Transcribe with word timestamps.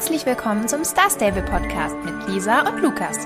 Herzlich 0.00 0.24
willkommen 0.24 0.66
zum 0.66 0.82
Star 0.82 1.10
Stable 1.10 1.42
Podcast 1.42 1.94
mit 2.02 2.26
Lisa 2.26 2.66
und 2.66 2.80
Lukas. 2.80 3.18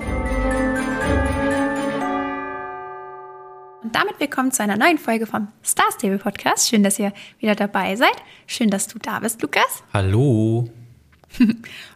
Und 3.81 3.94
damit 3.94 4.18
willkommen 4.18 4.50
zu 4.50 4.65
einer 4.65 4.76
neuen 4.76 4.99
Folge 4.99 5.26
vom 5.26 5.47
Star 5.65 5.86
Stable 5.92 6.18
Podcast. 6.18 6.68
Schön, 6.68 6.83
dass 6.83 6.99
ihr 6.99 7.13
wieder 7.38 7.54
dabei 7.54 7.95
seid. 7.95 8.16
Schön, 8.48 8.70
dass 8.70 8.88
du 8.88 8.98
da 8.98 9.20
bist, 9.20 9.40
Lukas. 9.40 9.84
Hallo. 9.92 10.68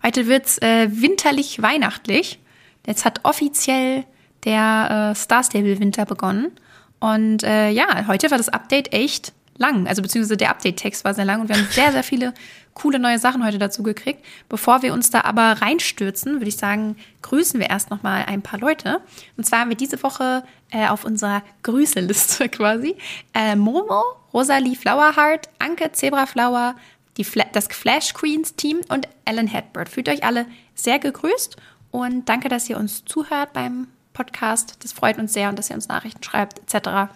Heute 0.05 0.29
wird's 0.29 0.59
äh, 0.59 0.89
winterlich 0.93 1.61
weihnachtlich. 1.61 2.39
Jetzt 2.87 3.05
hat 3.05 3.25
offiziell 3.25 4.05
der 4.45 5.11
äh, 5.11 5.15
Star 5.17 5.43
Stable 5.43 5.81
Winter 5.81 6.07
begonnen. 6.07 6.53
Und 7.01 7.43
äh, 7.43 7.71
ja, 7.71 8.07
heute 8.07 8.31
war 8.31 8.39
das 8.39 8.49
Update 8.49 8.93
echt 8.93 9.33
lang. 9.59 9.87
Also 9.87 10.03
beziehungsweise 10.03 10.37
der 10.37 10.51
Update-Text 10.51 11.05
war 11.05 11.15
sehr 11.15 11.25
lang 11.25 11.41
und 11.41 11.49
wir 11.49 11.57
haben 11.57 11.69
sehr, 11.71 11.93
sehr 11.93 12.03
viele 12.03 12.35
coole 12.75 12.99
neue 12.99 13.19
Sachen 13.19 13.45
heute 13.45 13.59
dazu 13.59 13.83
gekriegt. 13.83 14.25
Bevor 14.49 14.83
wir 14.83 14.93
uns 14.93 15.11
da 15.11 15.23
aber 15.23 15.61
reinstürzen, 15.61 16.35
würde 16.35 16.49
ich 16.49 16.57
sagen, 16.57 16.97
grüßen 17.23 17.61
wir 17.61 17.69
erst 17.69 17.91
nochmal 17.91 18.25
ein 18.27 18.43
paar 18.43 18.59
Leute. 18.59 19.01
Und 19.37 19.45
zwar 19.45 19.61
haben 19.61 19.69
wir 19.69 19.77
diese 19.77 20.03
Woche 20.03 20.45
äh, 20.71 20.87
auf 20.87 21.05
unserer 21.05 21.43
Grüßeliste 21.65 22.49
quasi 22.49 22.97
äh, 23.35 23.57
Momo, 23.57 24.03
Rosalie 24.33 24.77
Flowerheart, 24.77 25.49
Anke 25.59 25.93
Zebraflower, 25.93 26.77
die 27.17 27.25
Fla 27.25 27.45
das 27.53 27.67
Flash 27.67 28.15
Queens 28.15 28.55
Team 28.55 28.81
und 28.89 29.09
Ellen 29.25 29.49
Hedbird. 29.49 29.89
Fühlt 29.89 30.09
euch 30.09 30.25
alle 30.25 30.47
sehr 30.75 30.99
gegrüßt 30.99 31.57
und 31.91 32.29
danke, 32.29 32.49
dass 32.49 32.71
ihr 32.71 32.79
uns 32.79 33.05
zuhört 33.05 33.53
beim 33.53 33.89
Podcast. 34.13 34.77
Das 34.85 34.93
freut 34.93 35.19
uns 35.19 35.33
sehr 35.33 35.49
und 35.49 35.59
dass 35.59 35.71
ihr 35.71 35.77
uns 35.77 35.89
Nachrichten 35.89 36.23
schreibt 36.23 36.61
etc. 36.61 37.11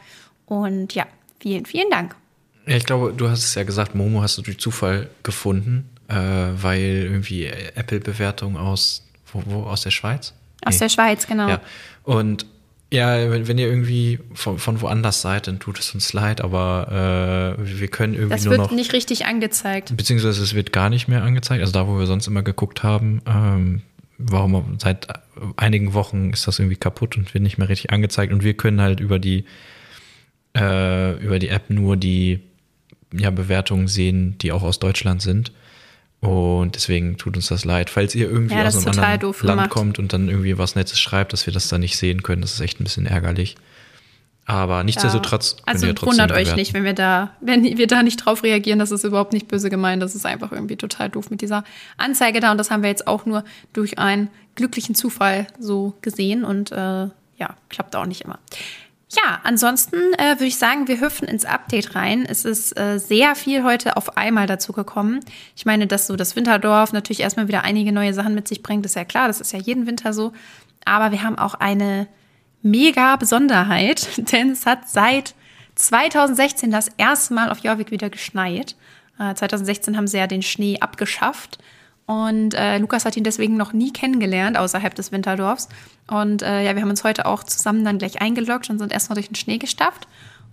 Und 0.47 0.95
ja, 0.95 1.07
vielen, 1.41 1.67
vielen 1.67 1.91
Dank. 1.91 2.17
Ja, 2.67 2.77
ich 2.77 2.85
glaube, 2.85 3.13
du 3.17 3.29
hast 3.29 3.45
es 3.45 3.55
ja 3.55 3.65
gesagt, 3.65 3.95
Momo 3.95 4.23
hast 4.23 4.39
du 4.39 4.43
durch 4.43 4.59
Zufall 4.59 5.09
gefunden, 5.23 5.89
äh, 6.09 6.15
weil 6.15 7.09
irgendwie 7.11 7.47
Apple-Bewertung 7.47 8.57
aus, 8.57 9.07
wo, 9.33 9.43
wo, 9.47 9.63
aus 9.65 9.83
der 9.83 9.91
Schweiz? 9.91 10.33
Aus 10.65 10.75
nee. 10.75 10.79
der 10.81 10.89
Schweiz, 10.89 11.27
genau. 11.27 11.49
Ja. 11.49 11.61
Und 12.05 12.47
ja, 12.93 13.31
wenn, 13.31 13.49
wenn 13.49 13.57
ihr 13.57 13.69
irgendwie 13.69 14.19
von, 14.35 14.59
von, 14.59 14.83
woanders 14.83 15.23
seid, 15.23 15.47
dann 15.47 15.59
tut 15.59 15.79
es 15.79 15.95
uns 15.95 16.13
leid, 16.13 16.43
aber 16.43 17.57
äh, 17.59 17.81
wir 17.81 17.89
können 17.89 18.13
irgendwie 18.13 18.35
das 18.35 18.45
nur 18.45 18.57
noch. 18.57 18.65
Das 18.65 18.71
wird 18.71 18.79
nicht 18.79 18.93
richtig 18.93 19.25
angezeigt. 19.25 19.97
Beziehungsweise 19.97 20.43
es 20.43 20.55
wird 20.55 20.73
gar 20.73 20.91
nicht 20.91 21.09
mehr 21.09 21.23
angezeigt. 21.23 21.63
Also 21.63 21.73
da, 21.73 21.89
wo 21.89 21.99
wir 21.99 22.07
sonst 22.07 22.27
immer 22.27 22.43
geguckt 22.43 22.83
haben, 22.83 23.23
ähm, 23.27 23.81
warum 24.19 24.77
seit 24.79 25.09
einigen 25.57 25.95
Wochen 25.95 26.31
ist 26.31 26.47
das 26.47 26.59
irgendwie 26.59 26.77
kaputt 26.77 27.17
und 27.17 27.33
wird 27.33 27.43
nicht 27.43 27.57
mehr 27.57 27.71
richtig 27.71 27.91
angezeigt. 27.91 28.31
Und 28.31 28.45
wir 28.45 28.55
können 28.55 28.83
halt 28.83 29.01
über 29.01 29.19
die 29.19 29.47
äh, 30.55 31.17
über 31.17 31.39
die 31.39 31.49
App 31.49 31.71
nur 31.71 31.97
die 31.97 32.41
ja, 33.13 33.31
Bewertungen 33.31 33.89
sehen, 33.89 34.37
die 34.39 34.53
auch 34.53 34.63
aus 34.63 34.79
Deutschland 34.79 35.23
sind. 35.23 35.53
Und 36.21 36.77
deswegen 36.77 37.17
tut 37.17 37.37
uns 37.37 37.49
das 37.49 37.65
leid. 37.65 37.91
Falls 37.91 38.15
ihr 38.15 38.31
irgendwie 38.31 38.55
ja, 38.55 38.65
aus 38.65 38.77
einem 38.77 38.89
anderen 38.89 39.21
Land 39.21 39.39
gemacht. 39.41 39.71
kommt 39.71 39.99
und 39.99 40.13
dann 40.13 40.29
irgendwie 40.29 40.57
was 40.57 40.77
Nettes 40.77 41.01
schreibt, 41.01 41.33
dass 41.33 41.47
wir 41.47 41.53
das 41.53 41.69
dann 41.69 41.81
nicht 41.81 41.97
sehen 41.97 42.23
können, 42.23 42.43
das 42.43 42.55
ist 42.55 42.61
echt 42.61 42.81
ein 42.81 42.85
bisschen 42.85 43.07
ärgerlich. 43.07 43.57
Aber 44.45 44.83
nichtsdestotrotz. 44.83 45.57
Ja. 45.59 45.65
Also 45.67 45.87
wundert 46.03 46.33
euch 46.33 46.55
nicht, 46.57 46.75
wenn 46.75 46.85
wir 46.85 46.95
da, 46.95 47.31
wenn 47.41 47.63
wir 47.63 47.87
da 47.87 48.03
nicht 48.03 48.17
drauf 48.17 48.43
reagieren, 48.43 48.79
das 48.79 48.91
ist 48.91 49.05
überhaupt 49.05 49.33
nicht 49.33 49.49
böse 49.49 49.71
gemeint. 49.71 50.03
Das 50.03 50.15
ist 50.15 50.27
einfach 50.27 50.53
irgendwie 50.53 50.77
total 50.77 51.09
doof 51.11 51.31
mit 51.31 51.43
dieser 51.43 51.65
Anzeige 51.97 52.41
da. 52.41 52.51
Und 52.53 52.59
das 52.59 52.71
haben 52.71 52.83
wir 52.83 52.91
jetzt 52.91 53.07
auch 53.07 53.25
nur 53.25 53.45
durch 53.73 53.99
einen 53.99 54.29
glücklichen 54.57 54.95
Zufall 54.95 55.47
so 55.59 55.95
gesehen. 56.03 56.45
Und 56.45 56.73
äh, 56.73 56.77
ja, 56.77 57.57
klappt 57.69 57.95
auch 57.95 58.07
nicht 58.07 58.23
immer. 58.23 58.39
Ja, 59.15 59.41
ansonsten 59.43 60.15
äh, 60.15 60.37
würde 60.37 60.47
ich 60.47 60.57
sagen, 60.57 60.89
wir 60.89 61.01
hüpfen 61.01 61.29
ins 61.29 61.45
Update 61.45 61.95
rein. 61.95 62.25
Es 62.27 62.47
ist 62.47 62.79
äh, 62.79 62.99
sehr 62.99 63.35
viel 63.35 63.63
heute 63.63 63.99
auf 63.99 64.17
einmal 64.17 64.47
dazu 64.47 64.73
gekommen. 64.73 65.21
Ich 65.55 65.67
meine, 65.67 65.87
dass 65.87 66.07
so 66.07 66.17
das 66.17 66.35
Winterdorf 66.35 66.95
natürlich 66.95 67.21
erstmal 67.21 67.47
wieder 67.47 67.63
einige 67.63 67.93
neue 67.93 68.15
Sachen 68.15 68.35
mit 68.35 68.49
sich 68.49 68.63
bringt, 68.63 68.87
ist 68.87 68.97
ja 68.97 69.05
klar, 69.05 69.29
das 69.29 69.43
ist 69.43 69.53
ja 69.53 69.59
jeden 69.59 69.87
Winter 69.87 70.15
so. 70.15 70.33
Aber 70.87 71.13
wir 71.13 71.23
haben 71.23 71.37
auch 71.37 71.53
eine 71.55 72.07
mega 72.63 73.17
Besonderheit, 73.17 74.09
denn 74.33 74.53
es 74.53 74.65
hat 74.65 74.89
seit 74.89 75.35
2016 75.75 76.71
das 76.71 76.89
erste 76.97 77.35
Mal 77.35 77.51
auf 77.51 77.59
Jorvik 77.59 77.91
wieder 77.91 78.09
geschneit. 78.09 78.77
Äh, 79.19 79.35
2016 79.35 79.95
haben 79.99 80.07
sie 80.07 80.17
ja 80.17 80.27
den 80.27 80.43
Schnee 80.43 80.79
abgeschafft. 80.81 81.59
Und 82.07 82.55
äh, 82.55 82.79
Lukas 82.79 83.05
hat 83.05 83.17
ihn 83.17 83.25
deswegen 83.25 83.57
noch 83.57 83.73
nie 83.73 83.93
kennengelernt 83.93 84.59
außerhalb 84.59 84.95
des 84.95 85.13
Winterdorfs. 85.13 85.69
Und 86.09 86.43
äh, 86.43 86.65
ja, 86.65 86.75
wir 86.75 86.83
haben 86.83 86.91
uns 86.91 87.05
heute 87.05 87.27
auch 87.27 87.45
zusammen 87.45 87.85
dann 87.85 87.99
gleich 87.99 88.21
eingeloggt 88.21 88.69
und 88.71 88.79
sind 88.79 88.93
erstmal 88.93 89.15
durch 89.15 89.29
den 89.29 89.37
Schnee 89.37 89.59
gestapft. 89.59 90.09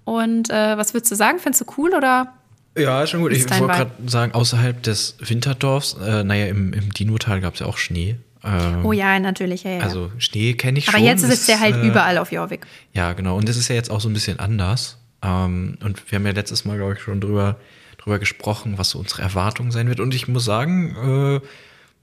Und 0.05 0.49
äh, 0.49 0.77
was 0.77 0.93
würdest 0.93 1.11
du 1.11 1.15
sagen? 1.15 1.39
Findest 1.39 1.61
du 1.61 1.73
cool 1.77 1.93
oder? 1.93 2.33
Ja, 2.77 3.05
schon 3.07 3.21
gut. 3.21 3.31
Ich 3.31 3.49
wollte 3.49 3.65
gerade 3.65 3.91
sagen, 4.07 4.33
außerhalb 4.33 4.81
des 4.83 5.17
Winterdorfs, 5.19 5.97
äh, 6.01 6.23
naja, 6.23 6.45
im, 6.45 6.73
im 6.73 6.93
Dinotal 6.93 7.41
gab 7.41 7.55
es 7.55 7.59
ja 7.61 7.65
auch 7.65 7.77
Schnee. 7.77 8.17
Ähm, 8.43 8.85
oh 8.85 8.93
ja, 8.93 9.19
natürlich, 9.19 9.63
ja, 9.63 9.71
ja. 9.71 9.79
Also 9.81 10.11
Schnee 10.17 10.53
kenne 10.53 10.79
ich 10.79 10.87
Aber 10.87 10.97
schon. 10.97 11.05
Aber 11.05 11.13
jetzt 11.13 11.23
ist 11.23 11.41
es 11.41 11.47
ja 11.47 11.59
halt 11.59 11.75
äh, 11.75 11.87
überall 11.87 12.17
auf 12.17 12.31
Jorvik. 12.31 12.65
Ja, 12.93 13.13
genau. 13.13 13.35
Und 13.35 13.49
das 13.49 13.57
ist 13.57 13.67
ja 13.67 13.75
jetzt 13.75 13.91
auch 13.91 13.99
so 13.99 14.07
ein 14.07 14.13
bisschen 14.13 14.39
anders. 14.39 14.97
Ähm, 15.21 15.77
und 15.83 16.09
wir 16.09 16.17
haben 16.17 16.25
ja 16.25 16.31
letztes 16.31 16.63
Mal, 16.63 16.77
glaube 16.77 16.93
ich, 16.93 16.99
schon 16.99 17.19
drüber 17.19 17.57
drüber 17.99 18.19
gesprochen, 18.19 18.77
was 18.77 18.91
so 18.91 18.99
unsere 18.99 19.21
Erwartungen 19.21 19.71
sein 19.71 19.87
wird. 19.87 19.99
Und 19.99 20.13
ich 20.13 20.27
muss 20.27 20.45
sagen, 20.45 21.41
äh, 21.41 21.47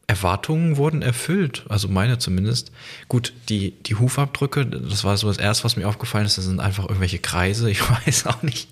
Erwartungen 0.08 0.76
wurden 0.76 1.02
erfüllt, 1.02 1.64
also 1.68 1.88
meine 1.88 2.18
zumindest. 2.18 2.70
Gut, 3.08 3.32
die, 3.48 3.72
die 3.72 3.96
Hufabdrücke, 3.96 4.64
das 4.64 5.02
war 5.02 5.16
so 5.16 5.26
das 5.26 5.38
Erste, 5.38 5.64
was 5.64 5.76
mir 5.76 5.88
aufgefallen 5.88 6.26
ist, 6.26 6.38
das 6.38 6.44
sind 6.44 6.60
einfach 6.60 6.84
irgendwelche 6.84 7.18
Kreise. 7.18 7.70
Ich 7.70 7.80
weiß 8.06 8.26
auch 8.26 8.42
nicht, 8.42 8.68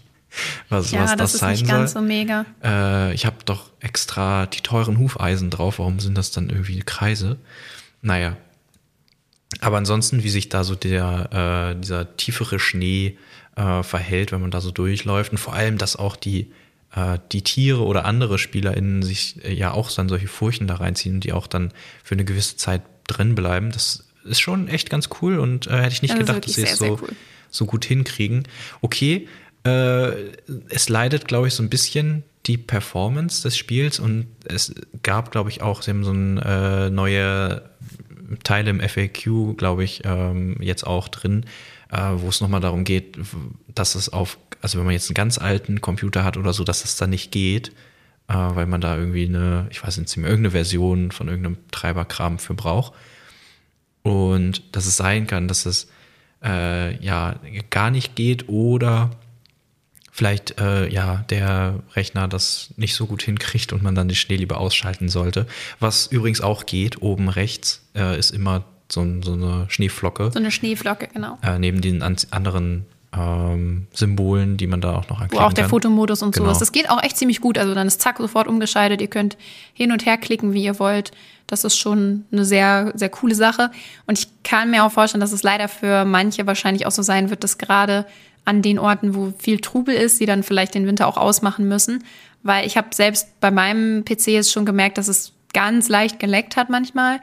was, 0.68 0.92
ja, 0.92 1.02
was 1.02 1.16
das, 1.16 1.32
das 1.32 1.40
sein 1.40 1.56
soll. 1.56 1.68
Ja, 1.68 1.80
das 1.80 1.90
ist 1.90 1.92
nicht 1.92 1.92
ganz 1.92 1.92
so 1.92 2.00
mega. 2.00 2.46
Äh, 2.62 3.14
ich 3.14 3.26
habe 3.26 3.36
doch 3.44 3.70
extra 3.80 4.46
die 4.46 4.60
teuren 4.60 4.98
Hufeisen 4.98 5.50
drauf. 5.50 5.80
Warum 5.80 5.98
sind 5.98 6.16
das 6.16 6.30
dann 6.30 6.50
irgendwie 6.50 6.78
Kreise? 6.80 7.38
Naja. 8.00 8.36
Aber 9.60 9.76
ansonsten, 9.78 10.22
wie 10.22 10.30
sich 10.30 10.48
da 10.48 10.62
so 10.62 10.74
der, 10.74 11.72
äh, 11.72 11.80
dieser 11.80 12.16
tiefere 12.16 12.58
Schnee 12.58 13.18
äh, 13.56 13.82
verhält, 13.82 14.30
wenn 14.32 14.40
man 14.40 14.50
da 14.50 14.60
so 14.60 14.70
durchläuft 14.70 15.32
und 15.32 15.38
vor 15.38 15.54
allem, 15.54 15.78
dass 15.78 15.96
auch 15.96 16.16
die 16.16 16.52
die 17.32 17.42
Tiere 17.42 17.84
oder 17.84 18.04
andere 18.04 18.38
SpielerInnen 18.38 19.02
sich 19.02 19.44
äh, 19.44 19.52
ja 19.52 19.72
auch 19.72 19.90
dann 19.90 20.08
solche 20.08 20.28
Furchen 20.28 20.66
da 20.66 20.76
reinziehen 20.76 21.16
und 21.16 21.24
die 21.24 21.32
auch 21.32 21.46
dann 21.46 21.72
für 22.02 22.14
eine 22.14 22.24
gewisse 22.24 22.56
Zeit 22.56 22.82
drin 23.06 23.34
bleiben. 23.34 23.72
Das 23.72 24.04
ist 24.24 24.40
schon 24.40 24.68
echt 24.68 24.90
ganz 24.90 25.08
cool 25.20 25.38
und 25.38 25.66
äh, 25.66 25.82
hätte 25.82 25.94
ich 25.94 26.02
nicht 26.02 26.12
also 26.12 26.24
gedacht, 26.24 26.46
dass 26.46 26.54
sie 26.54 26.62
es 26.62 26.78
so, 26.78 26.98
cool. 27.02 27.08
so 27.50 27.66
gut 27.66 27.84
hinkriegen. 27.84 28.44
Okay, 28.80 29.28
äh, 29.64 30.12
es 30.68 30.88
leidet, 30.88 31.26
glaube 31.26 31.48
ich, 31.48 31.54
so 31.54 31.62
ein 31.62 31.70
bisschen 31.70 32.22
die 32.46 32.58
Performance 32.58 33.42
des 33.42 33.56
Spiels 33.56 33.98
und 33.98 34.26
es 34.44 34.74
gab, 35.02 35.32
glaube 35.32 35.50
ich, 35.50 35.62
auch, 35.62 35.82
sie 35.82 35.90
haben 35.90 36.04
so 36.04 36.12
ein 36.12 36.38
äh, 36.38 36.90
neue 36.90 37.62
Teile 38.42 38.70
im 38.70 38.80
FAQ, 38.80 39.56
glaube 39.56 39.84
ich, 39.84 40.02
ähm, 40.04 40.56
jetzt 40.60 40.86
auch 40.86 41.08
drin, 41.08 41.44
äh, 41.90 42.10
wo 42.16 42.28
es 42.28 42.40
nochmal 42.40 42.60
darum 42.60 42.84
geht, 42.84 43.18
dass 43.68 43.94
es 43.94 44.08
auf 44.08 44.38
also 44.64 44.78
wenn 44.78 44.86
man 44.86 44.94
jetzt 44.94 45.10
einen 45.10 45.14
ganz 45.14 45.36
alten 45.36 45.82
Computer 45.82 46.24
hat 46.24 46.38
oder 46.38 46.54
so, 46.54 46.64
dass 46.64 46.80
das 46.80 46.96
dann 46.96 47.10
nicht 47.10 47.30
geht, 47.30 47.68
äh, 48.28 48.34
weil 48.34 48.64
man 48.64 48.80
da 48.80 48.96
irgendwie 48.96 49.26
eine, 49.26 49.66
ich 49.70 49.84
weiß 49.84 49.98
nicht, 49.98 50.16
irgendeine 50.16 50.52
Version 50.52 51.10
von 51.10 51.28
irgendeinem 51.28 51.58
Treiberkram 51.70 52.38
für 52.38 52.54
braucht. 52.54 52.94
Und 54.02 54.74
dass 54.74 54.86
es 54.86 54.96
sein 54.96 55.26
kann, 55.26 55.48
dass 55.48 55.66
es 55.66 55.90
äh, 56.42 56.96
ja 57.04 57.36
gar 57.68 57.90
nicht 57.90 58.16
geht 58.16 58.48
oder 58.48 59.10
vielleicht 60.14 60.60
äh, 60.60 60.86
ja 60.88 61.24
der 61.28 61.80
Rechner 61.96 62.28
das 62.28 62.72
nicht 62.76 62.94
so 62.94 63.06
gut 63.06 63.24
hinkriegt 63.24 63.72
und 63.72 63.82
man 63.82 63.96
dann 63.96 64.06
den 64.06 64.14
Schnee 64.14 64.36
lieber 64.36 64.58
ausschalten 64.58 65.08
sollte. 65.08 65.48
Was 65.80 66.06
übrigens 66.06 66.40
auch 66.40 66.66
geht, 66.66 67.02
oben 67.02 67.28
rechts 67.28 67.82
äh, 67.96 68.16
ist 68.16 68.30
immer 68.30 68.62
so, 68.88 69.04
so, 69.22 69.32
eine 69.32 69.66
Schneeflocke. 69.68 70.30
So 70.32 70.38
eine 70.38 70.52
Schneeflocke, 70.52 71.08
genau. 71.12 71.36
Äh, 71.42 71.58
neben 71.58 71.80
den 71.80 72.00
anderen 72.02 72.86
ähm, 73.12 73.88
Symbolen, 73.92 74.56
die 74.56 74.68
man 74.68 74.80
da 74.80 74.94
auch 74.94 75.08
noch 75.08 75.20
anklicken 75.20 75.44
Wo 75.44 75.48
auch 75.48 75.52
der 75.52 75.64
kann. 75.64 75.70
Fotomodus 75.70 76.22
und 76.22 76.32
genau. 76.32 76.46
so 76.46 76.52
ist. 76.52 76.60
Das 76.60 76.70
geht 76.70 76.88
auch 76.90 77.02
echt 77.02 77.16
ziemlich 77.16 77.40
gut. 77.40 77.58
Also 77.58 77.74
dann 77.74 77.88
ist 77.88 78.00
zack 78.00 78.18
sofort 78.18 78.46
umgeschaltet. 78.46 79.00
Ihr 79.00 79.08
könnt 79.08 79.36
hin 79.72 79.90
und 79.90 80.06
her 80.06 80.16
klicken, 80.16 80.52
wie 80.52 80.62
ihr 80.62 80.78
wollt. 80.78 81.10
Das 81.48 81.64
ist 81.64 81.76
schon 81.76 82.24
eine 82.30 82.44
sehr, 82.44 82.92
sehr 82.94 83.08
coole 83.08 83.34
Sache. 83.34 83.72
Und 84.06 84.16
ich 84.16 84.28
kann 84.44 84.70
mir 84.70 84.84
auch 84.84 84.92
vorstellen, 84.92 85.20
dass 85.20 85.32
es 85.32 85.42
leider 85.42 85.66
für 85.66 86.04
manche 86.04 86.46
wahrscheinlich 86.46 86.86
auch 86.86 86.92
so 86.92 87.02
sein 87.02 87.30
wird, 87.30 87.42
dass 87.42 87.58
gerade 87.58 88.06
an 88.44 88.62
den 88.62 88.78
Orten, 88.78 89.14
wo 89.14 89.32
viel 89.38 89.60
Trubel 89.60 89.94
ist, 89.94 90.18
sie 90.18 90.26
dann 90.26 90.42
vielleicht 90.42 90.74
den 90.74 90.86
Winter 90.86 91.06
auch 91.06 91.16
ausmachen 91.16 91.66
müssen. 91.68 92.04
Weil 92.42 92.66
ich 92.66 92.76
habe 92.76 92.88
selbst 92.92 93.40
bei 93.40 93.50
meinem 93.50 94.04
PC 94.04 94.28
jetzt 94.28 94.52
schon 94.52 94.66
gemerkt, 94.66 94.98
dass 94.98 95.08
es 95.08 95.32
ganz 95.52 95.88
leicht 95.88 96.18
geleckt 96.18 96.56
hat 96.56 96.68
manchmal. 96.68 97.20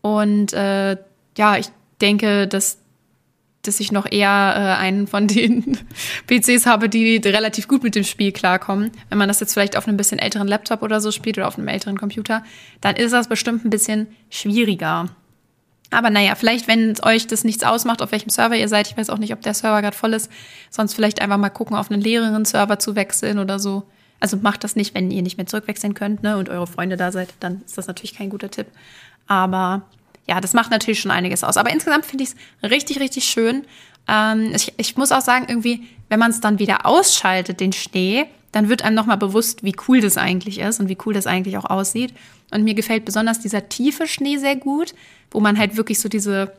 Und 0.00 0.52
äh, 0.54 0.96
ja, 1.36 1.56
ich 1.56 1.68
denke, 2.00 2.48
dass 2.48 2.78
dass 3.64 3.78
ich 3.78 3.92
noch 3.92 4.10
eher 4.10 4.54
äh, 4.56 4.80
einen 4.80 5.06
von 5.06 5.26
den 5.28 5.78
PCs 6.26 6.66
habe, 6.66 6.88
die 6.88 7.16
relativ 7.16 7.68
gut 7.68 7.82
mit 7.82 7.94
dem 7.94 8.04
Spiel 8.04 8.32
klarkommen. 8.32 8.90
Wenn 9.08 9.18
man 9.18 9.28
das 9.28 9.40
jetzt 9.40 9.54
vielleicht 9.54 9.76
auf 9.76 9.86
einem 9.86 9.96
bisschen 9.96 10.18
älteren 10.18 10.48
Laptop 10.48 10.82
oder 10.82 11.00
so 11.00 11.10
spielt 11.10 11.38
oder 11.38 11.48
auf 11.48 11.58
einem 11.58 11.68
älteren 11.68 11.96
Computer, 11.96 12.42
dann 12.80 12.96
ist 12.96 13.12
das 13.12 13.28
bestimmt 13.28 13.64
ein 13.64 13.70
bisschen 13.70 14.08
schwieriger. 14.30 15.08
Aber 15.92 16.10
naja, 16.10 16.34
vielleicht, 16.34 16.68
wenn 16.68 16.94
euch 17.02 17.26
das 17.26 17.44
nichts 17.44 17.64
ausmacht, 17.64 18.02
auf 18.02 18.12
welchem 18.12 18.30
Server 18.30 18.56
ihr 18.56 18.68
seid, 18.68 18.88
ich 18.88 18.96
weiß 18.96 19.10
auch 19.10 19.18
nicht, 19.18 19.32
ob 19.32 19.42
der 19.42 19.54
Server 19.54 19.80
gerade 19.82 19.96
voll 19.96 20.14
ist, 20.14 20.30
sonst 20.70 20.94
vielleicht 20.94 21.20
einfach 21.20 21.36
mal 21.36 21.50
gucken, 21.50 21.76
auf 21.76 21.90
einen 21.90 22.00
leeren 22.00 22.44
Server 22.44 22.78
zu 22.78 22.96
wechseln 22.96 23.38
oder 23.38 23.58
so. 23.58 23.84
Also 24.18 24.36
macht 24.36 24.64
das 24.64 24.76
nicht, 24.76 24.94
wenn 24.94 25.10
ihr 25.10 25.22
nicht 25.22 25.36
mehr 25.36 25.46
zurückwechseln 25.46 25.94
könnt 25.94 26.22
ne, 26.22 26.36
und 26.38 26.48
eure 26.48 26.66
Freunde 26.66 26.96
da 26.96 27.12
seid, 27.12 27.34
dann 27.40 27.62
ist 27.66 27.76
das 27.76 27.88
natürlich 27.88 28.14
kein 28.14 28.30
guter 28.30 28.50
Tipp. 28.50 28.68
Aber 29.26 29.82
ja, 30.28 30.40
das 30.40 30.54
macht 30.54 30.70
natürlich 30.70 31.00
schon 31.00 31.10
einiges 31.10 31.44
aus. 31.44 31.56
Aber 31.56 31.70
insgesamt 31.70 32.06
finde 32.06 32.24
ich 32.24 32.30
es 32.30 32.70
richtig, 32.70 33.00
richtig 33.00 33.24
schön. 33.24 33.64
Ähm, 34.08 34.52
ich, 34.54 34.72
ich 34.76 34.96
muss 34.96 35.12
auch 35.12 35.20
sagen, 35.20 35.46
irgendwie, 35.48 35.88
wenn 36.08 36.20
man 36.20 36.30
es 36.30 36.40
dann 36.40 36.58
wieder 36.58 36.86
ausschaltet, 36.86 37.60
den 37.60 37.72
Schnee, 37.72 38.26
dann 38.52 38.68
wird 38.68 38.84
einem 38.84 38.94
nochmal 38.94 39.16
bewusst, 39.16 39.64
wie 39.64 39.74
cool 39.88 40.00
das 40.00 40.16
eigentlich 40.16 40.58
ist 40.58 40.78
und 40.78 40.88
wie 40.88 40.98
cool 41.04 41.14
das 41.14 41.26
eigentlich 41.26 41.56
auch 41.56 41.68
aussieht. 41.68 42.14
Und 42.52 42.64
mir 42.64 42.74
gefällt 42.74 43.04
besonders 43.04 43.40
dieser 43.40 43.68
tiefe 43.68 44.06
Schnee 44.06 44.36
sehr 44.36 44.56
gut, 44.56 44.94
wo 45.30 45.40
man 45.40 45.58
halt 45.58 45.76
wirklich 45.76 45.98
so 45.98 46.08
diese 46.08 46.52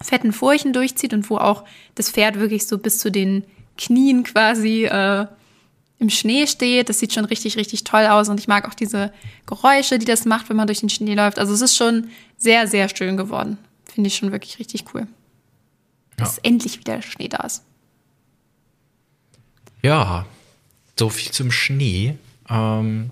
fetten 0.00 0.32
Furchen 0.32 0.72
durchzieht 0.72 1.12
und 1.12 1.28
wo 1.30 1.36
auch 1.36 1.64
das 1.94 2.10
Pferd 2.10 2.38
wirklich 2.38 2.66
so 2.66 2.78
bis 2.78 2.98
zu 2.98 3.10
den 3.10 3.44
Knien 3.76 4.24
quasi 4.24 4.84
äh, 4.84 5.26
im 5.98 6.10
Schnee 6.10 6.46
steht. 6.46 6.88
Das 6.88 6.98
sieht 6.98 7.12
schon 7.12 7.26
richtig, 7.26 7.56
richtig 7.56 7.84
toll 7.84 8.06
aus. 8.06 8.28
Und 8.28 8.40
ich 8.40 8.48
mag 8.48 8.66
auch 8.66 8.74
diese 8.74 9.12
Geräusche, 9.46 9.98
die 9.98 10.06
das 10.06 10.24
macht, 10.24 10.48
wenn 10.48 10.56
man 10.56 10.66
durch 10.66 10.80
den 10.80 10.88
Schnee 10.88 11.14
läuft. 11.14 11.38
Also 11.38 11.52
es 11.52 11.60
ist 11.60 11.76
schon 11.76 12.08
sehr, 12.36 12.66
sehr 12.66 12.88
schön 12.88 13.16
geworden. 13.16 13.58
Finde 13.84 14.08
ich 14.08 14.16
schon 14.16 14.32
wirklich 14.32 14.58
richtig 14.58 14.84
cool. 14.94 15.02
Ja. 15.02 15.06
Dass 16.16 16.38
endlich 16.38 16.78
wieder 16.78 17.02
Schnee 17.02 17.28
da 17.28 17.44
ist. 17.44 17.62
Ja, 19.82 20.26
so 20.98 21.08
viel 21.08 21.32
zum 21.32 21.50
Schnee. 21.50 22.16
Ähm, 22.48 23.10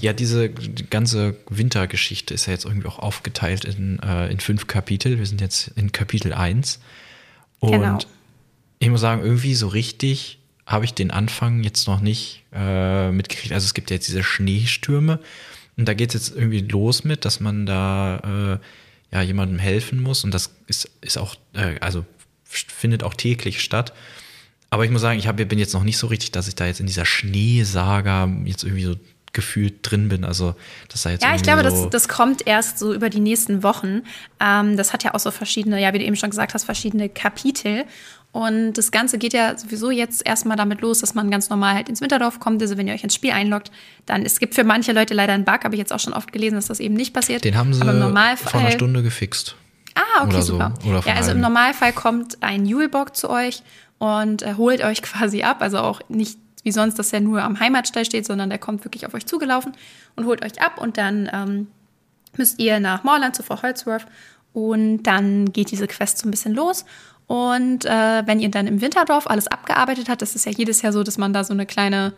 ja, 0.00 0.12
diese 0.12 0.50
ganze 0.50 1.36
Wintergeschichte 1.48 2.34
ist 2.34 2.46
ja 2.46 2.52
jetzt 2.52 2.64
irgendwie 2.64 2.88
auch 2.88 2.98
aufgeteilt 2.98 3.64
in, 3.64 3.98
äh, 4.00 4.28
in 4.30 4.40
fünf 4.40 4.66
Kapitel. 4.66 5.18
Wir 5.18 5.26
sind 5.26 5.40
jetzt 5.40 5.68
in 5.76 5.92
Kapitel 5.92 6.32
1. 6.32 6.80
Und 7.60 7.72
genau. 7.72 7.98
ich 8.78 8.90
muss 8.90 9.00
sagen, 9.00 9.22
irgendwie 9.22 9.54
so 9.54 9.68
richtig 9.68 10.38
habe 10.66 10.84
ich 10.84 10.94
den 10.94 11.10
Anfang 11.10 11.62
jetzt 11.62 11.86
noch 11.86 12.00
nicht 12.00 12.42
äh, 12.52 13.10
mitgekriegt. 13.10 13.52
Also 13.52 13.64
es 13.64 13.74
gibt 13.74 13.90
jetzt 13.90 14.08
diese 14.08 14.22
Schneestürme 14.22 15.20
und 15.76 15.86
da 15.86 15.94
geht 15.94 16.14
es 16.14 16.28
jetzt 16.28 16.36
irgendwie 16.36 16.60
los 16.60 17.04
mit, 17.04 17.24
dass 17.24 17.40
man 17.40 17.66
da 17.66 18.60
äh, 19.10 19.14
ja 19.14 19.22
jemandem 19.22 19.58
helfen 19.58 20.02
muss 20.02 20.24
und 20.24 20.32
das 20.32 20.54
ist, 20.66 20.90
ist 21.00 21.18
auch, 21.18 21.36
äh, 21.54 21.78
also 21.80 22.04
findet 22.44 23.02
auch 23.02 23.14
täglich 23.14 23.60
statt. 23.60 23.92
Aber 24.70 24.84
ich 24.84 24.90
muss 24.90 25.02
sagen, 25.02 25.18
ich 25.18 25.28
hab, 25.28 25.36
bin 25.36 25.58
jetzt 25.58 25.74
noch 25.74 25.84
nicht 25.84 25.98
so 25.98 26.06
richtig, 26.08 26.32
dass 26.32 26.48
ich 26.48 26.54
da 26.54 26.66
jetzt 26.66 26.80
in 26.80 26.86
dieser 26.86 27.04
Schneesaga 27.04 28.28
jetzt 28.44 28.64
irgendwie 28.64 28.84
so 28.84 28.96
gefühlt 29.34 29.78
drin 29.82 30.08
bin. 30.08 30.24
Also 30.24 30.54
das 30.88 31.02
sei 31.02 31.12
jetzt 31.12 31.22
Ja, 31.22 31.34
ich 31.34 31.42
glaube, 31.42 31.68
so 31.70 31.84
das, 31.84 31.90
das 31.90 32.08
kommt 32.08 32.46
erst 32.46 32.78
so 32.78 32.94
über 32.94 33.10
die 33.10 33.20
nächsten 33.20 33.62
Wochen. 33.62 34.02
Ähm, 34.40 34.76
das 34.76 34.92
hat 34.92 35.04
ja 35.04 35.14
auch 35.14 35.20
so 35.20 35.30
verschiedene, 35.30 35.80
ja, 35.80 35.92
wie 35.92 35.98
du 35.98 36.04
eben 36.04 36.16
schon 36.16 36.30
gesagt 36.30 36.54
hast, 36.54 36.64
verschiedene 36.64 37.08
Kapitel. 37.08 37.84
Und 38.32 38.72
das 38.72 38.90
Ganze 38.90 39.18
geht 39.18 39.32
ja 39.32 39.56
sowieso 39.56 39.92
jetzt 39.92 40.26
erstmal 40.26 40.56
damit 40.56 40.80
los, 40.80 40.98
dass 40.98 41.14
man 41.14 41.30
ganz 41.30 41.50
normal 41.50 41.74
halt 41.74 41.88
ins 41.88 42.00
Winterdorf 42.00 42.40
kommt. 42.40 42.60
Also 42.62 42.76
wenn 42.76 42.88
ihr 42.88 42.94
euch 42.94 43.04
ins 43.04 43.14
Spiel 43.14 43.30
einloggt, 43.30 43.70
dann 44.06 44.22
es 44.22 44.40
gibt 44.40 44.56
für 44.56 44.64
manche 44.64 44.92
Leute 44.92 45.14
leider 45.14 45.34
einen 45.34 45.44
Bug, 45.44 45.62
habe 45.62 45.76
ich 45.76 45.78
jetzt 45.78 45.92
auch 45.92 46.00
schon 46.00 46.12
oft 46.12 46.32
gelesen, 46.32 46.56
dass 46.56 46.66
das 46.66 46.80
eben 46.80 46.94
nicht 46.94 47.14
passiert. 47.14 47.44
Den 47.44 47.56
haben 47.56 47.72
sie 47.72 47.80
vor 47.80 48.60
einer 48.60 48.72
Stunde 48.72 49.04
gefixt. 49.04 49.54
Ah, 49.94 50.24
okay, 50.24 50.40
super. 50.40 50.74
So. 50.82 50.90
Ja, 50.90 51.14
also 51.14 51.30
im 51.30 51.40
Normalfall 51.40 51.92
kommt 51.92 52.42
ein 52.42 52.66
Julebock 52.66 53.14
zu 53.14 53.30
euch 53.30 53.62
und 53.98 54.42
äh, 54.42 54.54
holt 54.56 54.82
euch 54.82 55.02
quasi 55.02 55.42
ab. 55.42 55.58
Also 55.60 55.78
auch 55.78 56.00
nicht 56.08 56.38
wie 56.64 56.72
sonst, 56.72 56.98
dass 56.98 57.12
er 57.12 57.20
nur 57.20 57.42
am 57.42 57.60
Heimatstall 57.60 58.04
steht, 58.04 58.26
sondern 58.26 58.50
der 58.50 58.58
kommt 58.58 58.84
wirklich 58.84 59.06
auf 59.06 59.14
euch 59.14 59.26
zugelaufen 59.26 59.72
und 60.16 60.26
holt 60.26 60.44
euch 60.44 60.60
ab 60.60 60.80
und 60.80 60.98
dann 60.98 61.30
ähm, 61.32 61.68
müsst 62.36 62.58
ihr 62.58 62.80
nach 62.80 63.04
Morland 63.04 63.36
zu 63.36 63.42
Frau 63.42 63.62
Holzworth 63.62 64.06
und 64.52 65.04
dann 65.04 65.52
geht 65.52 65.70
diese 65.70 65.86
Quest 65.86 66.18
so 66.18 66.28
ein 66.28 66.32
bisschen 66.32 66.54
los 66.54 66.84
und 67.26 67.84
äh, 67.84 68.26
wenn 68.26 68.40
ihr 68.40 68.50
dann 68.50 68.66
im 68.66 68.80
Winterdorf 68.80 69.26
alles 69.26 69.46
abgearbeitet 69.48 70.08
habt, 70.08 70.22
das 70.22 70.34
ist 70.34 70.46
ja 70.46 70.52
jedes 70.52 70.82
Jahr 70.82 70.92
so, 70.92 71.02
dass 71.02 71.18
man 71.18 71.32
da 71.32 71.44
so 71.44 71.54
eine 71.54 71.66
kleine, 71.66 72.12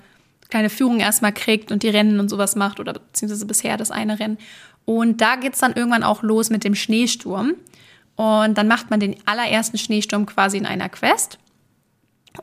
kleine 0.49 0.71
Führung 0.71 0.99
erstmal 0.99 1.33
kriegt 1.33 1.71
und 1.71 1.83
die 1.83 1.89
Rennen 1.89 2.19
und 2.19 2.29
sowas 2.29 2.57
macht 2.57 2.81
oder 2.81 2.95
beziehungsweise 2.95 3.47
bisher 3.47 3.77
das 3.77 3.91
eine 3.91 4.19
Rennen. 4.19 4.39
Und 4.85 5.21
da 5.21 5.37
geht's 5.37 5.61
dann 5.61 5.75
irgendwann 5.75 6.03
auch 6.03 6.23
los 6.23 6.51
mit 6.51 6.65
dem 6.65 6.75
Schneesturm. 6.75 7.55
Und 8.17 8.57
dann 8.57 8.67
macht 8.67 8.91
man 8.91 8.99
den 8.99 9.17
allerersten 9.27 9.79
Schneesturm 9.79 10.27
quasi 10.27 10.57
in 10.57 10.67
einer 10.67 10.89
Quest 10.89 11.39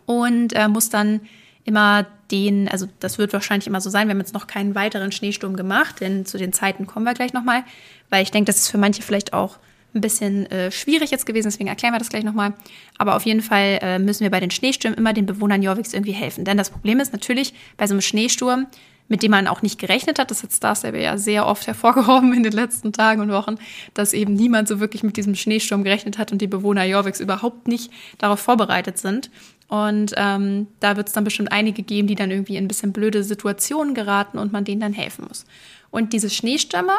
und 0.06 0.54
äh, 0.54 0.68
muss 0.68 0.90
dann 0.90 1.22
immer 1.66 2.06
den, 2.32 2.68
also 2.68 2.88
das 3.00 3.18
wird 3.18 3.34
wahrscheinlich 3.34 3.68
immer 3.68 3.82
so 3.82 3.90
sein, 3.90 4.08
wir 4.08 4.12
haben 4.12 4.20
jetzt 4.20 4.34
noch 4.34 4.48
keinen 4.48 4.76
weiteren 4.76 5.12
Schneesturm 5.12 5.56
gemacht, 5.56 6.02
denn 6.02 6.26
zu 6.26 6.38
den 6.38 6.54
Zeiten 6.54 6.88
kommen 6.88 7.06
wir 7.06 7.14
gleich 7.14 7.34
nochmal, 7.34 7.64
weil 8.10 8.24
ich 8.24 8.32
denke, 8.32 8.48
das 8.48 8.58
ist 8.58 8.70
für 8.70 8.78
manche 8.78 9.02
vielleicht 9.02 9.34
auch 9.34 9.58
ein 9.96 10.02
bisschen 10.02 10.48
äh, 10.48 10.72
schwierig 10.72 11.12
jetzt 11.12 11.26
gewesen, 11.26 11.50
deswegen 11.50 11.70
erklären 11.70 11.94
wir 11.94 12.00
das 12.00 12.10
gleich 12.10 12.24
nochmal. 12.24 12.54
Aber 12.98 13.16
auf 13.16 13.26
jeden 13.26 13.42
Fall 13.42 13.80
äh, 13.82 14.00
müssen 14.00 14.24
wir 14.24 14.32
bei 14.32 14.40
den 14.40 14.52
Schneestürmen 14.52 14.98
immer 14.98 15.14
den 15.14 15.26
Bewohnern 15.26 15.62
Jorviks 15.62 15.94
irgendwie 15.94 16.14
helfen. 16.14 16.46
Denn 16.46 16.58
das 16.58 16.72
Problem 16.72 17.00
ist 17.00 17.14
natürlich 17.14 17.54
bei 17.78 17.86
so 17.86 17.94
einem 17.94 18.02
Schneesturm, 18.02 18.68
mit 19.08 19.22
dem 19.22 19.32
man 19.32 19.48
auch 19.48 19.62
nicht 19.62 19.80
gerechnet 19.80 20.18
hat, 20.18 20.32
das 20.32 20.44
hat 20.44 20.52
Star 20.52 20.76
Stable 20.76 21.04
ja 21.04 21.18
sehr 21.18 21.46
oft 21.46 21.68
hervorgehoben 21.68 22.34
in 22.34 22.44
den 22.44 22.54
letzten 22.54 22.94
Tagen 22.94 23.22
und 23.22 23.32
Wochen, 23.32 23.56
dass 23.94 24.14
eben 24.14 24.34
niemand 24.34 24.68
so 24.68 24.80
wirklich 24.80 25.04
mit 25.04 25.18
diesem 25.18 25.36
Schneesturm 25.36 25.84
gerechnet 25.84 26.18
hat 26.18 26.32
und 26.32 26.42
die 26.42 26.48
Bewohner 26.48 26.86
Jorviks 26.86 27.20
überhaupt 27.20 27.68
nicht 27.68 27.92
darauf 28.18 28.40
vorbereitet 28.40 28.98
sind. 28.98 29.30
Und 29.68 30.14
ähm, 30.18 30.68
da 30.80 30.98
wird 30.98 31.08
es 31.08 31.14
dann 31.14 31.24
bestimmt 31.24 31.52
einige 31.52 31.84
geben, 31.84 32.08
die 32.08 32.16
dann 32.16 32.32
irgendwie 32.32 32.58
in 32.58 32.66
ein 32.66 32.68
bisschen 32.68 32.94
blöde 32.94 33.24
Situationen 33.24 33.94
geraten 33.94 34.38
und 34.38 34.52
man 34.52 34.66
denen 34.66 34.82
dann 34.82 34.94
helfen 34.94 35.26
muss. 35.28 35.46
Und 35.90 36.14
diese 36.14 36.30
Schneestürme, 36.30 36.94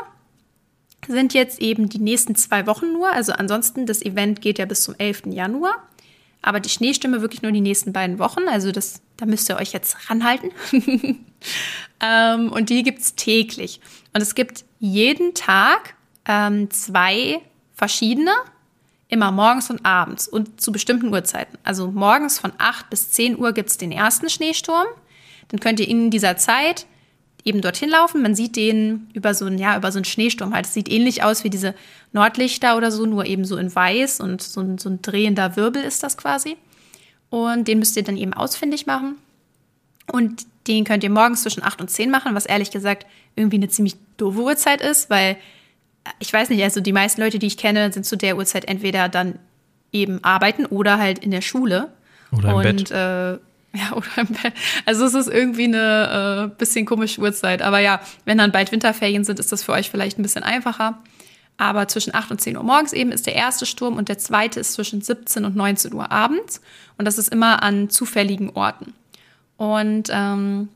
sind 1.08 1.34
jetzt 1.34 1.60
eben 1.60 1.88
die 1.88 1.98
nächsten 1.98 2.34
zwei 2.34 2.66
Wochen 2.66 2.92
nur. 2.92 3.10
Also 3.10 3.32
ansonsten, 3.32 3.86
das 3.86 4.02
Event 4.02 4.40
geht 4.40 4.58
ja 4.58 4.64
bis 4.64 4.82
zum 4.82 4.94
11. 4.98 5.26
Januar. 5.26 5.82
Aber 6.42 6.60
die 6.60 6.68
Schneestimme 6.68 7.22
wirklich 7.22 7.42
nur 7.42 7.52
die 7.52 7.60
nächsten 7.60 7.92
beiden 7.92 8.18
Wochen. 8.18 8.48
Also 8.48 8.70
das, 8.70 9.00
da 9.16 9.26
müsst 9.26 9.48
ihr 9.48 9.56
euch 9.56 9.72
jetzt 9.72 10.10
ranhalten. 10.10 10.50
ähm, 12.00 12.52
und 12.52 12.68
die 12.68 12.82
gibt 12.82 13.00
es 13.00 13.14
täglich. 13.14 13.80
Und 14.12 14.20
es 14.20 14.34
gibt 14.34 14.64
jeden 14.78 15.34
Tag 15.34 15.94
ähm, 16.26 16.70
zwei 16.70 17.40
verschiedene, 17.74 18.32
immer 19.14 19.32
morgens 19.32 19.70
und 19.70 19.86
abends 19.86 20.28
und 20.28 20.60
zu 20.60 20.72
bestimmten 20.72 21.08
Uhrzeiten. 21.08 21.56
Also 21.64 21.90
morgens 21.90 22.38
von 22.38 22.52
8 22.58 22.90
bis 22.90 23.10
10 23.12 23.38
Uhr 23.38 23.52
gibt 23.52 23.70
es 23.70 23.78
den 23.78 23.92
ersten 23.92 24.28
Schneesturm. 24.28 24.86
Dann 25.48 25.60
könnt 25.60 25.80
ihr 25.80 25.88
in 25.88 26.10
dieser 26.10 26.36
Zeit 26.36 26.86
eben 27.44 27.60
dorthin 27.60 27.90
laufen. 27.90 28.22
Man 28.22 28.34
sieht 28.34 28.56
den 28.56 29.08
über 29.14 29.34
so 29.34 29.44
einen, 29.44 29.58
ja, 29.58 29.76
über 29.76 29.92
so 29.92 29.98
einen 29.98 30.04
Schneesturm 30.04 30.54
halt. 30.54 30.66
Es 30.66 30.74
sieht 30.74 30.90
ähnlich 30.90 31.22
aus 31.22 31.44
wie 31.44 31.50
diese 31.50 31.74
Nordlichter 32.12 32.76
oder 32.76 32.90
so, 32.90 33.06
nur 33.06 33.26
eben 33.26 33.44
so 33.44 33.56
in 33.56 33.74
weiß 33.74 34.20
und 34.20 34.42
so 34.42 34.60
ein, 34.60 34.78
so 34.78 34.88
ein 34.88 35.00
drehender 35.00 35.56
Wirbel 35.56 35.82
ist 35.82 36.02
das 36.02 36.16
quasi. 36.16 36.56
Und 37.30 37.68
den 37.68 37.78
müsst 37.78 37.96
ihr 37.96 38.04
dann 38.04 38.16
eben 38.16 38.34
ausfindig 38.34 38.86
machen. 38.86 39.16
Und 40.10 40.46
den 40.66 40.84
könnt 40.84 41.04
ihr 41.04 41.10
morgens 41.10 41.42
zwischen 41.42 41.62
8 41.62 41.80
und 41.80 41.90
10 41.90 42.10
machen, 42.10 42.34
was 42.34 42.46
ehrlich 42.46 42.70
gesagt 42.70 43.06
irgendwie 43.36 43.56
eine 43.56 43.68
ziemlich 43.68 43.96
doofe 44.16 44.40
Uhrzeit 44.40 44.80
ist, 44.80 45.10
weil 45.10 45.36
ich 46.18 46.32
weiß 46.32 46.50
nicht, 46.50 46.62
also 46.62 46.80
die 46.80 46.92
meisten 46.92 47.20
Leute, 47.20 47.38
die 47.38 47.46
ich 47.46 47.56
kenne, 47.56 47.92
sind 47.92 48.04
zu 48.04 48.16
der 48.16 48.36
Uhrzeit 48.36 48.66
entweder 48.66 49.08
dann 49.08 49.38
eben 49.92 50.22
arbeiten 50.22 50.66
oder 50.66 50.98
halt 50.98 51.18
in 51.18 51.30
der 51.30 51.40
Schule. 51.40 51.92
Oder 52.32 52.50
im 52.50 52.54
und, 52.56 52.64
Bett. 52.64 52.90
Äh, 52.90 53.38
Ja, 53.74 53.92
oder 53.96 54.06
im 54.16 54.28
Bett. 54.28 54.52
Also 54.86 55.04
es 55.04 55.14
ist 55.14 55.28
irgendwie 55.28 55.64
eine 55.64 56.52
äh, 56.52 56.56
bisschen 56.58 56.86
komische 56.86 57.20
Uhrzeit. 57.20 57.60
Aber 57.60 57.80
ja, 57.80 58.00
wenn 58.24 58.38
dann 58.38 58.52
bald 58.52 58.70
Winterferien 58.70 59.24
sind, 59.24 59.40
ist 59.40 59.50
das 59.50 59.64
für 59.64 59.72
euch 59.72 59.90
vielleicht 59.90 60.16
ein 60.16 60.22
bisschen 60.22 60.44
einfacher. 60.44 61.02
Aber 61.56 61.88
zwischen 61.88 62.14
8 62.14 62.30
und 62.30 62.40
10 62.40 62.56
Uhr 62.56 62.62
morgens 62.62 62.92
eben 62.92 63.10
ist 63.10 63.26
der 63.26 63.34
erste 63.34 63.66
Sturm 63.66 63.96
und 63.96 64.08
der 64.08 64.18
zweite 64.18 64.60
ist 64.60 64.74
zwischen 64.74 65.00
17 65.00 65.44
und 65.44 65.56
19 65.56 65.92
Uhr 65.92 66.10
abends. 66.10 66.60
Und 66.98 67.04
das 67.04 67.18
ist 67.18 67.32
immer 67.32 67.64
an 67.64 67.90
zufälligen 67.90 68.50
Orten. 68.50 68.92
Und 69.56 70.08
ähm, 70.12 70.68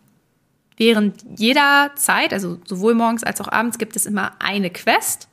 während 0.79 1.25
jeder 1.37 1.91
Zeit, 1.97 2.33
also 2.33 2.59
sowohl 2.65 2.95
morgens 2.95 3.25
als 3.25 3.41
auch 3.41 3.53
abends, 3.53 3.79
gibt 3.79 3.97
es 3.97 4.07
immer 4.07 4.33
eine 4.39 4.71
Quest, 4.71 5.29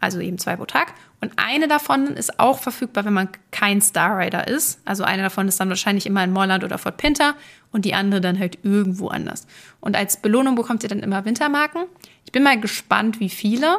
also 0.00 0.20
eben 0.20 0.38
zwei 0.38 0.56
pro 0.56 0.64
Tag. 0.64 0.94
Und 1.20 1.32
eine 1.36 1.66
davon 1.66 2.08
ist 2.08 2.38
auch 2.38 2.58
verfügbar, 2.58 3.04
wenn 3.04 3.12
man 3.12 3.28
kein 3.50 3.80
Star 3.80 4.18
Rider 4.18 4.46
ist. 4.46 4.80
Also 4.84 5.02
eine 5.02 5.22
davon 5.22 5.48
ist 5.48 5.58
dann 5.58 5.68
wahrscheinlich 5.68 6.06
immer 6.06 6.22
in 6.22 6.32
Morland 6.32 6.62
oder 6.62 6.78
Fort 6.78 6.96
Pinter 6.96 7.34
und 7.72 7.84
die 7.84 7.94
andere 7.94 8.20
dann 8.20 8.38
halt 8.38 8.58
irgendwo 8.62 9.08
anders. 9.08 9.46
Und 9.80 9.96
als 9.96 10.18
Belohnung 10.18 10.54
bekommt 10.54 10.84
ihr 10.84 10.88
dann 10.88 11.00
immer 11.00 11.24
Wintermarken. 11.24 11.84
Ich 12.24 12.32
bin 12.32 12.44
mal 12.44 12.60
gespannt, 12.60 13.18
wie 13.18 13.30
viele. 13.30 13.78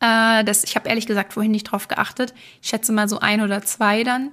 Äh, 0.00 0.44
das, 0.44 0.64
ich 0.64 0.76
habe 0.76 0.88
ehrlich 0.88 1.06
gesagt 1.06 1.34
vorhin 1.34 1.52
nicht 1.52 1.64
drauf 1.64 1.88
geachtet. 1.88 2.32
Ich 2.62 2.70
schätze 2.70 2.92
mal 2.92 3.08
so 3.08 3.18
ein 3.18 3.42
oder 3.42 3.62
zwei 3.62 4.02
dann. 4.02 4.30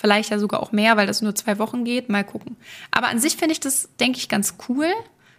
Vielleicht 0.00 0.30
ja 0.30 0.38
sogar 0.38 0.60
auch 0.60 0.72
mehr, 0.72 0.96
weil 0.96 1.06
das 1.06 1.20
nur 1.20 1.34
zwei 1.34 1.58
Wochen 1.58 1.84
geht. 1.84 2.08
Mal 2.08 2.24
gucken. 2.24 2.56
Aber 2.90 3.08
an 3.08 3.18
sich 3.18 3.36
finde 3.36 3.52
ich 3.52 3.60
das, 3.60 3.90
denke 4.00 4.18
ich, 4.18 4.30
ganz 4.30 4.54
cool, 4.66 4.86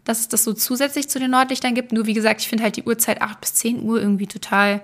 dass 0.04 0.20
es 0.20 0.28
das 0.28 0.44
so 0.44 0.54
zusätzlich 0.54 1.10
zu 1.10 1.18
den 1.18 1.32
Nordlichtern 1.32 1.74
gibt. 1.74 1.92
Nur 1.92 2.06
wie 2.06 2.14
gesagt, 2.14 2.42
ich 2.42 2.48
finde 2.48 2.64
halt 2.64 2.76
die 2.76 2.84
Uhrzeit 2.84 3.24
8 3.24 3.42
bis 3.42 3.56
10 3.56 3.82
Uhr 3.82 4.00
irgendwie 4.00 4.28
total 4.28 4.82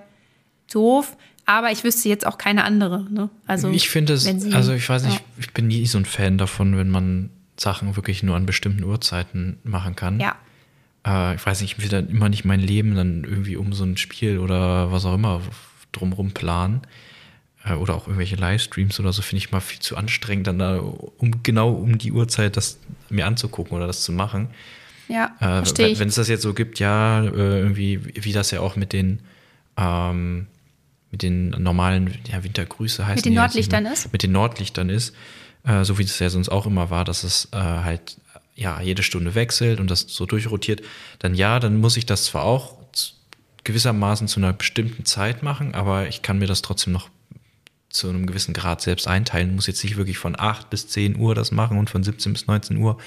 doof, 0.74 1.16
aber 1.46 1.72
ich 1.72 1.84
wüsste 1.84 2.10
jetzt 2.10 2.26
auch 2.26 2.40
keine 2.40 2.64
andere. 2.64 3.06
Ne? 3.12 3.30
Also, 3.46 3.70
ich 3.70 3.88
finde 3.90 4.14
es, 4.14 4.24
Sie, 4.24 4.52
also 4.52 4.74
ich 4.74 4.90
weiß 4.90 5.04
nicht, 5.04 5.20
ja. 5.20 5.26
ich 5.38 5.54
bin 5.54 5.68
nie 5.68 5.86
so 5.86 6.00
ein 6.00 6.06
Fan 6.06 6.40
davon, 6.40 6.76
wenn 6.76 6.90
man 6.90 7.30
Sachen 7.56 7.96
wirklich 7.96 8.24
nur 8.24 8.36
an 8.36 8.48
bestimmten 8.48 8.84
Uhrzeiten 8.84 9.60
machen 9.64 9.96
kann. 9.96 10.20
Ja. 10.20 10.36
Äh, 11.06 11.36
ich 11.36 11.46
weiß 11.46 11.62
nicht, 11.62 11.78
ich 11.78 11.84
will 11.84 11.90
dann 11.90 12.10
immer 12.10 12.30
nicht 12.30 12.46
mein 12.46 12.62
Leben 12.62 12.96
dann 12.96 13.24
irgendwie 13.26 13.58
um 13.58 13.74
so 13.74 13.84
ein 13.84 13.96
Spiel 13.98 14.40
oder 14.40 14.92
was 14.92 15.06
auch 15.06 15.14
immer 15.14 15.42
drumherum 15.92 16.32
planen. 16.32 16.82
Äh, 17.70 17.74
oder 17.74 17.96
auch 17.96 18.08
irgendwelche 18.08 18.36
Livestreams 18.36 19.00
oder 19.00 19.14
so, 19.14 19.22
finde 19.22 19.40
ich 19.44 19.52
mal 19.52 19.60
viel 19.60 19.80
zu 19.80 19.96
anstrengend, 19.98 20.48
dann 20.48 20.60
da 20.60 20.78
um 20.80 21.44
genau 21.44 21.72
um 21.72 21.98
die 21.98 22.12
Uhrzeit 22.12 22.58
das 22.58 22.78
mir 23.10 23.26
anzugucken 23.26 23.76
oder 23.76 23.88
das 23.88 24.02
zu 24.04 24.12
machen. 24.12 24.50
Ja, 25.08 25.36
Äh, 25.40 25.46
verstehe 25.58 25.88
ich. 25.88 26.00
wenn 26.00 26.10
es 26.10 26.16
das 26.16 26.28
jetzt 26.28 26.42
so 26.42 26.54
gibt, 26.54 26.80
ja, 26.80 27.24
äh, 27.24 27.30
irgendwie, 27.60 28.02
wie 28.14 28.34
das 28.34 28.52
ja 28.52 28.60
auch 28.60 28.76
mit 28.76 28.92
den, 28.92 29.20
ähm, 29.78 30.48
mit 31.12 31.22
den 31.22 31.52
normalen 31.52 32.14
ja, 32.30 32.44
Wintergrüße 32.44 33.08
heißt. 33.08 33.24
den 33.24 33.34
Nordlichtern 33.36 33.86
ist? 33.86 34.12
Mit 34.12 34.24
den 34.24 34.34
Nordlichtern 34.34 34.90
ist, 34.90 35.16
äh, 35.64 35.86
so 35.86 35.98
wie 35.98 36.04
es 36.04 36.20
ja 36.20 36.30
sonst 36.30 36.50
auch 36.50 36.66
immer 36.66 36.90
war, 36.90 37.06
dass 37.06 37.24
es 37.24 37.48
äh, 37.54 37.58
halt 37.58 38.18
ja 38.56 38.82
jede 38.82 39.04
Stunde 39.04 39.34
wechselt 39.36 39.80
und 39.80 39.90
das 39.90 40.02
so 40.02 40.26
durchrotiert, 40.26 40.82
dann 41.20 41.36
ja, 41.36 41.60
dann 41.60 41.80
muss 41.80 41.96
ich 41.96 42.06
das 42.06 42.26
zwar 42.26 42.44
auch 42.44 42.76
gewissermaßen 43.64 44.28
zu 44.28 44.40
einer 44.40 44.54
bestimmten 44.54 45.06
Zeit 45.06 45.44
machen, 45.44 45.76
aber 45.76 46.08
ich 46.08 46.22
kann 46.22 46.40
mir 46.40 46.48
das 46.48 46.62
trotzdem 46.62 46.94
noch 46.94 47.10
zu 47.98 48.10
einem 48.10 48.26
gewissen 48.26 48.54
Grad 48.54 48.82
selbst 48.82 49.08
einteilen, 49.08 49.56
muss 49.56 49.68
jetzt 49.68 49.84
nicht 49.84 49.98
wirklich 49.98 50.18
von 50.18 50.40
8 50.40 50.70
bis 50.70 50.88
10 50.88 51.18
Uhr 51.18 51.36
das 51.36 51.52
machen 51.52 51.78
und 51.78 51.90
von 51.90 52.04
17 52.04 52.34
bis 52.34 52.48
19 52.48 52.78
Uhr. 52.78 52.98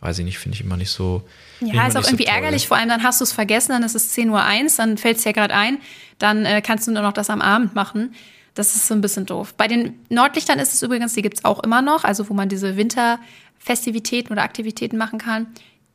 Weiß 0.00 0.18
ich 0.18 0.24
nicht, 0.24 0.38
finde 0.38 0.56
ich 0.56 0.64
immer 0.64 0.76
nicht 0.76 0.90
so. 0.90 1.22
Ja, 1.60 1.86
ist 1.86 1.96
auch 1.96 2.02
so 2.02 2.08
irgendwie 2.10 2.24
toll. 2.24 2.34
ärgerlich, 2.34 2.68
vor 2.68 2.76
allem 2.76 2.88
dann 2.88 3.02
hast 3.02 3.20
du 3.20 3.24
es 3.24 3.32
vergessen, 3.32 3.70
dann 3.72 3.82
ist 3.82 3.94
es 3.94 4.14
10.01 4.16 4.30
Uhr, 4.30 4.70
dann 4.76 4.98
fällt 4.98 5.18
es 5.18 5.24
ja 5.24 5.32
gerade 5.32 5.54
ein, 5.54 5.78
dann 6.18 6.44
äh, 6.44 6.60
kannst 6.60 6.86
du 6.86 6.92
nur 6.92 7.02
noch 7.02 7.12
das 7.12 7.30
am 7.30 7.40
Abend 7.40 7.74
machen. 7.74 8.14
Das 8.54 8.76
ist 8.76 8.86
so 8.86 8.94
ein 8.94 9.00
bisschen 9.00 9.26
doof. 9.26 9.54
Bei 9.54 9.66
den 9.66 9.98
Nordlichtern 10.10 10.58
ist 10.58 10.74
es 10.74 10.82
übrigens, 10.82 11.14
die 11.14 11.22
gibt 11.22 11.38
es 11.38 11.44
auch 11.44 11.62
immer 11.62 11.82
noch, 11.82 12.04
also 12.04 12.28
wo 12.28 12.34
man 12.34 12.48
diese 12.48 12.76
Winterfestivitäten 12.76 14.30
oder 14.32 14.42
Aktivitäten 14.42 14.96
machen 14.96 15.18
kann. 15.18 15.46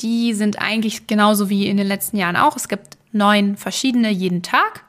Die 0.01 0.33
sind 0.33 0.59
eigentlich 0.59 1.07
genauso 1.07 1.49
wie 1.49 1.67
in 1.67 1.77
den 1.77 1.87
letzten 1.87 2.17
Jahren 2.17 2.35
auch. 2.35 2.55
Es 2.55 2.67
gibt 2.67 2.97
neun 3.11 3.57
verschiedene 3.57 4.09
jeden 4.09 4.43
Tag. 4.43 4.83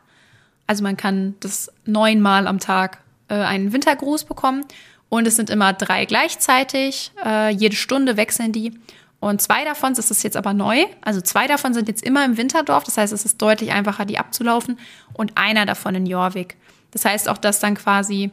Also 0.67 0.83
man 0.83 0.97
kann 0.97 1.35
das 1.41 1.71
neunmal 1.85 2.47
am 2.47 2.59
Tag 2.59 2.99
äh, 3.31 3.35
einen 3.35 3.73
Wintergruß 3.73 4.25
bekommen. 4.25 4.65
Und 5.09 5.27
es 5.27 5.37
sind 5.37 5.51
immer 5.51 5.73
drei 5.73 6.05
gleichzeitig. 6.05 7.13
Äh, 7.25 7.51
jede 7.51 7.77
Stunde 7.77 8.17
wechseln 8.17 8.53
die. 8.53 8.79
Und 9.21 9.43
zwei 9.43 9.65
davon, 9.65 9.95
das 9.95 10.11
ist 10.11 10.23
jetzt 10.23 10.37
aber 10.37 10.55
neu, 10.55 10.87
also 11.03 11.21
zwei 11.21 11.47
davon 11.47 11.75
sind 11.75 11.89
jetzt 11.89 12.03
immer 12.03 12.25
im 12.25 12.39
Winterdorf. 12.39 12.85
Das 12.85 12.97
heißt, 12.97 13.13
es 13.13 13.27
ist 13.27 13.41
deutlich 13.41 13.73
einfacher, 13.73 14.07
die 14.07 14.19
abzulaufen. 14.19 14.79
Und 15.13 15.37
einer 15.37 15.67
davon 15.67 15.95
in 15.95 16.07
Jorvik. 16.07 16.57
Das 16.91 17.05
heißt 17.05 17.29
auch, 17.29 17.39
dass 17.39 17.61
dann 17.61 17.75
quasi 17.75 18.31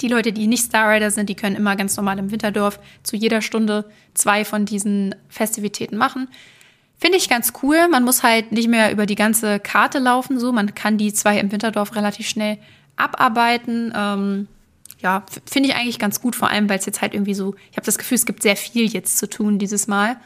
die 0.00 0.08
Leute, 0.08 0.32
die 0.32 0.46
nicht 0.46 0.64
Star 0.64 0.92
Rider 0.92 1.10
sind, 1.10 1.28
die 1.28 1.34
können 1.34 1.56
immer 1.56 1.74
ganz 1.74 1.96
normal 1.96 2.18
im 2.18 2.30
Winterdorf 2.30 2.78
zu 3.02 3.16
jeder 3.16 3.42
Stunde 3.42 3.90
zwei 4.14 4.44
von 4.44 4.64
diesen 4.64 5.14
Festivitäten 5.28 5.96
machen. 5.96 6.28
Finde 6.98 7.18
ich 7.18 7.28
ganz 7.28 7.52
cool. 7.62 7.88
Man 7.88 8.04
muss 8.04 8.22
halt 8.22 8.52
nicht 8.52 8.68
mehr 8.68 8.92
über 8.92 9.06
die 9.06 9.16
ganze 9.16 9.58
Karte 9.60 9.98
laufen, 9.98 10.38
so. 10.38 10.52
Man 10.52 10.74
kann 10.74 10.98
die 10.98 11.12
zwei 11.12 11.38
im 11.38 11.52
Winterdorf 11.52 11.94
relativ 11.94 12.28
schnell 12.28 12.58
abarbeiten. 12.96 13.92
Ähm, 13.94 14.48
ja, 15.00 15.24
finde 15.44 15.68
ich 15.68 15.74
eigentlich 15.74 15.98
ganz 15.98 16.20
gut, 16.20 16.34
vor 16.34 16.48
allem, 16.48 16.68
weil 16.68 16.78
es 16.78 16.86
jetzt 16.86 17.02
halt 17.02 17.14
irgendwie 17.14 17.34
so, 17.34 17.54
ich 17.70 17.76
habe 17.76 17.86
das 17.86 17.98
Gefühl, 17.98 18.16
es 18.16 18.26
gibt 18.26 18.42
sehr 18.42 18.56
viel 18.56 18.86
jetzt 18.90 19.18
zu 19.18 19.28
tun 19.28 19.58
dieses 19.58 19.86
Mal. 19.86 20.16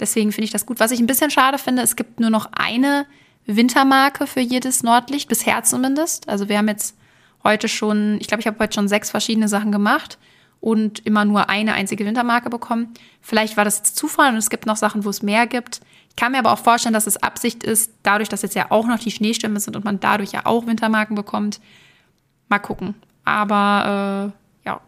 Deswegen 0.00 0.32
finde 0.32 0.46
ich 0.46 0.50
das 0.50 0.66
gut. 0.66 0.80
Was 0.80 0.90
ich 0.90 1.00
ein 1.00 1.06
bisschen 1.06 1.30
schade 1.30 1.58
finde, 1.58 1.82
es 1.82 1.96
gibt 1.96 2.20
nur 2.20 2.30
noch 2.30 2.48
eine 2.52 3.06
Wintermarke 3.46 4.26
für 4.26 4.40
jedes 4.40 4.82
Nordlicht, 4.82 5.28
bisher 5.28 5.62
zumindest. 5.62 6.28
Also 6.28 6.48
wir 6.48 6.58
haben 6.58 6.68
jetzt 6.68 6.96
heute 7.44 7.68
schon, 7.68 8.18
ich 8.20 8.26
glaube, 8.26 8.40
ich 8.40 8.46
habe 8.46 8.58
heute 8.58 8.74
schon 8.74 8.88
sechs 8.88 9.10
verschiedene 9.10 9.48
Sachen 9.48 9.70
gemacht 9.70 10.18
und 10.60 11.04
immer 11.06 11.24
nur 11.26 11.50
eine 11.50 11.74
einzige 11.74 12.06
Wintermarke 12.06 12.48
bekommen. 12.48 12.94
Vielleicht 13.20 13.56
war 13.56 13.64
das 13.64 13.78
jetzt 13.78 13.96
Zufall 13.96 14.30
und 14.32 14.38
es 14.38 14.50
gibt 14.50 14.66
noch 14.66 14.76
Sachen, 14.76 15.04
wo 15.04 15.10
es 15.10 15.22
mehr 15.22 15.46
gibt. 15.46 15.80
Ich 16.08 16.16
kann 16.16 16.32
mir 16.32 16.38
aber 16.38 16.52
auch 16.52 16.58
vorstellen, 16.58 16.94
dass 16.94 17.06
es 17.06 17.22
Absicht 17.22 17.62
ist, 17.62 17.92
dadurch, 18.02 18.28
dass 18.28 18.42
jetzt 18.42 18.54
ja 18.54 18.70
auch 18.70 18.86
noch 18.86 18.98
die 18.98 19.10
Schneestürme 19.10 19.60
sind 19.60 19.76
und 19.76 19.84
man 19.84 20.00
dadurch 20.00 20.32
ja 20.32 20.46
auch 20.46 20.66
Wintermarken 20.66 21.16
bekommt. 21.16 21.60
Mal 22.54 22.58
gucken. 22.60 22.94
Aber 23.24 24.32
äh, 24.64 24.68
ja, 24.68 24.80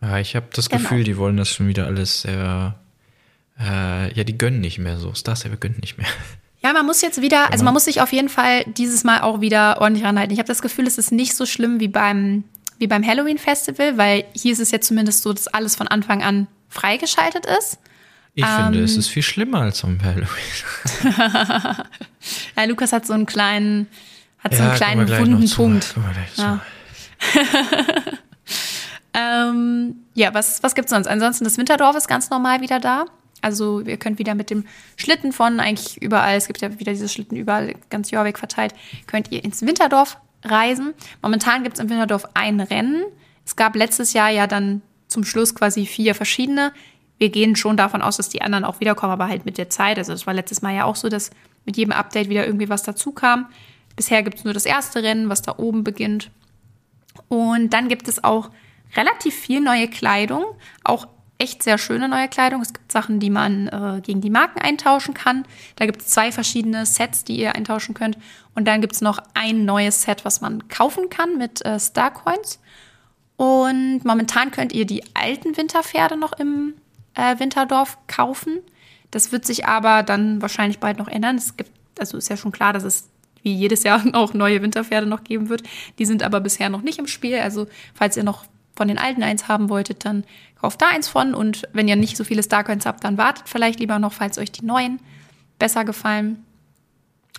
Ja, 0.00 0.18
ich 0.18 0.36
habe 0.36 0.46
das 0.52 0.68
Genau. 0.68 0.82
Gefühl, 0.82 1.02
die 1.04 1.16
wollen 1.16 1.36
das 1.36 1.50
schon 1.50 1.66
wieder 1.68 1.86
alles 1.86 2.22
sehr. 2.22 2.74
Äh, 3.58 4.12
ja, 4.14 4.24
die 4.24 4.38
gönnen 4.38 4.60
nicht 4.60 4.78
mehr 4.78 4.96
so. 4.98 5.12
Star 5.14 5.34
Stable 5.36 5.56
gönnt 5.58 5.80
nicht 5.80 5.98
mehr. 5.98 6.06
Ja, 6.62 6.72
man 6.74 6.84
muss 6.86 7.00
jetzt 7.02 7.20
wieder, 7.22 7.50
also 7.52 7.64
man 7.64 7.72
muss 7.74 7.86
sich 7.86 8.00
auf 8.02 8.12
jeden 8.12 8.28
Fall 8.28 8.64
dieses 8.64 9.02
Mal 9.02 9.22
auch 9.22 9.40
wieder 9.40 9.80
ordentlich 9.80 10.04
ranhalten. 10.04 10.32
Ich 10.32 10.38
habe 10.38 10.46
das 10.46 10.60
Gefühl, 10.62 10.86
es 10.86 10.98
ist 10.98 11.10
nicht 11.10 11.34
so 11.34 11.46
schlimm 11.46 11.80
wie 11.80 11.88
beim, 11.88 12.44
wie 12.78 12.86
beim 12.86 13.04
Halloween 13.06 13.38
Festival, 13.38 13.96
weil 13.98 14.24
hier 14.34 14.52
ist 14.52 14.60
es 14.60 14.70
ja 14.70 14.80
zumindest 14.80 15.22
so, 15.22 15.32
dass 15.32 15.48
alles 15.48 15.74
von 15.74 15.88
Anfang 15.88 16.22
an 16.22 16.46
freigeschaltet 16.68 17.46
ist. 17.46 17.78
Ich 18.34 18.44
Ähm. 18.44 18.64
finde, 18.64 18.82
es 18.84 18.96
ist 18.96 19.08
viel 19.08 19.22
schlimmer 19.22 19.60
als 19.62 19.82
am 19.84 19.98
Halloween. 20.02 20.26
Ja, 22.56 22.64
Lukas 22.64 22.92
hat 22.92 23.06
so 23.06 23.14
einen 23.14 23.26
kleinen, 23.26 23.86
hat 24.40 24.54
so 24.54 24.62
Ja, 24.62 24.70
einen 24.72 24.78
kommen 24.78 25.06
kleinen 25.06 25.32
wunden. 25.32 25.50
Punkt. 25.50 25.84
Zu. 25.84 26.00
Ja. 26.36 26.60
Ähm, 29.12 29.96
ja, 30.14 30.34
was, 30.34 30.62
was 30.62 30.74
gibt's 30.74 30.90
sonst? 30.90 31.08
Ansonsten, 31.08 31.44
das 31.44 31.58
Winterdorf 31.58 31.96
ist 31.96 32.08
ganz 32.08 32.30
normal 32.30 32.60
wieder 32.60 32.80
da. 32.80 33.06
Also 33.42 33.80
ihr 33.80 33.96
könnt 33.96 34.18
wieder 34.18 34.34
mit 34.34 34.50
dem 34.50 34.64
Schlitten 34.96 35.32
von 35.32 35.60
eigentlich 35.60 36.00
überall, 36.02 36.36
es 36.36 36.46
gibt 36.46 36.60
ja 36.60 36.78
wieder 36.78 36.92
diese 36.92 37.08
Schlitten 37.08 37.36
überall, 37.36 37.74
ganz 37.88 38.10
Jorvik 38.10 38.38
verteilt, 38.38 38.74
könnt 39.06 39.32
ihr 39.32 39.42
ins 39.42 39.62
Winterdorf 39.62 40.18
reisen. 40.44 40.92
Momentan 41.22 41.62
gibt's 41.62 41.80
im 41.80 41.88
Winterdorf 41.88 42.26
ein 42.34 42.60
Rennen. 42.60 43.04
Es 43.46 43.56
gab 43.56 43.76
letztes 43.76 44.12
Jahr 44.12 44.28
ja 44.28 44.46
dann 44.46 44.82
zum 45.08 45.24
Schluss 45.24 45.54
quasi 45.54 45.86
vier 45.86 46.14
verschiedene. 46.14 46.72
Wir 47.16 47.30
gehen 47.30 47.56
schon 47.56 47.76
davon 47.76 48.02
aus, 48.02 48.18
dass 48.18 48.28
die 48.28 48.42
anderen 48.42 48.64
auch 48.64 48.80
wiederkommen, 48.80 49.12
aber 49.12 49.28
halt 49.28 49.46
mit 49.46 49.58
der 49.58 49.70
Zeit. 49.70 49.98
Also 49.98 50.12
das 50.12 50.26
war 50.26 50.34
letztes 50.34 50.62
Mal 50.62 50.74
ja 50.74 50.84
auch 50.84 50.96
so, 50.96 51.08
dass 51.08 51.30
mit 51.64 51.76
jedem 51.76 51.92
Update 51.92 52.28
wieder 52.28 52.46
irgendwie 52.46 52.68
was 52.68 52.82
dazu 52.82 53.12
kam. 53.12 53.46
Bisher 53.96 54.22
gibt's 54.22 54.44
nur 54.44 54.54
das 54.54 54.66
erste 54.66 55.02
Rennen, 55.02 55.28
was 55.28 55.42
da 55.42 55.54
oben 55.56 55.82
beginnt. 55.82 56.30
Und 57.28 57.70
dann 57.70 57.88
gibt 57.88 58.08
es 58.08 58.22
auch 58.22 58.50
relativ 58.96 59.34
viel 59.34 59.60
neue 59.60 59.88
Kleidung, 59.88 60.44
auch 60.84 61.06
echt 61.38 61.62
sehr 61.62 61.78
schöne 61.78 62.08
neue 62.08 62.28
Kleidung. 62.28 62.60
Es 62.60 62.72
gibt 62.72 62.92
Sachen, 62.92 63.18
die 63.18 63.30
man 63.30 63.68
äh, 63.68 64.00
gegen 64.02 64.20
die 64.20 64.30
Marken 64.30 64.60
eintauschen 64.60 65.14
kann. 65.14 65.46
Da 65.76 65.86
gibt 65.86 66.02
es 66.02 66.08
zwei 66.08 66.32
verschiedene 66.32 66.84
Sets, 66.84 67.24
die 67.24 67.38
ihr 67.38 67.54
eintauschen 67.54 67.94
könnt. 67.94 68.18
Und 68.54 68.68
dann 68.68 68.80
gibt 68.80 68.94
es 68.94 69.00
noch 69.00 69.18
ein 69.34 69.64
neues 69.64 70.02
Set, 70.02 70.24
was 70.24 70.40
man 70.40 70.68
kaufen 70.68 71.08
kann 71.08 71.38
mit 71.38 71.64
äh, 71.64 71.80
Starcoins. 71.80 72.60
Und 73.36 74.04
momentan 74.04 74.50
könnt 74.50 74.72
ihr 74.74 74.84
die 74.84 75.02
alten 75.14 75.56
Winterpferde 75.56 76.18
noch 76.18 76.34
im 76.34 76.74
äh, 77.14 77.38
Winterdorf 77.38 77.96
kaufen. 78.06 78.58
Das 79.10 79.32
wird 79.32 79.46
sich 79.46 79.66
aber 79.66 80.02
dann 80.02 80.42
wahrscheinlich 80.42 80.78
bald 80.78 80.98
noch 80.98 81.08
ändern. 81.08 81.36
Es 81.36 81.56
gibt, 81.56 81.72
also 81.98 82.18
ist 82.18 82.28
ja 82.28 82.36
schon 82.36 82.52
klar, 82.52 82.72
dass 82.74 82.84
es 82.84 83.08
wie 83.42 83.54
jedes 83.54 83.82
Jahr 83.82 84.02
auch 84.14 84.34
neue 84.34 84.62
Winterpferde 84.62 85.06
noch 85.06 85.24
geben 85.24 85.48
wird. 85.48 85.62
Die 85.98 86.06
sind 86.06 86.22
aber 86.22 86.40
bisher 86.40 86.68
noch 86.68 86.82
nicht 86.82 86.98
im 86.98 87.06
Spiel. 87.06 87.38
Also 87.38 87.66
falls 87.94 88.16
ihr 88.16 88.24
noch 88.24 88.44
von 88.74 88.88
den 88.88 88.98
alten 88.98 89.22
eins 89.22 89.48
haben 89.48 89.68
wolltet, 89.68 90.04
dann 90.04 90.24
kauft 90.60 90.80
da 90.80 90.88
eins 90.88 91.08
von. 91.08 91.34
Und 91.34 91.68
wenn 91.72 91.88
ihr 91.88 91.96
nicht 91.96 92.16
so 92.16 92.24
viele 92.24 92.42
Starcoins 92.42 92.86
habt, 92.86 93.04
dann 93.04 93.18
wartet 93.18 93.48
vielleicht 93.48 93.80
lieber 93.80 93.98
noch, 93.98 94.12
falls 94.12 94.38
euch 94.38 94.52
die 94.52 94.64
neuen 94.64 95.00
besser 95.58 95.84
gefallen. 95.84 96.44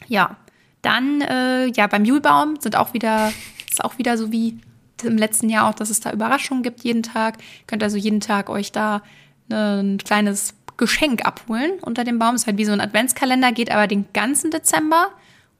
Ja, 0.07 0.37
dann 0.81 1.21
äh, 1.21 1.67
ja 1.67 1.87
beim 1.87 2.05
Julbaum 2.05 2.55
sind 2.59 2.75
auch 2.75 2.93
wieder 2.93 3.31
ist 3.71 3.83
auch 3.83 3.97
wieder 3.97 4.17
so 4.17 4.31
wie 4.31 4.59
im 5.03 5.17
letzten 5.17 5.49
Jahr 5.49 5.67
auch, 5.67 5.73
dass 5.73 5.89
es 5.89 5.99
da 5.99 6.11
Überraschungen 6.11 6.63
gibt 6.63 6.81
jeden 6.81 7.03
Tag. 7.03 7.37
Könnt 7.67 7.83
also 7.83 7.97
jeden 7.97 8.19
Tag 8.19 8.49
euch 8.49 8.71
da 8.71 9.01
ein 9.49 9.97
kleines 9.97 10.53
Geschenk 10.77 11.25
abholen 11.25 11.71
unter 11.81 12.03
dem 12.03 12.19
Baum. 12.19 12.35
Ist 12.35 12.47
halt 12.47 12.57
wie 12.57 12.65
so 12.65 12.71
ein 12.71 12.81
Adventskalender, 12.81 13.51
geht 13.51 13.71
aber 13.71 13.87
den 13.87 14.05
ganzen 14.13 14.51
Dezember. 14.51 15.09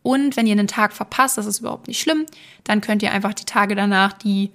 Und 0.04 0.36
wenn 0.36 0.48
ihr 0.48 0.54
einen 0.54 0.68
Tag 0.68 0.94
verpasst, 0.94 1.38
das 1.38 1.46
ist 1.46 1.60
überhaupt 1.60 1.88
nicht 1.88 2.00
schlimm, 2.00 2.26
dann 2.64 2.82
könnt 2.82 3.04
ihr 3.04 3.12
einfach 3.12 3.34
die 3.34 3.46
Tage 3.46 3.76
danach 3.76 4.14
die 4.14 4.52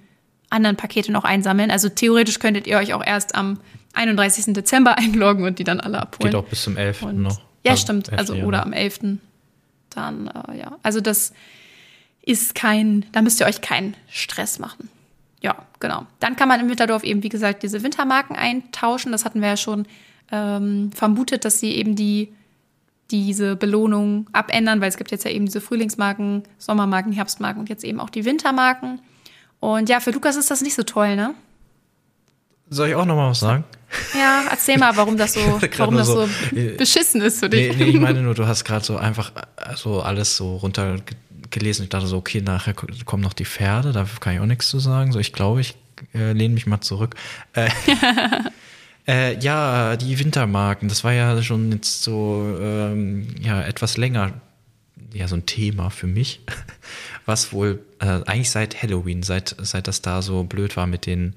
anderen 0.49 0.75
Pakete 0.75 1.11
noch 1.11 1.23
einsammeln. 1.23 1.71
Also 1.71 1.89
theoretisch 1.89 2.39
könntet 2.39 2.67
ihr 2.67 2.77
euch 2.77 2.93
auch 2.93 3.05
erst 3.05 3.35
am 3.35 3.59
31. 3.93 4.53
Dezember 4.53 4.97
einloggen 4.97 5.45
und 5.45 5.59
die 5.59 5.63
dann 5.63 5.79
alle 5.79 5.99
abholen. 5.99 6.31
Geht 6.31 6.39
auch 6.39 6.45
bis 6.47 6.63
zum 6.63 6.77
11. 6.77 7.01
Und, 7.03 7.21
noch. 7.21 7.39
Ja, 7.63 7.71
Also 7.71 7.81
stimmt. 7.81 8.09
11. 8.09 8.19
Also 8.19 8.35
oder 8.35 8.63
am 8.63 8.73
11. 8.73 8.99
Dann, 9.89 10.27
äh, 10.27 10.57
ja. 10.57 10.77
Also 10.83 11.01
das 11.01 11.33
ist 12.21 12.55
kein, 12.55 13.05
da 13.13 13.21
müsst 13.21 13.39
ihr 13.39 13.45
euch 13.45 13.61
keinen 13.61 13.95
Stress 14.09 14.59
machen. 14.59 14.89
Ja, 15.41 15.55
genau. 15.79 16.05
Dann 16.19 16.35
kann 16.35 16.49
man 16.49 16.59
im 16.59 16.69
Winterdorf 16.69 17.03
eben, 17.03 17.23
wie 17.23 17.29
gesagt, 17.29 17.63
diese 17.63 17.83
Wintermarken 17.83 18.35
eintauschen. 18.35 19.11
Das 19.11 19.23
hatten 19.23 19.41
wir 19.41 19.49
ja 19.49 19.57
schon 19.57 19.85
ähm, 20.31 20.91
vermutet, 20.93 21.45
dass 21.45 21.59
sie 21.59 21.71
eben 21.71 21.95
die 21.95 22.33
diese 23.11 23.55
Belohnung 23.55 24.27
abändern, 24.33 24.81
weil 24.81 24.89
es 24.89 24.97
gibt 24.97 25.11
jetzt 25.11 25.23
ja 25.25 25.31
eben 25.31 25.45
diese 25.45 25.61
Frühlingsmarken, 25.61 26.43
Sommermarken, 26.57 27.11
Herbstmarken 27.13 27.59
und 27.61 27.69
jetzt 27.69 27.83
eben 27.83 27.99
auch 27.99 28.09
die 28.09 28.25
Wintermarken. 28.25 28.99
Und 29.59 29.89
ja, 29.89 29.99
für 29.99 30.11
Lukas 30.11 30.35
ist 30.35 30.51
das 30.51 30.61
nicht 30.61 30.75
so 30.75 30.83
toll, 30.83 31.15
ne? 31.15 31.33
Soll 32.69 32.89
ich 32.89 32.95
auch 32.95 33.05
noch 33.05 33.15
mal 33.15 33.29
was 33.29 33.39
sagen? 33.39 33.63
Ja, 34.13 34.43
erzähl 34.49 34.77
mal, 34.77 34.95
warum 34.97 35.15
das 35.15 35.33
so, 35.33 35.39
warum 35.77 35.95
das 35.95 36.07
so 36.07 36.25
so, 36.25 36.31
beschissen 36.77 37.21
ist 37.21 37.39
für 37.39 37.47
Nee, 37.47 37.69
dich. 37.69 37.77
nee, 37.77 37.83
ich 37.85 37.99
meine 37.99 38.21
nur, 38.21 38.35
du 38.35 38.45
hast 38.45 38.65
gerade 38.65 38.83
so 38.83 38.97
einfach 38.97 39.31
äh, 39.55 39.75
so 39.77 40.01
alles 40.01 40.35
so 40.35 40.57
runtergelesen. 40.57 41.83
Ich 41.83 41.89
dachte 41.89 42.07
so, 42.07 42.17
okay, 42.17 42.41
nachher 42.41 42.73
ko- 42.73 42.87
kommen 43.05 43.23
noch 43.23 43.31
die 43.33 43.45
Pferde, 43.45 43.93
da 43.93 44.05
kann 44.19 44.33
ich 44.33 44.41
auch 44.41 44.45
nichts 44.45 44.67
zu 44.69 44.79
sagen. 44.79 45.13
So, 45.13 45.19
ich 45.19 45.31
glaube, 45.31 45.61
ich 45.61 45.75
äh, 46.13 46.33
lehne 46.33 46.53
mich 46.55 46.67
mal 46.67 46.81
zurück. 46.81 47.15
Äh, 47.53 47.69
äh, 49.07 49.39
ja, 49.39 49.95
die 49.95 50.19
Wintermarken, 50.19 50.89
das 50.89 51.03
war 51.03 51.13
ja 51.13 51.41
schon 51.41 51.71
jetzt 51.71 52.03
so 52.03 52.57
ähm, 52.61 53.27
ja, 53.41 53.61
etwas 53.61 53.97
länger 53.97 54.33
ja 55.13 55.27
so 55.27 55.35
ein 55.35 55.45
Thema 55.45 55.89
für 55.89 56.07
mich, 56.07 56.41
was 57.25 57.53
wohl 57.53 57.83
äh, 57.99 58.21
eigentlich 58.25 58.51
seit 58.51 58.81
Halloween, 58.81 59.23
seit, 59.23 59.55
seit 59.59 59.87
das 59.87 60.01
da 60.01 60.21
so 60.21 60.43
blöd 60.43 60.77
war 60.77 60.87
mit 60.87 61.05
den, 61.05 61.35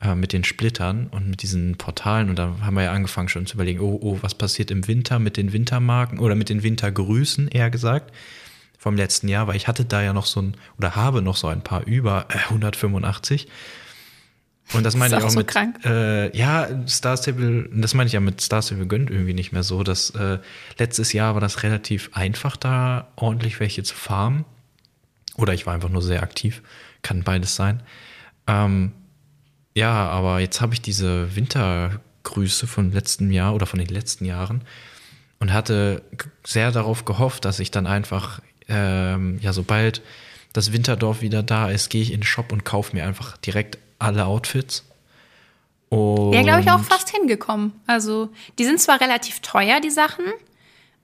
äh, 0.00 0.14
mit 0.14 0.32
den 0.32 0.44
Splittern 0.44 1.08
und 1.08 1.28
mit 1.28 1.42
diesen 1.42 1.76
Portalen. 1.76 2.30
Und 2.30 2.38
da 2.38 2.56
haben 2.62 2.74
wir 2.74 2.84
ja 2.84 2.92
angefangen 2.92 3.28
schon 3.28 3.46
zu 3.46 3.54
überlegen, 3.54 3.80
oh, 3.80 3.98
oh, 4.00 4.18
was 4.22 4.34
passiert 4.34 4.70
im 4.70 4.86
Winter 4.88 5.18
mit 5.18 5.36
den 5.36 5.52
Wintermarken 5.52 6.18
oder 6.18 6.34
mit 6.34 6.48
den 6.48 6.62
Wintergrüßen, 6.62 7.48
eher 7.48 7.70
gesagt, 7.70 8.12
vom 8.78 8.96
letzten 8.96 9.28
Jahr, 9.28 9.46
weil 9.46 9.56
ich 9.56 9.68
hatte 9.68 9.84
da 9.84 10.02
ja 10.02 10.12
noch 10.12 10.26
so 10.26 10.40
ein, 10.40 10.54
oder 10.78 10.96
habe 10.96 11.20
noch 11.22 11.36
so 11.36 11.48
ein 11.48 11.62
paar 11.62 11.86
über 11.86 12.26
äh, 12.30 12.38
185. 12.48 13.46
Und 14.72 14.84
das 14.84 14.96
meine 14.96 15.16
ich 15.16 15.22
auch 15.22 15.30
so 15.30 15.38
mit, 15.38 15.48
krank. 15.48 15.84
äh, 15.84 16.36
ja, 16.36 16.68
Star 16.86 17.16
Stable, 17.16 17.68
das 17.72 17.94
meine 17.94 18.06
ich 18.06 18.12
ja 18.12 18.20
mit 18.20 18.40
Star 18.40 18.62
Stable 18.62 18.86
gönnt 18.86 19.10
irgendwie 19.10 19.34
nicht 19.34 19.52
mehr 19.52 19.62
so. 19.62 19.82
dass 19.82 20.10
äh, 20.10 20.38
letztes 20.78 21.12
Jahr 21.12 21.34
war 21.34 21.40
das 21.40 21.62
relativ 21.62 22.10
einfach, 22.12 22.56
da 22.56 23.08
ordentlich 23.16 23.58
welche 23.60 23.82
zu 23.82 23.94
farmen. 23.94 24.44
Oder 25.36 25.54
ich 25.54 25.66
war 25.66 25.74
einfach 25.74 25.88
nur 25.88 26.02
sehr 26.02 26.22
aktiv. 26.22 26.62
Kann 27.02 27.22
beides 27.22 27.56
sein. 27.56 27.82
Ähm, 28.46 28.92
ja, 29.74 30.08
aber 30.08 30.40
jetzt 30.40 30.60
habe 30.60 30.74
ich 30.74 30.82
diese 30.82 31.34
Wintergrüße 31.34 32.66
von 32.66 32.92
letztem 32.92 33.30
Jahr 33.30 33.54
oder 33.54 33.66
von 33.66 33.78
den 33.78 33.88
letzten 33.88 34.24
Jahren 34.24 34.62
und 35.38 35.52
hatte 35.52 36.02
sehr 36.44 36.70
darauf 36.70 37.04
gehofft, 37.04 37.44
dass 37.44 37.60
ich 37.60 37.70
dann 37.70 37.86
einfach, 37.86 38.40
ähm, 38.68 39.38
ja, 39.40 39.52
sobald 39.52 40.02
das 40.52 40.72
Winterdorf 40.72 41.22
wieder 41.22 41.42
da 41.42 41.70
ist, 41.70 41.90
gehe 41.90 42.02
ich 42.02 42.12
in 42.12 42.20
den 42.20 42.26
Shop 42.26 42.52
und 42.52 42.64
kaufe 42.64 42.94
mir 42.94 43.06
einfach 43.06 43.36
direkt 43.38 43.78
alle 44.00 44.26
Outfits. 44.26 44.84
Und 45.88 46.32
Ja, 46.32 46.42
glaube 46.42 46.60
ich, 46.60 46.70
auch 46.70 46.80
fast 46.80 47.10
hingekommen. 47.10 47.72
Also, 47.86 48.30
die 48.58 48.64
sind 48.64 48.80
zwar 48.80 49.00
relativ 49.00 49.40
teuer, 49.40 49.80
die 49.80 49.90
Sachen. 49.90 50.24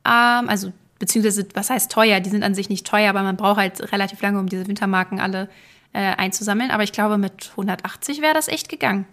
Ähm, 0.05 0.49
also, 0.49 0.73
beziehungsweise, 0.99 1.47
was 1.55 1.71
heißt 1.71 1.91
teuer? 1.91 2.21
Die 2.21 2.31
sind 2.31 2.43
an 2.43 2.55
sich 2.55 2.69
nicht 2.69 2.87
teuer, 2.87 3.11
aber 3.11 3.23
man 3.23 3.37
braucht 3.37 3.59
halt 3.59 3.93
relativ 3.93 4.23
lange, 4.23 4.39
um 4.39 4.49
diese 4.49 4.67
Wintermarken 4.67 5.21
alle 5.21 5.49
äh, 5.93 6.15
einzusammeln. 6.17 6.71
Aber 6.71 6.85
ich 6.85 6.93
glaube, 6.93 7.19
mit 7.19 7.51
180 7.53 8.23
wäre 8.23 8.35
das 8.35 8.49
echt 8.49 8.69
gegangen. 8.69 9.07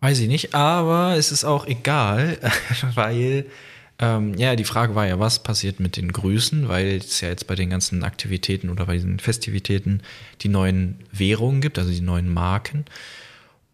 Weiß 0.00 0.18
ich 0.20 0.28
nicht, 0.28 0.54
aber 0.54 1.16
es 1.16 1.30
ist 1.30 1.44
auch 1.44 1.66
egal, 1.66 2.38
weil 2.94 3.46
ähm, 4.00 4.34
ja, 4.34 4.56
die 4.56 4.64
Frage 4.64 4.94
war 4.94 5.06
ja, 5.06 5.18
was 5.18 5.42
passiert 5.42 5.78
mit 5.78 5.96
den 5.98 6.10
Grüßen, 6.10 6.68
weil 6.68 6.96
es 6.96 7.20
ja 7.20 7.28
jetzt 7.28 7.46
bei 7.46 7.54
den 7.54 7.68
ganzen 7.68 8.02
Aktivitäten 8.02 8.70
oder 8.70 8.86
bei 8.86 8.94
diesen 8.94 9.18
Festivitäten 9.18 10.02
die 10.40 10.48
neuen 10.48 10.96
Währungen 11.12 11.60
gibt, 11.60 11.78
also 11.78 11.90
die 11.90 12.00
neuen 12.00 12.32
Marken. 12.32 12.86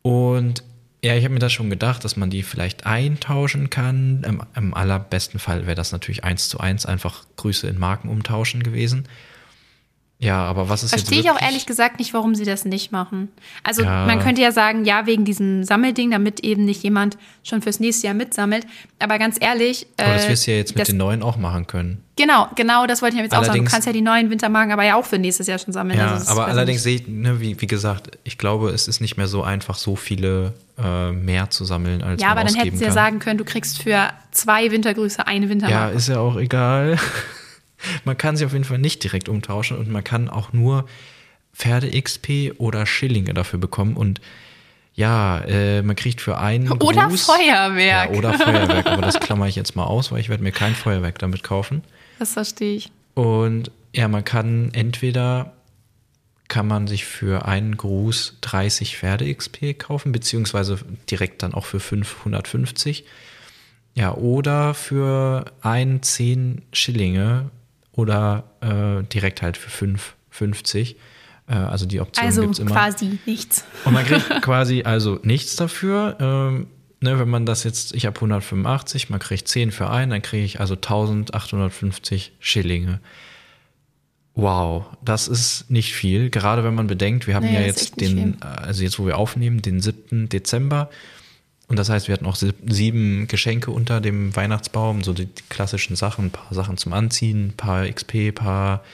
Und 0.03 0.65
ja, 1.05 1.15
ich 1.15 1.23
habe 1.23 1.35
mir 1.35 1.41
das 1.41 1.53
schon 1.53 1.71
gedacht, 1.71 2.05
dass 2.05 2.17
man 2.17 2.31
die 2.31 2.43
vielleicht 2.43 2.87
eintauschen 2.87 3.71
kann. 3.71 4.25
Im, 4.25 4.43
im 4.57 4.75
allerbesten 4.75 5.39
Fall 5.39 5.67
wäre 5.67 5.77
das 5.77 5.93
natürlich 5.93 6.25
eins 6.25 6.49
zu 6.49 6.59
eins 6.59 6.87
einfach 6.87 7.25
Grüße 7.37 7.69
in 7.69 7.79
Marken 7.79 8.09
umtauschen 8.09 8.65
gewesen. 8.65 9.07
Ja, 10.19 10.45
aber 10.45 10.71
was 10.71 10.83
ist 10.83 10.91
Verstehe 10.91 11.19
jetzt 11.19 11.27
ich 11.27 11.31
auch 11.31 11.43
ehrlich 11.43 11.67
gesagt 11.67 11.99
nicht, 11.99 12.15
warum 12.15 12.35
sie 12.35 12.47
das 12.47 12.65
nicht 12.65 12.91
machen. 12.91 13.29
Also 13.63 13.83
Ja. 13.83 14.07
man 14.07 14.19
könnte 14.19 14.41
ja 14.41 14.51
sagen, 14.51 14.87
ja, 14.87 15.05
wegen 15.05 15.27
diesem 15.27 15.63
Sammelding, 15.63 16.11
damit 16.11 16.41
eben 16.41 16.65
nicht 16.65 16.83
jemand 16.83 17.19
schon 17.43 17.61
fürs 17.61 17.81
nächste 17.81 18.07
Jahr 18.07 18.15
mitsammelt. 18.15 18.67
Aber 18.99 19.19
ganz 19.19 19.37
ehrlich, 19.39 19.87
Aber 19.99 20.15
das 20.15 20.25
äh, 20.25 20.29
wirst 20.31 20.47
du 20.47 20.53
ja 20.53 20.57
jetzt 20.57 20.71
mit 20.71 20.81
das- 20.81 20.89
den 20.89 20.97
neuen 20.97 21.23
auch 21.23 21.37
machen 21.37 21.67
können. 21.67 22.03
genau, 22.17 22.49
genau, 22.57 22.87
das 22.87 23.03
wollte 23.03 23.17
ich 23.17 23.23
jetzt 23.23 23.33
auch 23.33 23.41
sagen. 23.41 23.45
Du 23.47 23.51
Allerdings- 23.53 23.71
kannst 23.73 23.87
ja 23.87 23.93
die 23.93 24.01
neuen 24.01 24.31
Wintermarken 24.31 24.73
aber 24.73 24.85
ja 24.85 24.95
auch 24.97 25.05
für 25.05 25.19
nächstes 25.19 25.49
Jahr 25.49 25.59
schon 25.59 25.75
sammeln. 25.75 25.99
Ja, 25.99 26.13
Also 26.15 26.31
aber 26.33 26.47
allerdings 26.47 26.83
sehe 26.83 26.95
ich, 26.97 27.07
ne, 27.07 27.39
wie, 27.43 27.61
wie 27.61 27.67
gesagt, 27.67 28.17
ich 28.25 28.39
glaube, 28.39 28.71
es 28.71 28.89
ist 28.89 29.03
nicht 29.03 29.19
mehr 29.19 29.29
so 29.29 29.43
einfach, 29.43 29.77
so 29.77 29.97
viele 29.97 30.55
äh, 30.83 31.13
mehr 31.13 31.51
zu 31.51 31.67
sammeln, 31.67 32.03
als 32.03 32.23
Ja, 32.23 32.29
aber 32.31 32.43
dann 32.43 32.55
hätten 32.55 32.75
sie 32.79 32.85
ja 32.85 32.91
sagen 32.91 33.19
können, 33.19 33.37
du 33.37 33.45
kriegst 33.45 33.83
für 33.83 34.09
zwei 34.31 34.71
Wintergrüße 34.71 35.27
eine 35.27 35.45
ja, 35.45 35.51
Wintermarke. 35.51 35.95
ist 35.95 36.09
ja 36.09 36.21
auch 36.21 36.37
egal. 36.39 36.97
man 38.05 38.17
kann 38.17 38.37
sie 38.37 38.45
auf 38.45 38.53
jeden 38.53 38.65
Fall 38.65 38.79
nicht 38.79 39.03
direkt 39.05 39.29
umtauschen 39.29 39.77
und 39.77 39.91
man 39.91 40.05
kann 40.05 40.29
auch 40.29 40.53
nur 40.53 40.87
Pferde-XP 41.55 42.55
oder 42.59 42.87
Schillinge 42.87 43.35
dafür 43.35 43.59
bekommen 43.59 43.97
und 43.97 44.21
ja, 44.95 45.41
äh, 45.41 45.83
man 45.83 45.95
kriegt 45.95 46.23
für 46.23 46.39
einen 46.39 46.73
Oder 46.73 47.09
Gruß, 47.09 47.27
Feuerwerk. 47.27 48.13
Ja, 48.13 48.19
oder 48.19 48.33
Feuerwerk, 48.33 48.87
aber 48.87 49.03
das 49.03 49.21
klammer 49.21 49.47
ich 49.47 49.55
jetzt 49.55 49.77
mal 49.77 49.85
aus, 49.85 50.11
weil 50.11 50.21
ich 50.21 50.31
werde 50.31 50.43
mir 50.43 50.53
kein 50.53 50.75
Feuerwerk 50.75 51.19
damit 51.19 51.43
kaufen. 51.43 51.83
Das 52.19 52.33
verstehe 52.33 52.77
ich. 52.77 52.91
Und 53.13 53.71
ja, 53.95 54.09
man 54.09 54.25
kann 54.25 54.71
entweder 54.73 55.53
kann 56.49 56.67
man 56.67 56.87
sich 56.87 57.05
für 57.05 57.47
einen 57.47 57.77
Gruß 57.77 58.39
30 58.41 58.97
Pferde-XP 58.97 59.79
kaufen, 59.79 60.13
beziehungsweise 60.13 60.79
direkt 61.11 61.43
dann 61.43 61.55
auch 61.55 61.67
für 61.67 61.81
550. 61.81 63.05
Ja, 63.95 64.15
oder 64.15 64.75
für 64.75 65.47
ein 65.63 66.03
10 66.03 66.63
Schillinge 66.73 67.51
oder 67.97 68.45
äh, 68.61 69.03
direkt 69.13 69.43
halt 69.43 69.57
für 69.57 69.71
5,50. 69.71 70.95
Äh, 71.49 71.55
also 71.55 71.87
die 71.87 72.01
Option 72.01 72.25
Also 72.25 72.43
gibt's 72.43 72.59
immer. 72.61 72.71
quasi 72.71 73.19
nichts. 73.27 73.65
Und 73.85 73.95
man 73.95 74.05
kriegt 74.05 74.29
quasi 74.43 74.83
also 74.85 75.19
nichts 75.23 75.57
dafür. 75.57 76.17
Ähm, 76.21 76.67
ne, 77.01 77.19
wenn 77.19 77.29
man 77.29 77.47
das 77.47 77.65
jetzt, 77.65 77.95
ich 77.95 78.07
habe 78.07 78.17
185, 78.17 79.11
man 79.11 79.19
kriegt 79.19 79.49
10 79.49 79.73
für 79.73 79.91
einen, 79.91 80.11
dann 80.11 80.23
kriege 80.23 80.45
ich 80.45 80.61
also 80.61 80.75
1850 80.75 82.33
Schillinge. 82.39 83.01
Wow, 84.35 84.85
das 85.03 85.29
ist 85.29 85.71
nicht 85.71 85.95
viel. 85.95 86.29
Gerade 86.29 86.63
wenn 86.63 86.75
man 86.75 86.87
bedenkt, 86.89 87.27
wir 87.27 87.35
haben 87.35 87.47
Nee, 87.47 87.55
ja 87.55 87.61
jetzt 87.63 87.99
den, 88.03 88.37
also 88.43 88.83
jetzt, 88.83 88.99
wo 88.99 89.07
wir 89.07 89.17
aufnehmen, 89.17 89.63
den 89.63 89.81
7. 89.81 90.29
Dezember. 90.29 90.91
Und 91.69 91.79
das 91.79 91.89
heißt, 91.89 92.07
wir 92.09 92.13
hatten 92.13 92.27
auch 92.27 92.37
sieb- 92.37 92.55
sieben 92.69 93.27
Geschenke 93.27 93.71
unter 93.73 94.01
dem 94.01 94.35
Weihnachtsbaum, 94.37 95.03
so 95.03 95.13
die 95.13 95.29
klassischen 95.49 95.97
Sachen, 95.97 96.27
ein 96.27 96.31
paar 96.31 96.55
Sachen 96.55 96.77
zum 96.77 96.93
Anziehen, 96.93 97.49
ein 97.49 97.53
paar 97.57 97.87
XP, 97.89 98.15
ein 98.29 98.35
paar 98.35 98.85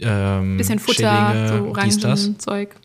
ähm, 0.00 0.56
Bisschen 0.56 0.78
Futter, 0.78 1.28
Schillinge, 1.32 1.48
so 1.48 1.80
dies, 1.82 1.98
das. 1.98 2.20
Orangenzeug. 2.20 2.76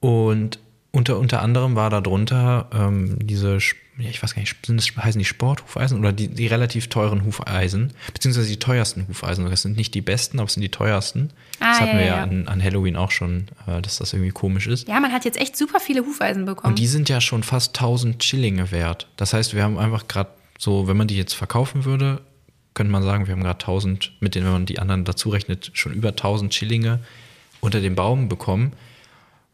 Und 0.00 0.58
unter, 0.92 1.18
unter 1.18 1.42
anderem 1.42 1.76
war 1.76 1.90
da 1.90 2.00
drunter 2.00 2.68
ähm, 2.72 3.16
diese, 3.20 3.58
ich 3.98 4.22
weiß 4.22 4.34
gar 4.34 4.40
nicht, 4.40 4.66
sind 4.66 4.76
das, 4.76 4.96
heißen 4.96 5.18
die 5.18 5.24
Sporthufeisen 5.24 5.98
oder 5.98 6.12
die, 6.12 6.28
die 6.28 6.46
relativ 6.46 6.88
teuren 6.88 7.24
Hufeisen, 7.24 7.92
beziehungsweise 8.12 8.48
die 8.48 8.58
teuersten 8.58 9.06
Hufeisen. 9.06 9.48
Das 9.48 9.62
sind 9.62 9.76
nicht 9.76 9.94
die 9.94 10.00
besten, 10.00 10.38
aber 10.38 10.46
es 10.46 10.54
sind 10.54 10.62
die 10.62 10.70
teuersten. 10.70 11.32
Ah, 11.60 11.72
das 11.72 11.80
hatten 11.80 11.90
ja, 11.92 11.98
wir 11.98 12.06
ja, 12.06 12.06
ja, 12.06 12.16
ja. 12.16 12.22
An, 12.22 12.48
an 12.48 12.62
Halloween 12.62 12.96
auch 12.96 13.10
schon, 13.10 13.46
äh, 13.66 13.80
dass 13.80 13.98
das 13.98 14.12
irgendwie 14.12 14.32
komisch 14.32 14.66
ist. 14.66 14.88
Ja, 14.88 14.98
man 15.00 15.12
hat 15.12 15.24
jetzt 15.24 15.40
echt 15.40 15.56
super 15.56 15.78
viele 15.78 16.00
Hufeisen 16.04 16.44
bekommen. 16.44 16.72
Und 16.72 16.78
die 16.78 16.86
sind 16.86 17.08
ja 17.08 17.20
schon 17.20 17.42
fast 17.42 17.76
1000 17.76 18.22
Schillinge 18.24 18.72
wert. 18.72 19.06
Das 19.16 19.32
heißt, 19.32 19.54
wir 19.54 19.62
haben 19.62 19.78
einfach 19.78 20.08
gerade 20.08 20.30
so, 20.58 20.88
wenn 20.88 20.96
man 20.96 21.06
die 21.06 21.16
jetzt 21.16 21.34
verkaufen 21.34 21.84
würde, 21.84 22.20
könnte 22.74 22.92
man 22.92 23.02
sagen, 23.02 23.26
wir 23.26 23.32
haben 23.32 23.42
gerade 23.42 23.60
1000, 23.60 24.12
mit 24.20 24.34
denen, 24.34 24.46
wenn 24.46 24.52
man 24.52 24.66
die 24.66 24.78
anderen 24.78 25.04
dazu 25.04 25.28
rechnet, 25.30 25.70
schon 25.74 25.92
über 25.92 26.10
1000 26.10 26.52
Schillinge 26.52 27.00
unter 27.60 27.80
dem 27.80 27.94
Baum 27.94 28.28
bekommen. 28.28 28.72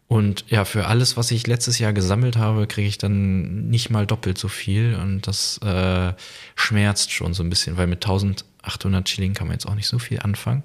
Und 0.09 0.45
ja, 0.49 0.64
für 0.64 0.87
alles, 0.87 1.16
was 1.16 1.31
ich 1.33 1.47
letztes 1.49 1.79
Jahr 1.81 1.92
gesammelt 1.92 2.37
habe, 2.37 2.66
kriege 2.69 2.87
ich 2.87 2.97
dann 2.99 3.69
nicht 3.69 3.90
mal 3.90 4.07
doppelt 4.07 4.38
so 4.38 4.47
viel. 4.49 4.95
Und 4.95 5.27
das 5.27 5.59
äh, 5.64 6.12
schmerzt 6.55 7.11
schon 7.12 7.35
so 7.35 7.42
ein 7.42 7.51
bisschen, 7.51 7.77
weil 7.77 7.88
mit 7.88 8.05
1800 8.05 9.09
Schilling 9.09 9.35
kann 9.35 9.49
man 9.49 9.55
jetzt 9.55 9.66
auch 9.66 9.75
nicht 9.75 9.88
so 9.88 9.99
viel 9.99 10.21
anfangen. 10.21 10.62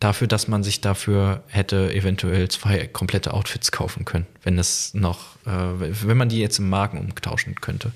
Dafür, 0.00 0.26
dass 0.26 0.48
man 0.48 0.64
sich 0.64 0.80
dafür 0.80 1.44
hätte 1.46 1.94
eventuell 1.94 2.48
zwei 2.48 2.88
komplette 2.88 3.32
Outfits 3.34 3.70
kaufen 3.70 4.04
können, 4.04 4.26
wenn 4.42 4.58
es 4.58 4.94
noch, 4.94 5.36
äh, 5.46 5.50
wenn 5.78 6.16
man 6.16 6.28
die 6.28 6.40
jetzt 6.40 6.58
im 6.58 6.68
Marken 6.68 6.98
umtauschen 6.98 7.54
könnte. 7.60 7.92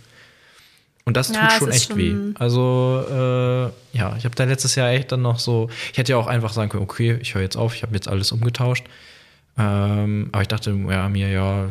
Und 1.05 1.17
das 1.17 1.29
tut 1.29 1.37
Ja, 1.37 1.51
schon 1.51 1.71
echt 1.73 1.89
schon- 1.89 1.97
weh. 1.99 2.15
Also, 2.39 3.05
äh, 3.11 3.97
ja, 3.99 4.15
ich 4.17 4.25
habe 4.25 4.37
da 4.37 4.45
letztes 4.45 4.77
Jahr 4.77 4.91
echt 4.91 5.11
dann 5.11 5.23
noch 5.23 5.41
so, 5.41 5.69
ich 5.91 5.99
hätte 5.99 6.13
ja 6.13 6.17
auch 6.19 6.29
einfach 6.29 6.53
sagen 6.53 6.69
können, 6.69 6.85
okay, 6.85 7.19
ich 7.21 7.35
höre 7.35 7.43
jetzt 7.43 7.57
auf, 7.57 7.75
ich 7.75 7.83
habe 7.83 7.95
jetzt 7.95 8.07
alles 8.07 8.31
umgetauscht. 8.31 8.85
Ähm, 9.59 10.29
aber 10.33 10.43
ich 10.43 10.49
dachte, 10.49 10.79
ja, 10.89 11.09
mir 11.09 11.29
ja, 11.31 11.69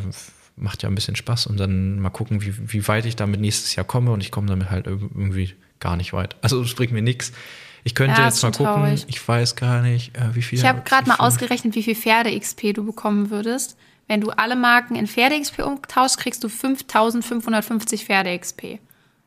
macht 0.56 0.82
ja 0.82 0.88
ein 0.88 0.94
bisschen 0.94 1.16
Spaß 1.16 1.46
und 1.46 1.58
dann 1.60 2.00
mal 2.00 2.10
gucken, 2.10 2.42
wie, 2.42 2.72
wie 2.72 2.86
weit 2.88 3.06
ich 3.06 3.16
damit 3.16 3.40
nächstes 3.40 3.74
Jahr 3.76 3.84
komme 3.86 4.10
und 4.12 4.20
ich 4.22 4.30
komme 4.30 4.48
damit 4.48 4.70
halt 4.70 4.86
irg- 4.86 5.10
irgendwie 5.14 5.54
gar 5.80 5.96
nicht 5.96 6.12
weit. 6.12 6.36
Also 6.42 6.60
es 6.62 6.74
bringt 6.74 6.92
mir 6.92 7.02
nichts. 7.02 7.32
Ich 7.84 7.94
könnte 7.94 8.20
Ja, 8.20 8.26
jetzt 8.26 8.42
mal 8.42 8.50
gucken, 8.50 8.64
traurig. 8.66 9.04
ich 9.06 9.28
weiß 9.28 9.54
gar 9.54 9.82
nicht, 9.82 10.16
äh, 10.16 10.34
wie 10.34 10.42
viel. 10.42 10.58
Ich 10.58 10.64
habe 10.64 10.82
gerade 10.84 11.06
mal 11.08 11.16
ausgerechnet, 11.16 11.74
wie 11.76 11.82
viel 11.84 11.94
Pferde-XP 11.94 12.72
du 12.72 12.84
bekommen 12.84 13.30
würdest. 13.30 13.76
Wenn 14.08 14.20
du 14.20 14.30
alle 14.30 14.56
Marken 14.56 14.96
in 14.96 15.06
Pferde-XP 15.06 15.60
umtauschst, 15.62 16.18
kriegst 16.18 16.42
du 16.42 16.48
5550 16.48 18.04
Pferde-XP. 18.06 18.78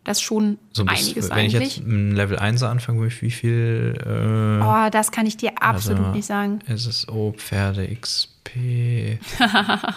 Das 0.09 0.17
ist 0.17 0.23
schon 0.23 0.57
so 0.73 0.81
ein 0.81 0.87
bisschen, 0.87 1.07
einiges 1.09 1.29
wenn 1.29 1.45
ich 1.45 1.55
eigentlich. 1.55 1.77
jetzt 1.77 1.85
im 1.85 2.15
Level 2.15 2.39
1 2.39 2.63
anfange, 2.63 3.05
wie- 3.07 3.21
wie 3.21 3.29
viel 3.29 3.93
äh, 4.03 4.63
oh, 4.63 4.89
das 4.91 5.11
kann 5.11 5.27
ich 5.27 5.37
dir 5.37 5.51
absolut 5.61 5.99
also, 5.99 6.11
nicht 6.15 6.25
sagen. 6.25 6.59
SSO 6.67 7.33
Pferde 7.37 7.87
XP 7.95 8.49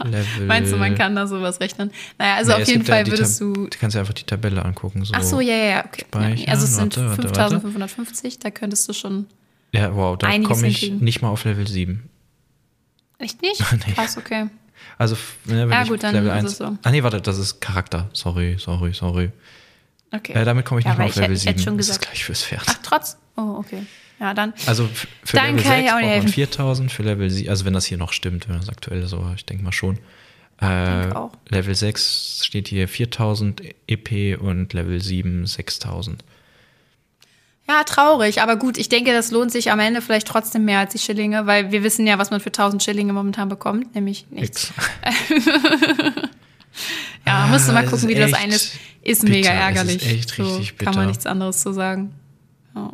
Level. 0.05 0.47
Meinst 0.47 0.71
du, 0.71 0.77
man 0.77 0.95
kann 0.95 1.17
da 1.17 1.27
sowas 1.27 1.61
rechnen? 1.61 1.91
Naja, 2.19 2.35
also 2.37 2.53
Nee, 2.55 2.63
auf 2.63 2.69
jeden 2.69 2.85
Fall 2.85 3.07
würdest 3.07 3.39
Tab- 3.41 3.55
du. 3.55 3.67
Du 3.69 3.79
kannst 3.81 3.95
ja 3.95 4.01
einfach 4.01 4.13
die 4.13 4.25
Tabelle 4.25 4.63
angucken. 4.65 5.03
So. 5.05 5.15
Ach 5.17 5.23
so, 5.23 5.41
ja, 5.41 5.55
ja, 5.55 5.65
ja. 5.65 5.85
Okay. 5.87 6.05
Speichern, 6.07 6.49
also 6.51 6.65
es 6.65 6.77
sind 6.77 6.97
warte, 6.99 7.09
warte, 7.09 7.37
warte. 7.37 7.61
5550, 7.61 8.39
da 8.39 8.51
könntest 8.51 8.87
du 8.89 8.93
schon. 8.93 9.27
Ja, 9.73 9.95
wow, 9.97 10.19
da 10.19 10.27
komme 10.41 10.67
ich 10.69 10.81
hinkriegen. 10.81 11.03
nicht 11.03 11.23
mal 11.23 11.31
auf 11.31 11.45
Level 11.45 11.67
7. 11.67 12.03
Echt 13.19 13.41
nicht? 13.41 13.65
Nee. 13.87 13.93
Krass, 13.95 14.19
okay. 14.19 14.49
Also, 14.99 15.15
ne, 15.47 15.61
wenn 15.63 15.71
Ja, 15.71 15.83
ich 15.85 15.89
gut, 15.89 16.03
dann 16.03 16.15
Level 16.15 16.29
ist 16.29 16.35
1. 16.35 16.51
es 16.51 16.59
so. 16.59 16.77
Ah, 16.83 16.91
nee, 16.91 17.03
warte, 17.03 17.21
das 17.23 17.39
ist 17.39 17.61
Charakter. 17.61 18.11
Sorry, 18.13 18.57
sorry, 18.59 18.93
sorry. 18.93 19.31
Okay. 20.13 20.33
Äh, 20.33 20.45
damit 20.45 20.65
komme 20.67 20.81
ich 20.81 20.85
Ja, 20.87 20.93
nicht 20.93 20.99
weil 21.01 21.09
auf 21.09 21.17
Level 21.17 21.37
hätte- 21.37 21.49
hätte 21.49 21.59
7. 21.59 21.65
schon 21.65 21.77
das 21.79 21.87
ist 21.89 21.93
gesagt- 21.99 22.07
gleich 22.13 22.25
fürs 22.25 22.45
Pferd. 22.45 22.63
Ach, 22.67 22.79
trotz. 22.83 23.17
Oh, 23.37 23.57
okay. 23.59 23.83
Ja, 24.21 24.35
dann. 24.35 24.53
Also 24.67 24.89
für 25.25 25.37
Dann 25.37 25.57
Level 25.57 25.63
kann 25.63 25.73
6 25.73 25.83
ich 25.85 25.89
auch 25.89 25.93
braucht 25.95 26.03
man 26.03 26.11
helfen. 26.11 26.29
4000, 26.29 26.93
für 26.93 27.03
Level 27.03 27.31
7, 27.31 27.49
also 27.51 27.65
wenn 27.65 27.73
das 27.73 27.87
hier 27.87 27.99
noch 27.99 28.13
stimmt, 28.13 28.49
wenn 28.49 28.57
das 28.57 28.69
aktuell 28.69 29.07
so, 29.07 29.27
ich 29.35 29.45
denke 29.47 29.65
mal 29.65 29.73
schon. 29.73 29.99
Äh, 30.61 31.03
Denk 31.03 31.17
auch. 31.17 31.33
Level 31.49 31.75
6 31.75 32.43
steht 32.45 32.69
hier 32.69 32.87
4000 32.87 33.63
EP 33.89 34.37
und 34.41 34.73
Level 34.75 35.01
7 35.03 35.45
6000. 35.47 36.23
Ja, 37.69 37.83
traurig, 37.85 38.43
aber 38.43 38.57
gut, 38.57 38.77
ich 38.79 38.89
denke, 38.89 39.13
das 39.13 39.31
lohnt 39.31 39.51
sich 39.51 39.71
am 39.73 39.79
Ende 39.81 40.03
vielleicht 40.03 40.27
trotzdem 40.29 40.65
mehr 40.65 40.81
als 40.81 40.93
die 40.93 40.99
Schillinge, 40.99 41.47
weil 41.47 41.73
wir 41.73 41.83
wissen 41.83 42.07
ja, 42.07 42.19
was 42.19 42.31
man 42.31 42.41
für 42.41 42.51
1000 42.53 42.83
Schillinge 42.83 43.13
momentan 43.13 43.49
bekommt, 43.49 43.95
nämlich 43.95 44.27
nichts. 44.31 44.73
Ja, 47.27 47.47
musst 47.47 47.69
du 47.69 47.73
mal 47.73 47.85
Ah, 47.87 47.91
gucken, 47.91 48.09
wie 48.09 48.13
ist 48.15 48.33
das 48.33 48.41
eine 48.41 48.55
ist. 48.55 48.75
Ist 49.03 49.23
bitter. 49.23 49.33
mega 49.35 49.49
Es 49.49 49.55
ist 49.55 49.61
ärgerlich. 49.61 50.07
echt 50.07 50.39
richtig 50.39 50.69
so, 50.71 50.75
Kann 50.77 50.87
man 50.87 50.95
bitter. 50.95 51.07
nichts 51.07 51.27
anderes 51.27 51.61
zu 51.61 51.73
sagen. 51.73 52.13
Ja, 52.75 52.93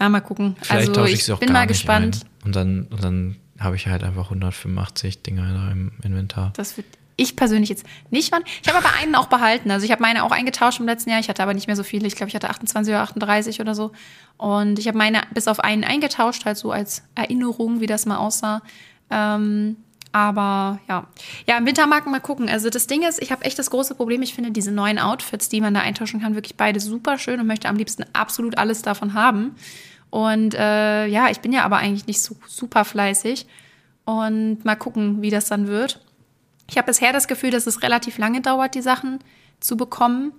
ja 0.00 0.08
mal 0.08 0.20
gucken. 0.20 0.56
Vielleicht 0.60 0.88
also 0.88 0.92
tausche 0.92 1.12
ich 1.12 1.28
ich 1.28 1.36
bin 1.36 1.52
mal 1.52 1.66
gespannt. 1.66 2.20
Und 2.44 2.56
dann, 2.56 2.84
und 2.90 3.02
dann 3.04 3.36
habe 3.58 3.76
ich 3.76 3.86
halt 3.88 4.02
einfach 4.04 4.24
185 4.24 5.22
Dinger 5.22 5.70
im 5.72 5.92
Inventar. 6.02 6.52
Das 6.56 6.76
wird 6.76 6.86
ich 7.20 7.34
persönlich 7.34 7.68
jetzt 7.68 7.84
nicht 8.10 8.30
wann. 8.30 8.42
Ich 8.62 8.72
habe 8.72 8.78
aber 8.78 8.94
einen 8.96 9.16
auch 9.16 9.26
behalten. 9.26 9.72
Also 9.72 9.84
ich 9.84 9.90
habe 9.90 10.00
meine 10.02 10.22
auch 10.22 10.30
eingetauscht 10.30 10.78
im 10.78 10.86
letzten 10.86 11.10
Jahr. 11.10 11.18
Ich 11.18 11.28
hatte 11.28 11.42
aber 11.42 11.52
nicht 11.52 11.66
mehr 11.66 11.74
so 11.74 11.82
viele. 11.82 12.06
Ich 12.06 12.14
glaube, 12.14 12.28
ich 12.28 12.34
hatte 12.36 12.48
28 12.48 12.92
oder 12.94 13.02
38 13.02 13.60
oder 13.60 13.74
so. 13.74 13.90
Und 14.36 14.78
ich 14.78 14.86
habe 14.86 14.96
meine 14.96 15.22
bis 15.34 15.48
auf 15.48 15.58
einen 15.58 15.82
eingetauscht, 15.82 16.44
halt 16.44 16.58
so 16.58 16.70
als 16.70 17.02
Erinnerung, 17.16 17.80
wie 17.80 17.86
das 17.86 18.06
mal 18.06 18.18
aussah. 18.18 18.62
Ähm, 19.10 19.76
aber 20.12 20.80
ja. 20.88 21.06
Ja, 21.46 21.58
im 21.58 21.66
Wintermarkt 21.66 22.06
mal 22.06 22.20
gucken. 22.20 22.48
Also 22.48 22.70
das 22.70 22.86
Ding 22.86 23.02
ist, 23.02 23.22
ich 23.22 23.30
habe 23.30 23.44
echt 23.44 23.58
das 23.58 23.70
große 23.70 23.94
Problem. 23.94 24.22
Ich 24.22 24.34
finde 24.34 24.50
diese 24.50 24.72
neuen 24.72 24.98
Outfits, 24.98 25.48
die 25.48 25.60
man 25.60 25.74
da 25.74 25.80
eintauschen 25.80 26.20
kann, 26.20 26.34
wirklich 26.34 26.56
beide 26.56 26.80
super 26.80 27.18
schön 27.18 27.40
und 27.40 27.46
möchte 27.46 27.68
am 27.68 27.76
liebsten 27.76 28.04
absolut 28.12 28.58
alles 28.58 28.82
davon 28.82 29.14
haben. 29.14 29.56
Und 30.10 30.54
äh, 30.54 31.06
ja, 31.06 31.28
ich 31.30 31.40
bin 31.40 31.52
ja 31.52 31.64
aber 31.64 31.76
eigentlich 31.76 32.06
nicht 32.06 32.22
so 32.22 32.36
super 32.46 32.84
fleißig. 32.84 33.46
Und 34.04 34.64
mal 34.64 34.76
gucken, 34.76 35.20
wie 35.20 35.30
das 35.30 35.46
dann 35.46 35.66
wird. 35.66 36.00
Ich 36.70 36.78
habe 36.78 36.86
bisher 36.86 37.12
das 37.12 37.28
Gefühl, 37.28 37.50
dass 37.50 37.66
es 37.66 37.82
relativ 37.82 38.16
lange 38.18 38.40
dauert, 38.40 38.74
die 38.74 38.82
Sachen 38.82 39.18
zu 39.60 39.76
bekommen. 39.76 40.32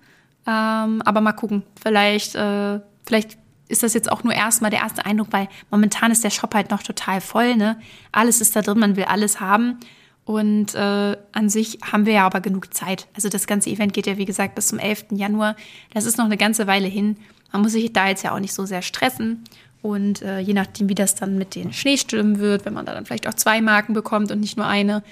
Ähm, 0.47 1.01
aber 1.03 1.21
mal 1.21 1.34
gucken. 1.34 1.63
Vielleicht, 1.79 2.36
äh, 2.36 2.79
vielleicht 3.05 3.38
ist 3.69 3.84
das 3.84 3.93
jetzt 3.93 4.12
auch 4.12 4.23
nur 4.23 4.34
erstmal 4.34 4.71
der 4.71 4.82
erste 4.82 5.05
Eindruck, 5.05 5.29
weil 5.32 5.47
momentan 5.71 6.12
ist 6.12 6.23
der 6.23 6.32
Shop 6.32 6.53
halt 6.53 6.71
noch 6.71 6.84
total 6.84 7.21
voll. 7.21 7.55
Ne? 7.55 7.79
Alles 8.12 8.41
ist 8.41 8.55
da 8.55 8.62
drin, 8.62 8.79
man 8.79 8.95
will 8.97 9.05
alles 9.05 9.39
haben. 9.39 9.79
Und 10.25 10.75
äh, 10.75 11.17
an 11.32 11.49
sich 11.49 11.79
haben 11.91 12.05
wir 12.05 12.13
ja 12.13 12.25
aber 12.25 12.41
genug 12.41 12.73
Zeit. 12.73 13.08
Also 13.15 13.29
das 13.29 13.47
ganze 13.47 13.69
Event 13.69 13.93
geht 13.93 14.05
ja, 14.05 14.17
wie 14.17 14.25
gesagt, 14.25 14.55
bis 14.55 14.67
zum 14.67 14.77
11. 14.77 15.05
Januar. 15.12 15.55
Das 15.93 16.05
ist 16.05 16.17
noch 16.17 16.25
eine 16.25 16.38
ganze 16.38 16.67
Weile 16.67 16.88
hin. 16.88 17.17
Man 17.51 17.62
muss 17.62 17.71
sich 17.71 17.93
da 17.93 18.08
jetzt 18.08 18.23
ja 18.23 18.34
auch 18.34 18.39
nicht 18.39 18.53
so 18.53 18.65
sehr 18.65 18.82
stressen. 18.82 19.43
Und 19.82 20.21
äh, 20.21 20.39
je 20.39 20.53
nachdem, 20.53 20.89
wie 20.89 20.95
das 20.95 21.15
dann 21.15 21.38
mit 21.38 21.55
den 21.55 21.71
Schneestürmen 21.71 22.39
wird, 22.39 22.65
wenn 22.65 22.73
man 22.73 22.86
da 22.86 22.93
dann 22.93 23.05
vielleicht 23.05 23.27
auch 23.27 23.34
zwei 23.34 23.62
Marken 23.62 23.93
bekommt 23.93 24.32
und 24.32 24.39
nicht 24.39 24.58
nur 24.58 24.67
eine, 24.67 25.03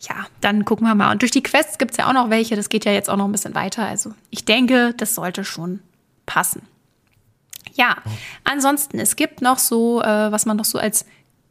ja, 0.00 0.26
dann 0.40 0.64
gucken 0.64 0.86
wir 0.86 0.94
mal. 0.94 1.12
Und 1.12 1.22
durch 1.22 1.32
die 1.32 1.42
Quests 1.42 1.78
gibt 1.78 1.92
es 1.92 1.96
ja 1.96 2.08
auch 2.08 2.12
noch 2.12 2.30
welche. 2.30 2.56
Das 2.56 2.68
geht 2.68 2.84
ja 2.84 2.92
jetzt 2.92 3.08
auch 3.08 3.16
noch 3.16 3.24
ein 3.24 3.32
bisschen 3.32 3.54
weiter. 3.54 3.86
Also 3.86 4.12
ich 4.30 4.44
denke, 4.44 4.94
das 4.96 5.14
sollte 5.14 5.44
schon 5.44 5.80
passen. 6.26 6.62
Ja, 7.74 7.96
ansonsten, 8.44 8.98
es 8.98 9.16
gibt 9.16 9.42
noch 9.42 9.58
so, 9.58 10.00
äh, 10.00 10.32
was 10.32 10.46
man 10.46 10.56
noch 10.56 10.64
so 10.64 10.78
als 10.78 11.04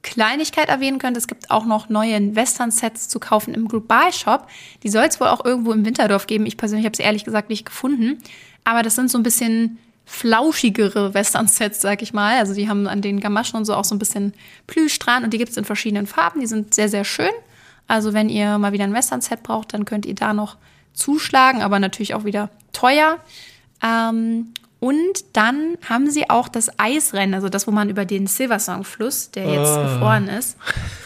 Kleinigkeit 0.04 0.68
erwähnen 0.68 1.00
könnte, 1.00 1.18
es 1.18 1.28
gibt 1.28 1.50
auch 1.50 1.66
noch 1.66 1.90
neue 1.90 2.36
Western-Sets 2.36 3.08
zu 3.08 3.20
kaufen 3.20 3.54
im 3.54 3.68
Global-Shop. 3.68 4.48
Die 4.84 4.90
soll 4.90 5.06
es 5.06 5.20
wohl 5.20 5.28
auch 5.28 5.44
irgendwo 5.44 5.72
im 5.72 5.86
Winterdorf 5.86 6.28
geben. 6.28 6.46
Ich 6.46 6.58
persönlich 6.58 6.86
habe 6.86 6.94
es 6.94 7.00
ehrlich 7.00 7.24
gesagt 7.24 7.50
nicht 7.50 7.66
gefunden. 7.66 8.20
Aber 8.66 8.84
das 8.84 8.96
sind 8.96 9.10
so 9.10 9.18
ein 9.18 9.24
bisschen 9.24 9.80
flauschigere 10.06 11.14
Western-Sets, 11.14 11.82
sag 11.82 12.02
ich 12.02 12.14
mal. 12.14 12.38
Also 12.38 12.54
die 12.54 12.70
haben 12.70 12.88
an 12.88 13.02
den 13.02 13.22
Gamaschen 13.22 13.58
und 13.58 13.66
so 13.66 13.74
auch 13.76 13.86
so 13.86 13.96
ein 13.96 14.00
bisschen 14.00 14.34
Plüsch 14.68 15.00
dran 15.00 15.24
und 15.24 15.34
die 15.34 15.38
gibt 15.38 15.52
es 15.52 15.58
in 15.58 15.66
verschiedenen 15.66 16.08
Farben. 16.08 16.42
Die 16.42 16.48
sind 16.48 16.74
sehr, 16.74 16.90
sehr 16.90 17.06
schön. 17.06 17.32
Also 17.88 18.14
wenn 18.14 18.30
ihr 18.30 18.58
mal 18.58 18.74
wieder 18.74 18.84
ein 18.84 18.94
Western-Set 18.94 19.44
braucht, 19.44 19.74
dann 19.74 19.86
könnt 19.86 20.06
ihr 20.06 20.16
da 20.16 20.34
noch 20.34 20.58
zuschlagen, 20.94 21.62
aber 21.62 21.80
natürlich 21.80 22.14
auch 22.14 22.26
wieder 22.26 22.50
teuer. 22.74 23.20
Ähm, 23.82 24.54
und 24.84 25.24
dann 25.32 25.78
haben 25.88 26.10
sie 26.12 26.30
auch 26.30 26.50
das 26.50 26.78
Eisrennen, 26.78 27.34
also 27.36 27.48
das, 27.48 27.68
wo 27.68 27.72
man 27.72 27.90
über 27.90 28.04
den 28.04 28.28
Silversong-Fluss, 28.28 29.32
der 29.32 29.46
jetzt 29.46 29.76
gefroren 29.78 30.28
ist, 30.28 30.58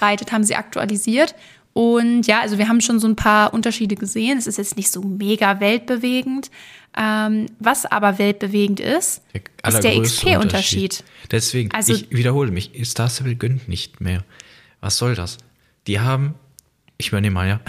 reitet, 0.02 0.32
haben 0.32 0.44
sie 0.44 0.56
aktualisiert. 0.56 1.36
Und 1.74 2.26
ja, 2.26 2.42
also 2.42 2.58
wir 2.58 2.70
haben 2.70 2.82
schon 2.82 3.00
so 3.00 3.08
ein 3.08 3.16
paar 3.16 3.54
Unterschiede 3.54 3.94
gesehen. 3.96 4.40
Es 4.40 4.48
ist 4.48 4.58
jetzt 4.58 4.78
nicht 4.78 4.92
so 4.92 5.04
mega 5.04 5.60
weltbewegend. 5.60 6.50
Ähm, 6.98 7.46
was 7.60 7.86
aber 7.86 8.18
weltbewegend 8.18 8.80
ist, 8.80 9.22
Der 9.36 9.42
ist 9.72 9.84
der 9.84 10.02
XP-Unterschied. 10.02 11.04
Deswegen, 11.30 11.72
Also- 11.72 11.94
ich 11.94 12.10
wiederhole 12.10 12.50
mich, 12.50 12.72
Star 12.84 13.12
Stable 13.12 13.36
gönnt 13.36 13.68
nicht 13.68 14.02
mehr. 14.02 14.24
Was 14.82 14.98
soll 14.98 15.14
das? 15.14 15.38
Die 15.86 16.00
haben, 16.00 16.34
ich 16.98 17.10
übernehme 17.10 17.36
mal, 17.36 17.48
ja. 17.48 17.60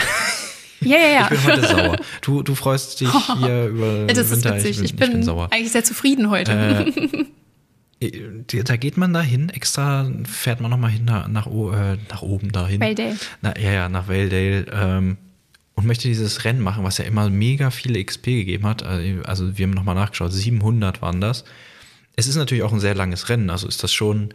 Ja, 0.81 0.97
ja, 0.97 1.09
ja. 1.09 1.31
Ich 1.33 1.41
bin 1.41 1.53
heute 1.53 1.67
sauer. 1.67 1.97
Du, 2.23 2.43
du 2.43 2.55
freust 2.55 3.01
dich 3.01 3.09
hier 3.39 3.67
über 3.69 4.05
das 4.07 4.19
ist 4.19 4.45
Winter, 4.45 4.57
witzig. 4.57 4.71
ich 4.71 4.77
bin, 4.79 4.85
Ich 4.85 4.97
bin, 4.97 5.07
ich 5.09 5.13
bin 5.15 5.23
sauer. 5.25 5.49
eigentlich 5.53 5.73
sehr 5.73 5.85
zufrieden 5.85 6.31
heute. 6.31 6.93
Die- 8.01 8.63
Da 8.63 8.77
geht 8.77 8.97
man 8.97 9.13
da 9.13 9.21
hin, 9.23 9.49
extra 9.51 10.09
fährt 10.25 10.61
man 10.61 10.71
nochmal 10.71 10.91
hin 10.91 11.05
nach, 11.05 11.27
nach, 11.27 11.47
äh, 11.49 11.97
nach 12.11 12.23
oben 12.23 12.53
dahin. 12.53 12.81
Valedale. 12.81 13.17
Na, 13.43 13.59
ja, 13.59 13.73
ja, 13.73 13.89
nach 13.89 14.07
Valedale. 14.09 14.67
Ähm, 14.73 15.17
und 15.75 15.87
möchte 15.87 16.07
dieses 16.09 16.45
Rennen 16.45 16.61
machen, 16.61 16.83
was 16.85 16.99
ja 16.99 17.05
immer 17.05 17.29
mega 17.31 17.71
viele 17.71 18.03
XP 18.05 18.25
gegeben 18.27 18.67
hat. 18.67 18.83
Also 18.83 19.23
also 19.25 19.59
wir 19.59 19.65
haben 19.67 19.73
nochmal 19.75 19.95
nachgeschaut, 19.95 20.33
700 20.33 21.03
waren 21.03 21.21
das. 21.21 21.45
Es 22.17 22.27
ist 22.27 22.35
natürlich 22.37 22.65
auch 22.65 22.73
ein 22.73 22.81
sehr 22.81 22.95
langes 22.97 23.29
Rennen, 23.29 23.49
also 23.51 23.69
ist 23.69 23.83
das 23.85 23.93
schon, 23.93 24.35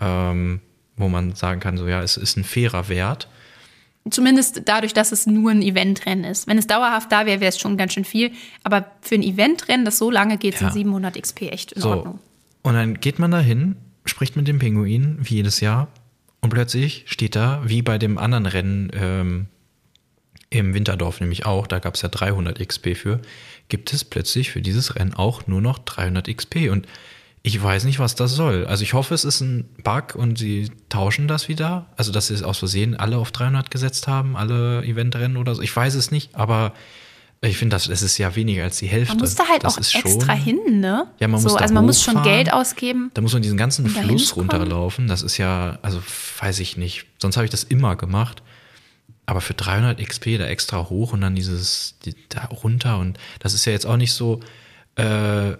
ähm, 0.00 0.60
wo 0.96 1.08
man 1.08 1.34
sagen 1.34 1.58
kann, 1.60 1.76
so 1.76 1.88
ja, 1.88 2.02
es 2.02 2.16
ist 2.16 2.36
ein 2.36 2.44
fairer 2.44 2.88
Wert. 2.88 3.28
Zumindest 4.10 4.62
dadurch, 4.66 4.94
dass 4.94 5.12
es 5.12 5.26
nur 5.26 5.50
ein 5.50 5.62
Eventrennen 5.62 6.24
ist. 6.24 6.46
Wenn 6.46 6.58
es 6.58 6.66
dauerhaft 6.66 7.10
da 7.10 7.26
wäre, 7.26 7.40
wäre 7.40 7.48
es 7.48 7.58
schon 7.58 7.76
ganz 7.76 7.92
schön 7.92 8.04
viel. 8.04 8.30
Aber 8.62 8.90
für 9.00 9.16
ein 9.16 9.22
Eventrennen, 9.22 9.84
das 9.84 9.98
so 9.98 10.10
lange 10.10 10.38
geht, 10.38 10.58
sind 10.58 10.68
Ja. 10.68 10.72
700 10.72 11.20
XP 11.20 11.42
echt 11.50 11.72
in 11.72 11.82
So. 11.82 11.90
Ordnung. 11.90 12.18
Und 12.62 12.74
dann 12.74 13.00
geht 13.00 13.18
man 13.18 13.30
da 13.30 13.40
hin, 13.40 13.76
spricht 14.04 14.36
mit 14.36 14.46
dem 14.48 14.58
Pinguin, 14.58 15.18
wie 15.20 15.36
jedes 15.36 15.60
Jahr, 15.60 15.88
und 16.40 16.50
plötzlich 16.50 17.04
steht 17.06 17.34
da, 17.34 17.62
wie 17.64 17.82
bei 17.82 17.98
dem 17.98 18.18
anderen 18.18 18.46
Rennen 18.46 18.90
ähm, 18.94 19.46
im 20.50 20.74
Winterdorf 20.74 21.20
nämlich 21.20 21.44
auch, 21.44 21.66
da 21.66 21.80
gab 21.80 21.94
es 21.94 22.02
ja 22.02 22.08
300 22.08 22.58
XP 22.66 22.96
für, 22.96 23.20
gibt 23.68 23.92
es 23.92 24.04
plötzlich 24.04 24.50
für 24.52 24.62
dieses 24.62 24.94
Rennen 24.94 25.14
auch 25.14 25.46
nur 25.48 25.60
noch 25.60 25.78
300 25.80 26.28
XP. 26.28 26.70
Und 26.70 26.86
ich 27.46 27.62
weiß 27.62 27.84
nicht, 27.84 28.00
was 28.00 28.16
das 28.16 28.32
soll. 28.32 28.66
Also 28.66 28.82
ich 28.82 28.92
hoffe, 28.92 29.14
es 29.14 29.24
ist 29.24 29.40
ein 29.40 29.68
Bug 29.84 30.16
und 30.16 30.36
sie 30.36 30.68
tauschen 30.88 31.28
das 31.28 31.46
wieder. 31.48 31.86
Also 31.96 32.10
dass 32.10 32.26
sie 32.26 32.34
es 32.34 32.42
aus 32.42 32.58
Versehen 32.58 32.96
alle 32.96 33.18
auf 33.18 33.30
300 33.30 33.70
gesetzt 33.70 34.08
haben, 34.08 34.36
alle 34.36 34.82
Eventrennen 34.84 35.36
oder 35.36 35.54
so. 35.54 35.62
Ich 35.62 35.74
weiß 35.74 35.94
es 35.94 36.10
nicht, 36.10 36.34
aber 36.34 36.72
ich 37.42 37.56
finde, 37.56 37.76
das, 37.76 37.86
das 37.86 38.02
ist 38.02 38.18
ja 38.18 38.34
weniger 38.34 38.64
als 38.64 38.78
die 38.78 38.88
Hälfte. 38.88 39.14
Man 39.14 39.20
muss 39.20 39.36
da 39.36 39.44
halt 39.46 39.62
das 39.62 39.74
auch 39.74 39.78
extra 39.78 40.00
schon- 40.34 40.42
hin, 40.42 40.80
ne? 40.80 41.06
Ja, 41.20 41.28
man 41.28 41.38
so, 41.40 41.44
muss 41.44 41.54
da 41.54 41.60
Also 41.62 41.74
man 41.74 41.86
muss 41.86 42.02
schon. 42.02 42.20
Geld 42.24 42.52
ausgeben. 42.52 43.12
Da 43.14 43.22
muss 43.22 43.32
man 43.32 43.42
diesen 43.42 43.56
ganzen 43.56 43.86
Fluss 43.88 44.34
runterlaufen. 44.34 45.06
Das 45.06 45.22
ist 45.22 45.38
ja, 45.38 45.78
also 45.82 46.02
weiß 46.40 46.58
ich 46.58 46.76
nicht. 46.76 47.06
Sonst 47.22 47.36
habe 47.36 47.44
ich 47.44 47.50
das 47.52 47.62
immer 47.62 47.94
gemacht. 47.94 48.42
Aber 49.24 49.40
für 49.40 49.54
300 49.54 50.00
XP 50.04 50.36
da 50.38 50.46
extra 50.46 50.88
hoch 50.88 51.12
und 51.12 51.20
dann 51.20 51.36
dieses 51.36 51.94
die, 52.04 52.16
da 52.28 52.44
runter 52.46 52.98
und 52.98 53.18
das 53.38 53.54
ist 53.54 53.64
ja 53.66 53.72
jetzt 53.72 53.86
auch 53.86 53.96
nicht 53.96 54.12
so. 54.12 54.40
Äh, 54.96 55.56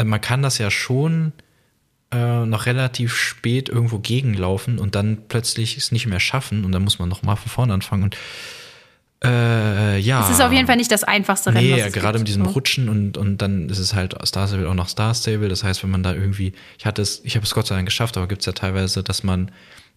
also 0.00 0.08
man 0.08 0.20
kann 0.20 0.40
das 0.40 0.56
ja 0.56 0.70
schon 0.70 1.32
äh, 2.10 2.46
noch 2.46 2.64
relativ 2.64 3.14
spät 3.14 3.68
irgendwo 3.68 3.98
gegenlaufen 3.98 4.78
und 4.78 4.94
dann 4.94 5.24
plötzlich 5.28 5.76
es 5.76 5.92
nicht 5.92 6.06
mehr 6.06 6.20
schaffen 6.20 6.64
und 6.64 6.72
dann 6.72 6.82
muss 6.82 6.98
man 6.98 7.10
noch 7.10 7.22
mal 7.22 7.36
von 7.36 7.50
vorne 7.50 7.74
anfangen 7.74 8.04
und 8.04 8.16
äh, 9.22 9.98
ja. 9.98 10.24
Es 10.24 10.30
ist 10.30 10.40
auf 10.40 10.50
jeden 10.50 10.66
Fall 10.66 10.78
nicht 10.78 10.90
das 10.90 11.04
einfachste 11.04 11.54
Rennen. 11.54 11.70
Nee, 11.70 11.90
gerade 11.90 12.18
mit 12.18 12.26
diesem 12.26 12.46
So. 12.46 12.52
Rutschen 12.52 12.88
und, 12.88 13.18
und 13.18 13.42
dann 13.42 13.68
ist 13.68 13.78
es 13.78 13.92
halt 13.92 14.16
Star 14.26 14.48
Stable 14.48 14.66
auch 14.66 14.74
noch 14.74 14.88
Star 14.88 15.14
Stable. 15.14 15.50
Das 15.50 15.62
heißt, 15.62 15.82
wenn 15.82 15.90
man 15.90 16.02
da 16.02 16.14
irgendwie, 16.14 16.54
ich 16.78 16.86
hatte 16.86 17.02
es, 17.02 17.20
ich 17.24 17.36
habe 17.36 17.44
es 17.44 17.52
Gott 17.52 17.66
sei 17.66 17.74
Dank 17.74 17.86
geschafft, 17.86 18.16
aber 18.16 18.26
gibt 18.28 18.40
es 18.40 18.46
ja 18.46 18.52
teilweise, 18.52 19.02
dass 19.02 19.22
man 19.22 19.50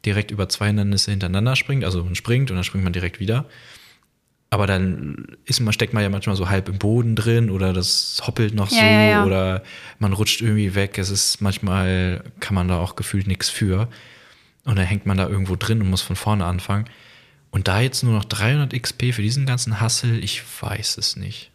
direkt 0.06 0.32
über 0.32 0.50
zwei 0.50 0.68
Hindernisse 0.68 1.12
hintereinander 1.12 1.56
springt, 1.56 1.86
also 1.86 2.04
man 2.04 2.16
springt 2.16 2.52
und 2.52 2.58
dann 2.58 2.66
springt 2.66 2.84
man 2.84 2.92
direkt 2.92 3.22
wieder. 3.22 3.46
Aber 4.54 4.68
dann 4.68 5.26
ist 5.46 5.62
man, 5.62 5.74
steckt 5.74 5.96
man 5.96 6.04
ja 6.04 6.10
manchmal 6.10 6.36
so 6.36 6.48
halb 6.48 6.70
im 6.70 6.78
Boden 6.78 7.16
drin 7.16 7.50
oder 7.50 7.74
das 7.74 8.22
hoppelt 8.28 8.54
noch 8.54 8.70
Ja, 8.70 8.78
so 8.78 8.86
ja, 8.86 9.26
oder 9.26 9.63
man 9.98 10.13
rutscht 10.13 10.42
irgendwie 10.42 10.76
weg. 10.76 11.00
Es 11.00 11.10
ist 11.10 11.42
manchmal, 11.42 12.24
kann 12.39 12.54
man 12.54 12.68
da 12.68 12.78
auch 12.78 12.96
gefühlt 12.96 13.26
nichts 13.26 13.50
für. 13.50 13.88
Und 14.63 14.78
dann 14.78 14.86
hängt 14.86 15.08
man 15.08 15.18
da 15.18 15.28
irgendwo 15.28 15.56
drin 15.56 15.82
und 15.82 15.89
muss 15.89 16.04
von 16.04 16.16
vorne 16.16 16.46
anfangen. 16.46 16.86
Und 17.50 17.68
da 17.68 17.82
jetzt 17.82 18.04
nur 18.04 18.13
noch 18.13 18.26
300 18.26 18.80
XP 18.80 19.12
für 19.12 19.24
diesen 19.24 19.48
ganzen 19.48 19.82
Hassel, 19.82 20.24
ich 20.24 20.44
weiß 20.62 21.00
es 21.00 21.16
nicht. 21.16 21.50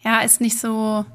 Ja, 0.00 0.22
ist 0.22 0.40
nicht 0.40 0.58
so. 0.58 1.06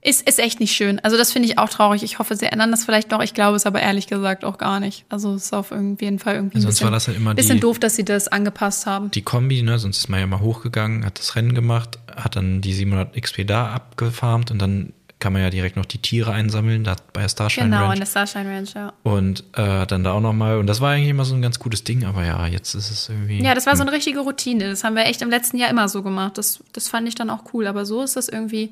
Ist, 0.00 0.26
ist 0.28 0.38
echt 0.38 0.60
nicht 0.60 0.72
schön. 0.76 1.00
Also, 1.00 1.16
das 1.16 1.32
finde 1.32 1.48
ich 1.48 1.58
auch 1.58 1.68
traurig. 1.68 2.04
Ich 2.04 2.18
hoffe, 2.20 2.36
sie 2.36 2.46
ändern 2.46 2.70
das 2.70 2.84
vielleicht 2.84 3.10
noch. 3.10 3.20
Ich 3.20 3.34
glaube 3.34 3.56
es 3.56 3.66
aber 3.66 3.80
ehrlich 3.80 4.06
gesagt 4.06 4.44
auch 4.44 4.56
gar 4.56 4.78
nicht. 4.78 5.04
Also, 5.08 5.34
es 5.34 5.46
ist 5.46 5.52
auf 5.52 5.70
jeden 5.72 6.18
Fall 6.20 6.36
irgendwie 6.36 6.58
ein 6.58 6.60
Sonst 6.62 6.74
bisschen, 6.76 6.84
war 6.84 6.92
das 6.92 7.08
halt 7.08 7.16
immer 7.16 7.30
die- 7.34 7.42
bisschen 7.42 7.58
doof, 7.60 7.80
dass 7.80 7.96
sie 7.96 8.04
das 8.04 8.28
angepasst 8.28 8.86
haben. 8.86 9.10
Die 9.10 9.22
Kombi, 9.22 9.60
ne, 9.62 9.78
sonst 9.78 9.98
ist 9.98 10.08
man 10.08 10.20
ja 10.20 10.26
mal 10.28 10.38
hochgegangen, 10.40 11.04
hat 11.04 11.18
das 11.18 11.34
Rennen 11.34 11.52
gemacht, 11.54 11.98
hat 12.14 12.36
dann 12.36 12.60
die 12.60 12.72
700 12.74 13.20
XP 13.20 13.44
da 13.44 13.72
abgefarmt 13.72 14.50
und 14.52 14.60
dann 14.62 14.92
kann 15.18 15.32
man 15.32 15.42
ja 15.42 15.50
direkt 15.50 15.74
noch 15.76 15.84
die 15.84 15.98
Tiere 15.98 16.30
einsammeln, 16.30 16.84
da 16.84 16.94
bei 17.12 17.22
der 17.22 17.28
Starshine 17.28 17.66
Genau, 17.70 17.82
Ranch. 17.86 17.94
in 17.94 17.98
der 17.98 18.06
Starshine 18.06 18.48
Ranch, 18.56 18.74
ja. 18.74 18.92
Und 19.02 19.40
äh, 19.54 19.84
dann 19.84 20.04
da 20.04 20.12
auch 20.12 20.20
nochmal. 20.20 20.58
Und 20.58 20.68
das 20.68 20.80
war 20.80 20.92
eigentlich 20.92 21.08
immer 21.10 21.24
so 21.24 21.34
ein 21.34 21.42
ganz 21.42 21.58
gutes 21.58 21.82
Ding, 21.82 22.04
aber 22.04 22.24
ja, 22.24 22.46
jetzt 22.46 22.72
ist 22.74 22.88
es 22.92 23.08
irgendwie. 23.08 23.42
Ja, 23.42 23.52
das 23.56 23.66
war 23.66 23.74
so 23.74 23.82
eine 23.82 23.90
richtige 23.90 24.20
Routine. 24.20 24.68
Das 24.70 24.84
haben 24.84 24.94
wir 24.94 25.06
echt 25.06 25.20
im 25.22 25.28
letzten 25.30 25.56
Jahr 25.58 25.70
immer 25.70 25.88
so 25.88 26.04
gemacht. 26.04 26.38
Das, 26.38 26.62
das 26.72 26.86
fand 26.88 27.08
ich 27.08 27.16
dann 27.16 27.30
auch 27.30 27.52
cool. 27.52 27.66
Aber 27.66 27.84
so 27.84 28.00
ist 28.04 28.14
das 28.14 28.28
irgendwie, 28.28 28.70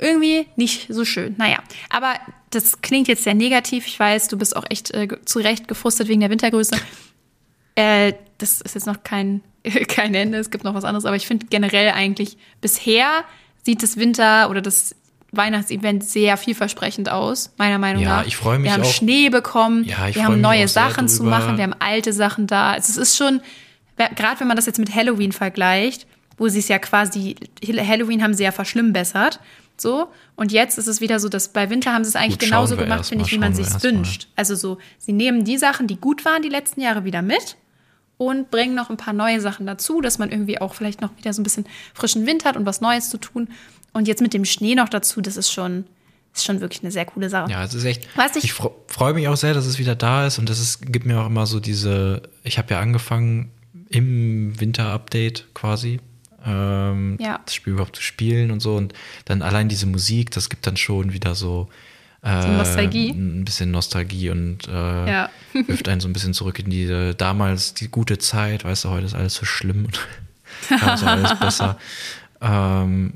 irgendwie 0.00 0.46
nicht 0.56 0.86
so 0.92 1.04
schön. 1.04 1.34
Naja, 1.38 1.58
aber 1.90 2.14
das 2.50 2.80
klingt 2.82 3.06
jetzt 3.08 3.24
sehr 3.24 3.34
negativ. 3.34 3.86
Ich 3.86 3.98
weiß, 4.00 4.28
du 4.28 4.36
bist 4.38 4.56
auch 4.56 4.64
echt 4.68 4.90
äh, 4.92 5.08
zu 5.24 5.38
Recht 5.38 5.68
gefrustet 5.68 6.08
wegen 6.08 6.20
der 6.20 6.30
Wintergröße. 6.30 6.76
Äh, 7.76 8.14
das 8.38 8.60
ist 8.60 8.74
jetzt 8.74 8.86
noch 8.86 9.02
kein, 9.04 9.42
kein 9.88 10.14
Ende. 10.14 10.38
Es 10.38 10.50
gibt 10.50 10.64
noch 10.64 10.74
was 10.74 10.84
anderes. 10.84 11.04
Aber 11.04 11.16
ich 11.16 11.26
finde 11.26 11.46
generell 11.50 11.90
eigentlich, 11.90 12.36
bisher 12.60 13.24
sieht 13.64 13.82
das 13.82 13.96
Winter 13.96 14.50
oder 14.50 14.60
das 14.60 14.94
Weihnachtsevent 15.32 16.02
sehr 16.02 16.36
vielversprechend 16.36 17.08
aus, 17.08 17.52
meiner 17.56 17.78
Meinung 17.78 18.02
Ja, 18.02 18.16
nach. 18.18 18.26
ich 18.26 18.36
freu 18.36 18.58
mich 18.58 18.64
Wir 18.64 18.72
haben 18.72 18.82
auch- 18.82 18.92
Schnee 18.92 19.28
bekommen, 19.28 19.84
Ja, 19.84 20.08
ich 20.08 20.16
wir 20.16 20.24
haben 20.24 20.34
mich 20.34 20.42
neue 20.42 20.66
Sachen 20.66 21.06
zu 21.06 21.22
machen, 21.22 21.56
wir 21.56 21.62
haben 21.64 21.74
alte 21.78 22.12
Sachen 22.12 22.48
da. 22.48 22.72
Also 22.72 22.90
es 22.90 22.96
ist 23.10 23.16
schon, 23.16 23.40
gerade 23.96 24.40
wenn 24.40 24.48
man 24.48 24.56
das 24.56 24.66
jetzt 24.66 24.80
mit 24.80 24.92
Halloween 24.92 25.30
vergleicht, 25.30 26.08
wo 26.36 26.48
sie 26.48 26.58
es 26.58 26.66
ja 26.66 26.80
quasi, 26.80 27.36
Halloween 27.64 28.24
haben 28.24 28.34
sie 28.34 28.42
ja 28.42 28.50
verschlimmbessert. 28.50 29.38
So, 29.80 30.08
und 30.36 30.52
jetzt 30.52 30.76
ist 30.76 30.86
es 30.88 31.00
wieder 31.00 31.18
so, 31.20 31.28
dass 31.30 31.48
bei 31.54 31.70
Winter 31.70 31.92
haben 31.94 32.04
sie 32.04 32.08
es 32.10 32.16
eigentlich 32.16 32.38
Gut, 32.38 32.48
genauso 32.48 32.76
gemacht, 32.76 33.06
finde 33.06 33.24
ich, 33.24 33.32
wie 33.32 33.38
man 33.38 33.54
sich 33.54 33.70
mal. 33.70 33.82
wünscht. 33.82 34.28
Also 34.36 34.54
so, 34.54 34.76
sie 34.98 35.12
nehmen 35.14 35.44
die 35.44 35.56
Sachen, 35.56 35.86
die 35.86 35.96
gut 35.96 36.24
waren 36.26 36.42
die 36.42 36.50
letzten 36.50 36.82
Jahre 36.82 37.04
wieder 37.04 37.22
mit 37.22 37.56
und 38.18 38.50
bringen 38.50 38.74
noch 38.74 38.90
ein 38.90 38.98
paar 38.98 39.14
neue 39.14 39.40
Sachen 39.40 39.64
dazu, 39.66 40.02
dass 40.02 40.18
man 40.18 40.30
irgendwie 40.30 40.60
auch 40.60 40.74
vielleicht 40.74 41.00
noch 41.00 41.16
wieder 41.16 41.32
so 41.32 41.40
ein 41.40 41.44
bisschen 41.44 41.64
frischen 41.94 42.26
Wind 42.26 42.44
hat 42.44 42.56
und 42.58 42.66
was 42.66 42.82
Neues 42.82 43.08
zu 43.08 43.16
tun. 43.16 43.48
Und 43.94 44.06
jetzt 44.06 44.20
mit 44.20 44.34
dem 44.34 44.44
Schnee 44.44 44.74
noch 44.74 44.90
dazu, 44.90 45.22
das 45.22 45.38
ist 45.38 45.50
schon, 45.50 45.86
ist 46.34 46.44
schon 46.44 46.60
wirklich 46.60 46.82
eine 46.82 46.92
sehr 46.92 47.06
coole 47.06 47.30
Sache. 47.30 47.50
Ja, 47.50 47.64
es 47.64 47.72
ist 47.72 47.84
echt. 47.86 48.06
Was 48.16 48.36
ich- 48.36 48.44
ich 48.44 48.52
fre- 48.52 48.72
freue 48.86 49.14
mich 49.14 49.28
auch 49.28 49.36
sehr, 49.38 49.54
dass 49.54 49.64
es 49.64 49.78
wieder 49.78 49.94
da 49.96 50.26
ist 50.26 50.38
und 50.38 50.50
das 50.50 50.60
ist, 50.60 50.92
gibt 50.92 51.06
mir 51.06 51.22
auch 51.22 51.26
immer 51.26 51.46
so 51.46 51.58
diese. 51.58 52.20
Ich 52.44 52.58
habe 52.58 52.74
ja 52.74 52.80
angefangen 52.80 53.50
im 53.88 54.60
Winter-Update 54.60 55.46
quasi. 55.54 56.00
Ähm, 56.46 57.16
Ja. 57.20 57.40
das 57.44 57.54
Spiel 57.54 57.74
überhaupt 57.74 57.96
zu 57.96 58.02
spielen 58.02 58.50
und 58.50 58.60
so 58.60 58.76
und 58.76 58.92
dann 59.26 59.42
allein 59.42 59.68
diese 59.68 59.86
Musik, 59.86 60.30
das 60.30 60.48
gibt 60.48 60.66
dann 60.66 60.76
schon 60.76 61.12
wieder 61.12 61.34
so 61.34 61.68
äh, 62.22 62.56
Nostalgie. 62.56 63.10
ein 63.10 63.44
bisschen 63.44 63.70
Nostalgie 63.70 64.30
und 64.30 64.66
äh, 64.68 64.72
Ja. 65.10 65.30
wirft 65.66 65.88
einen 65.88 66.00
so 66.00 66.08
ein 66.08 66.12
bisschen 66.12 66.34
zurück 66.34 66.58
in 66.58 66.70
diese 66.70 67.14
damals 67.14 67.74
die 67.74 67.88
gute 67.88 68.18
Zeit, 68.18 68.64
weißt 68.64 68.84
du, 68.84 68.90
heute 68.90 69.06
ist 69.06 69.14
alles 69.14 69.34
so 69.34 69.44
schlimm 69.44 69.86
und 69.86 70.00
damals 70.70 71.04
war 71.04 71.12
alles 71.12 71.38
besser. 71.38 71.78
Ähm, 72.40 73.14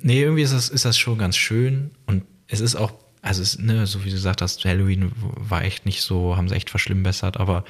nee, 0.00 0.22
irgendwie 0.22 0.42
ist 0.42 0.52
das, 0.54 0.68
ist 0.68 0.84
das 0.84 0.96
schon 0.98 1.18
ganz 1.18 1.36
schön 1.36 1.90
und 2.06 2.24
es 2.48 2.60
ist 2.60 2.76
auch, 2.76 2.92
also 3.22 3.42
es, 3.42 3.58
ne, 3.58 3.86
so 3.86 4.00
wie 4.04 4.08
du 4.08 4.14
gesagt 4.14 4.40
hast, 4.40 4.64
Halloween 4.64 5.12
war 5.16 5.62
echt 5.64 5.84
nicht 5.84 6.00
so, 6.02 6.36
haben 6.36 6.48
sie 6.48 6.54
echt 6.54 6.70
verschlimmbessert, 6.70 7.38
aber 7.38 7.64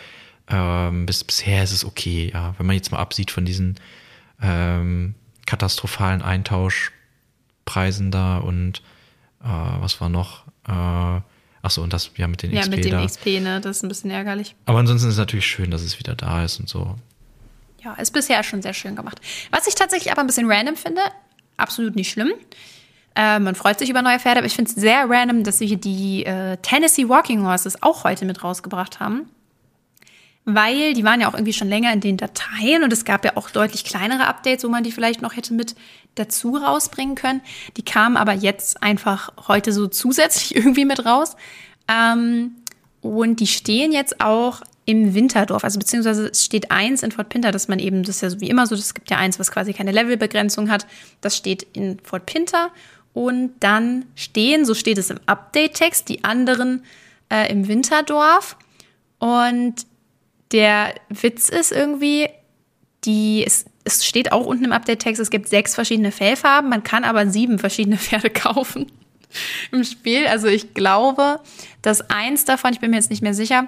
ähm, 0.48 1.06
bis, 1.06 1.24
bisher 1.24 1.64
ist 1.64 1.72
es 1.72 1.84
okay, 1.84 2.30
ja. 2.32 2.54
Wenn 2.58 2.66
man 2.66 2.76
jetzt 2.76 2.92
mal 2.92 2.98
absieht 2.98 3.30
von 3.32 3.44
diesen 3.44 3.76
ähm, 4.40 5.14
katastrophalen 5.46 6.22
Eintauschpreisen 6.22 8.10
da 8.10 8.38
und 8.38 8.82
äh, 9.42 9.46
was 9.48 10.00
war 10.00 10.08
noch? 10.08 10.46
Äh, 10.68 10.72
ach 10.72 11.70
so, 11.70 11.82
und 11.82 11.92
das 11.92 12.10
ja 12.16 12.26
mit 12.28 12.42
den 12.42 12.52
Ja, 12.52 12.60
XP 12.62 12.70
mit 12.70 12.84
dem 12.84 12.90
da. 12.92 13.06
XP, 13.06 13.26
ne, 13.40 13.60
das 13.60 13.78
ist 13.78 13.82
ein 13.84 13.88
bisschen 13.88 14.10
ärgerlich. 14.10 14.54
Aber 14.66 14.78
ansonsten 14.78 15.08
ist 15.08 15.14
es 15.14 15.18
natürlich 15.18 15.46
schön, 15.46 15.70
dass 15.70 15.82
es 15.82 15.98
wieder 15.98 16.14
da 16.14 16.44
ist 16.44 16.58
und 16.60 16.68
so. 16.68 16.96
Ja, 17.82 17.94
ist 17.94 18.12
bisher 18.12 18.42
schon 18.42 18.62
sehr 18.62 18.74
schön 18.74 18.96
gemacht. 18.96 19.20
Was 19.50 19.66
ich 19.66 19.74
tatsächlich 19.74 20.10
aber 20.10 20.22
ein 20.22 20.26
bisschen 20.26 20.50
random 20.50 20.76
finde, 20.76 21.00
absolut 21.56 21.94
nicht 21.94 22.10
schlimm. 22.10 22.32
Äh, 23.14 23.38
man 23.38 23.54
freut 23.54 23.78
sich 23.78 23.88
über 23.88 24.02
neue 24.02 24.18
Pferde, 24.18 24.38
aber 24.38 24.46
ich 24.46 24.54
finde 24.54 24.70
es 24.70 24.76
sehr 24.76 25.08
random, 25.08 25.44
dass 25.44 25.58
sie 25.58 25.66
hier 25.66 25.78
die 25.78 26.26
äh, 26.26 26.56
Tennessee 26.58 27.08
Walking 27.08 27.44
Horses 27.46 27.82
auch 27.82 28.04
heute 28.04 28.24
mit 28.24 28.42
rausgebracht 28.42 29.00
haben. 29.00 29.28
Weil 30.48 30.94
die 30.94 31.02
waren 31.02 31.20
ja 31.20 31.28
auch 31.28 31.34
irgendwie 31.34 31.52
schon 31.52 31.68
länger 31.68 31.92
in 31.92 32.00
den 32.00 32.16
Dateien 32.16 32.84
und 32.84 32.92
es 32.92 33.04
gab 33.04 33.24
ja 33.24 33.36
auch 33.36 33.50
deutlich 33.50 33.82
kleinere 33.82 34.28
Updates, 34.28 34.64
wo 34.64 34.68
man 34.68 34.84
die 34.84 34.92
vielleicht 34.92 35.20
noch 35.20 35.36
hätte 35.36 35.52
mit 35.52 35.74
dazu 36.14 36.56
rausbringen 36.56 37.16
können. 37.16 37.40
Die 37.76 37.84
kamen 37.84 38.16
aber 38.16 38.32
jetzt 38.32 38.80
einfach 38.80 39.32
heute 39.48 39.72
so 39.72 39.88
zusätzlich 39.88 40.54
irgendwie 40.56 40.84
mit 40.84 41.04
raus. 41.04 41.36
Ähm, 41.88 42.52
und 43.00 43.40
die 43.40 43.48
stehen 43.48 43.90
jetzt 43.92 44.20
auch 44.20 44.62
im 44.84 45.14
Winterdorf, 45.14 45.64
also 45.64 45.80
beziehungsweise 45.80 46.28
es 46.28 46.44
steht 46.44 46.70
eins 46.70 47.02
in 47.02 47.10
Fort 47.10 47.28
Pinter, 47.28 47.50
dass 47.50 47.66
man 47.66 47.80
eben, 47.80 48.04
das 48.04 48.16
ist 48.16 48.22
ja 48.22 48.30
so 48.30 48.40
wie 48.40 48.48
immer 48.48 48.68
so, 48.68 48.76
es 48.76 48.94
gibt 48.94 49.10
ja 49.10 49.16
eins, 49.16 49.40
was 49.40 49.50
quasi 49.50 49.72
keine 49.72 49.90
Levelbegrenzung 49.90 50.70
hat, 50.70 50.86
das 51.20 51.36
steht 51.36 51.64
in 51.72 51.98
Fort 52.04 52.24
Pinter 52.26 52.70
und 53.12 53.50
dann 53.58 54.04
stehen, 54.14 54.64
so 54.64 54.74
steht 54.74 54.98
es 54.98 55.10
im 55.10 55.18
Update-Text, 55.26 56.08
die 56.08 56.22
anderen 56.22 56.84
äh, 57.30 57.50
im 57.50 57.66
Winterdorf 57.66 58.56
und 59.18 59.74
der 60.56 60.94
Witz 61.10 61.50
ist 61.50 61.70
irgendwie, 61.70 62.30
die, 63.04 63.44
es, 63.46 63.66
es 63.84 64.06
steht 64.06 64.32
auch 64.32 64.46
unten 64.46 64.64
im 64.64 64.72
Update-Text, 64.72 65.20
es 65.20 65.28
gibt 65.28 65.50
sechs 65.50 65.74
verschiedene 65.74 66.10
Fellfarben, 66.10 66.70
man 66.70 66.82
kann 66.82 67.04
aber 67.04 67.28
sieben 67.28 67.58
verschiedene 67.58 67.98
Pferde 67.98 68.30
kaufen 68.30 68.90
im 69.70 69.84
Spiel. 69.84 70.26
Also 70.26 70.46
ich 70.46 70.72
glaube, 70.72 71.40
dass 71.82 72.08
eins 72.08 72.46
davon, 72.46 72.72
ich 72.72 72.80
bin 72.80 72.90
mir 72.90 72.96
jetzt 72.96 73.10
nicht 73.10 73.22
mehr 73.22 73.34
sicher, 73.34 73.66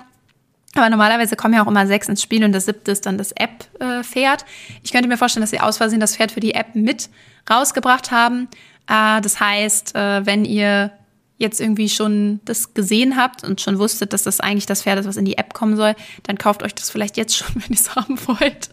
aber 0.75 0.89
normalerweise 0.89 1.37
kommen 1.37 1.53
ja 1.53 1.63
auch 1.63 1.69
immer 1.69 1.87
sechs 1.87 2.09
ins 2.09 2.23
Spiel 2.23 2.43
und 2.43 2.53
das 2.53 2.65
siebte 2.65 2.91
ist 2.91 3.05
dann 3.05 3.19
das 3.19 3.33
App-Pferd. 3.33 4.47
ich 4.83 4.91
könnte 4.91 5.09
mir 5.09 5.19
vorstellen, 5.19 5.43
dass 5.43 5.51
sie 5.51 5.61
aus 5.61 5.77
Versehen 5.77 6.01
das 6.01 6.17
Pferd 6.17 6.33
für 6.33 6.41
die 6.41 6.55
App 6.55 6.75
mit 6.75 7.11
rausgebracht 7.51 8.11
haben. 8.11 8.49
Äh, 8.89 9.21
das 9.21 9.41
heißt, 9.41 9.95
äh, 9.95 10.25
wenn 10.25 10.47
ihr 10.47 10.91
jetzt 11.39 11.61
irgendwie 11.61 11.89
schon 11.89 12.41
das 12.45 12.75
gesehen 12.75 13.17
habt 13.17 13.45
und 13.45 13.61
schon 13.61 13.79
wusstet, 13.79 14.13
dass 14.13 14.25
das 14.25 14.41
eigentlich 14.41 14.67
das 14.67 14.83
Pferd 14.83 14.99
ist, 14.99 15.07
was 15.07 15.17
in 15.17 15.25
die 15.25 15.39
App 15.39 15.55
kommen 15.55 15.77
soll, 15.77 15.95
dann 16.25 16.37
kauft 16.37 16.65
euch 16.65 16.75
das 16.75 16.91
vielleicht 16.91 17.17
jetzt 17.17 17.37
schon, 17.37 17.49
wenn 17.55 17.71
ihr 17.71 17.81
es 17.81 17.95
haben 17.95 18.19
wollt. 18.27 18.71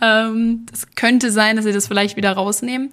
Ähm, 0.00 0.64
das 0.70 0.86
könnte 0.94 1.30
sein, 1.30 1.56
dass 1.56 1.66
ihr 1.66 1.72
das 1.72 1.88
vielleicht 1.88 2.16
wieder 2.16 2.32
rausnehmen. 2.32 2.90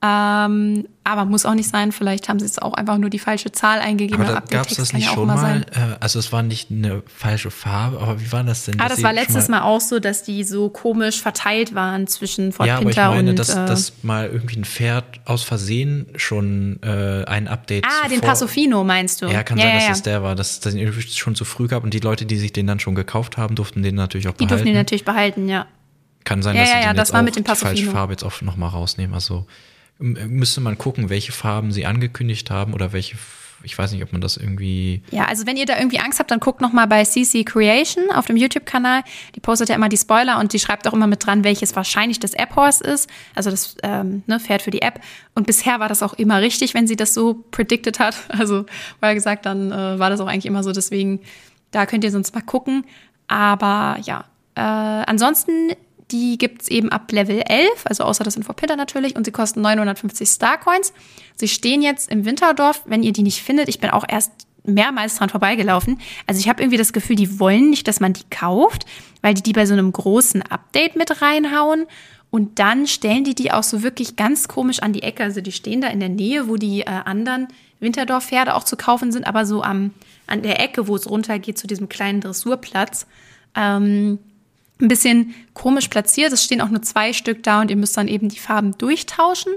Ähm, 0.00 0.86
aber 1.02 1.24
muss 1.24 1.44
auch 1.44 1.54
nicht 1.54 1.68
sein. 1.68 1.90
Vielleicht 1.90 2.28
haben 2.28 2.38
sie 2.38 2.44
jetzt 2.44 2.62
auch 2.62 2.74
einfach 2.74 2.98
nur 2.98 3.10
die 3.10 3.18
falsche 3.18 3.50
Zahl 3.50 3.80
eingegeben. 3.80 4.24
Aber 4.24 4.42
gab 4.48 4.70
es 4.70 4.76
das 4.76 4.92
nicht 4.92 5.06
ja 5.06 5.12
schon 5.12 5.26
mal? 5.26 5.38
sein. 5.38 5.66
Äh, 5.72 5.96
also 5.98 6.20
es 6.20 6.30
war 6.32 6.42
nicht 6.42 6.70
eine 6.70 7.02
falsche 7.06 7.50
Farbe, 7.50 7.98
aber 7.98 8.20
wie 8.20 8.30
war 8.30 8.44
das 8.44 8.66
denn? 8.66 8.80
Ah, 8.80 8.88
das 8.88 9.02
war 9.02 9.12
letztes 9.12 9.48
Mal 9.48 9.62
auch 9.62 9.80
so, 9.80 9.98
dass 9.98 10.22
die 10.22 10.44
so 10.44 10.68
komisch 10.68 11.20
verteilt 11.20 11.74
waren 11.74 12.06
zwischen 12.06 12.52
Fort 12.52 12.68
Ja, 12.68 12.76
aber 12.76 12.90
ich 12.90 12.96
Pinter 12.96 13.10
meine, 13.10 13.30
und. 13.30 13.38
dass, 13.40 13.48
äh, 13.48 13.66
dass 13.66 13.92
mal 14.04 14.28
irgendwie 14.28 14.60
ein 14.60 14.64
Pferd 14.64 15.04
aus 15.24 15.42
Versehen 15.42 16.06
schon 16.14 16.78
äh, 16.84 17.24
ein 17.24 17.48
Update 17.48 17.84
ah, 17.84 18.08
den 18.08 18.20
Passofino 18.20 18.84
meinst 18.84 19.20
du? 19.22 19.26
Ja, 19.26 19.42
kann 19.42 19.58
ja, 19.58 19.64
sein, 19.64 19.72
ja, 19.72 19.78
dass 19.78 19.86
ja. 19.86 19.92
es 19.94 20.02
der 20.02 20.22
war, 20.22 20.36
dass 20.36 20.60
das 20.60 20.74
irgendwie 20.74 21.02
schon 21.02 21.34
zu 21.34 21.44
früh 21.44 21.66
gab 21.66 21.82
und 21.82 21.92
die 21.92 22.00
Leute, 22.00 22.24
die 22.24 22.36
sich 22.36 22.52
den 22.52 22.68
dann 22.68 22.78
schon 22.78 22.94
gekauft 22.94 23.36
haben, 23.36 23.56
durften 23.56 23.82
den 23.82 23.96
natürlich 23.96 24.28
auch 24.28 24.32
Die 24.32 24.44
behalten. 24.44 24.48
durften 24.50 24.66
die 24.66 24.74
natürlich 24.74 25.04
behalten, 25.04 25.48
ja. 25.48 25.66
Kann 26.24 26.42
sein, 26.42 26.54
Ja, 26.54 26.60
dass 26.62 26.70
ja, 26.70 26.76
sie 26.76 26.82
ja, 26.82 26.92
den 26.92 26.96
das 26.98 27.08
jetzt 27.08 27.14
war 27.14 27.20
auch 27.20 27.24
mit 27.24 27.36
dem 27.36 27.44
die 27.44 27.54
falsche. 27.54 27.90
Farbe 27.90 28.12
jetzt 28.12 28.22
auch 28.22 28.40
nochmal 28.42 28.68
rausnehmen. 28.68 29.14
Also 29.14 29.46
müsste 29.98 30.60
man 30.60 30.78
gucken, 30.78 31.10
welche 31.10 31.32
Farben 31.32 31.72
sie 31.72 31.86
angekündigt 31.86 32.50
haben 32.50 32.72
oder 32.72 32.92
welche, 32.92 33.16
ich 33.64 33.76
weiß 33.76 33.92
nicht, 33.92 34.02
ob 34.02 34.12
man 34.12 34.20
das 34.20 34.36
irgendwie 34.36 35.02
Ja, 35.10 35.24
also 35.24 35.46
wenn 35.46 35.56
ihr 35.56 35.66
da 35.66 35.76
irgendwie 35.76 35.98
Angst 35.98 36.20
habt, 36.20 36.30
dann 36.30 36.38
guckt 36.38 36.60
noch 36.60 36.72
mal 36.72 36.86
bei 36.86 37.04
CC 37.04 37.44
Creation 37.44 38.10
auf 38.12 38.26
dem 38.26 38.36
YouTube-Kanal. 38.36 39.02
Die 39.34 39.40
postet 39.40 39.68
ja 39.70 39.74
immer 39.74 39.88
die 39.88 39.96
Spoiler 39.96 40.38
und 40.38 40.52
die 40.52 40.60
schreibt 40.60 40.86
auch 40.86 40.92
immer 40.92 41.08
mit 41.08 41.26
dran, 41.26 41.42
welches 41.42 41.74
wahrscheinlich 41.74 42.20
das 42.20 42.34
App-Horse 42.34 42.84
ist. 42.84 43.10
Also 43.34 43.50
das 43.50 43.76
ähm, 43.82 44.22
ne, 44.26 44.38
Pferd 44.38 44.62
für 44.62 44.70
die 44.70 44.82
App. 44.82 45.00
Und 45.34 45.46
bisher 45.46 45.80
war 45.80 45.88
das 45.88 46.02
auch 46.02 46.14
immer 46.14 46.40
richtig, 46.40 46.74
wenn 46.74 46.86
sie 46.86 46.96
das 46.96 47.14
so 47.14 47.44
predicted 47.50 47.98
hat. 47.98 48.16
Also, 48.38 48.66
weil 49.00 49.16
gesagt, 49.16 49.46
dann 49.46 49.72
äh, 49.72 49.98
war 49.98 50.10
das 50.10 50.20
auch 50.20 50.28
eigentlich 50.28 50.46
immer 50.46 50.62
so. 50.62 50.70
Deswegen, 50.70 51.20
da 51.72 51.86
könnt 51.86 52.04
ihr 52.04 52.12
sonst 52.12 52.34
mal 52.36 52.40
gucken. 52.40 52.84
Aber 53.26 53.98
ja, 54.04 54.26
äh, 54.54 54.60
ansonsten, 54.60 55.72
die 56.10 56.38
gibt's 56.38 56.68
eben 56.68 56.90
ab 56.90 57.10
Level 57.12 57.42
11, 57.46 57.84
also 57.84 58.04
außer 58.04 58.24
das 58.24 58.36
in 58.36 58.42
Fort 58.42 58.56
Pinter 58.56 58.76
natürlich, 58.76 59.16
und 59.16 59.24
sie 59.24 59.32
kosten 59.32 59.60
950 59.60 60.28
Starcoins. 60.28 60.92
Sie 61.36 61.48
stehen 61.48 61.82
jetzt 61.82 62.10
im 62.10 62.24
Winterdorf, 62.24 62.82
wenn 62.86 63.02
ihr 63.02 63.12
die 63.12 63.22
nicht 63.22 63.42
findet. 63.42 63.68
Ich 63.68 63.80
bin 63.80 63.90
auch 63.90 64.04
erst 64.08 64.32
mehrmals 64.64 65.16
dran 65.16 65.28
vorbeigelaufen. 65.28 65.98
Also 66.26 66.40
ich 66.40 66.48
habe 66.48 66.62
irgendwie 66.62 66.78
das 66.78 66.92
Gefühl, 66.92 67.16
die 67.16 67.40
wollen 67.40 67.70
nicht, 67.70 67.88
dass 67.88 68.00
man 68.00 68.12
die 68.12 68.24
kauft, 68.30 68.84
weil 69.22 69.34
die 69.34 69.42
die 69.42 69.52
bei 69.52 69.66
so 69.66 69.72
einem 69.72 69.92
großen 69.92 70.42
Update 70.42 70.96
mit 70.96 71.22
reinhauen. 71.22 71.86
Und 72.30 72.58
dann 72.58 72.86
stellen 72.86 73.24
die 73.24 73.34
die 73.34 73.52
auch 73.52 73.62
so 73.62 73.82
wirklich 73.82 74.16
ganz 74.16 74.48
komisch 74.48 74.80
an 74.80 74.92
die 74.92 75.02
Ecke. 75.02 75.24
Also 75.24 75.40
die 75.40 75.52
stehen 75.52 75.80
da 75.80 75.88
in 75.88 76.00
der 76.00 76.10
Nähe, 76.10 76.48
wo 76.48 76.56
die 76.56 76.82
äh, 76.82 76.84
anderen 76.86 77.48
Winterdorf-Pferde 77.80 78.54
auch 78.54 78.64
zu 78.64 78.76
kaufen 78.76 79.12
sind, 79.12 79.26
aber 79.26 79.46
so 79.46 79.62
am, 79.62 79.92
an 80.26 80.42
der 80.42 80.60
Ecke, 80.60 80.88
wo 80.88 80.96
es 80.96 81.08
runtergeht 81.08 81.58
zu 81.58 81.66
diesem 81.66 81.88
kleinen 81.88 82.20
Dressurplatz. 82.20 83.06
Ähm, 83.54 84.18
ein 84.80 84.88
bisschen 84.88 85.34
komisch 85.54 85.88
platziert. 85.88 86.32
Es 86.32 86.44
stehen 86.44 86.60
auch 86.60 86.68
nur 86.68 86.82
zwei 86.82 87.12
Stück 87.12 87.42
da 87.42 87.60
und 87.60 87.70
ihr 87.70 87.76
müsst 87.76 87.96
dann 87.96 88.08
eben 88.08 88.28
die 88.28 88.38
Farben 88.38 88.76
durchtauschen. 88.78 89.52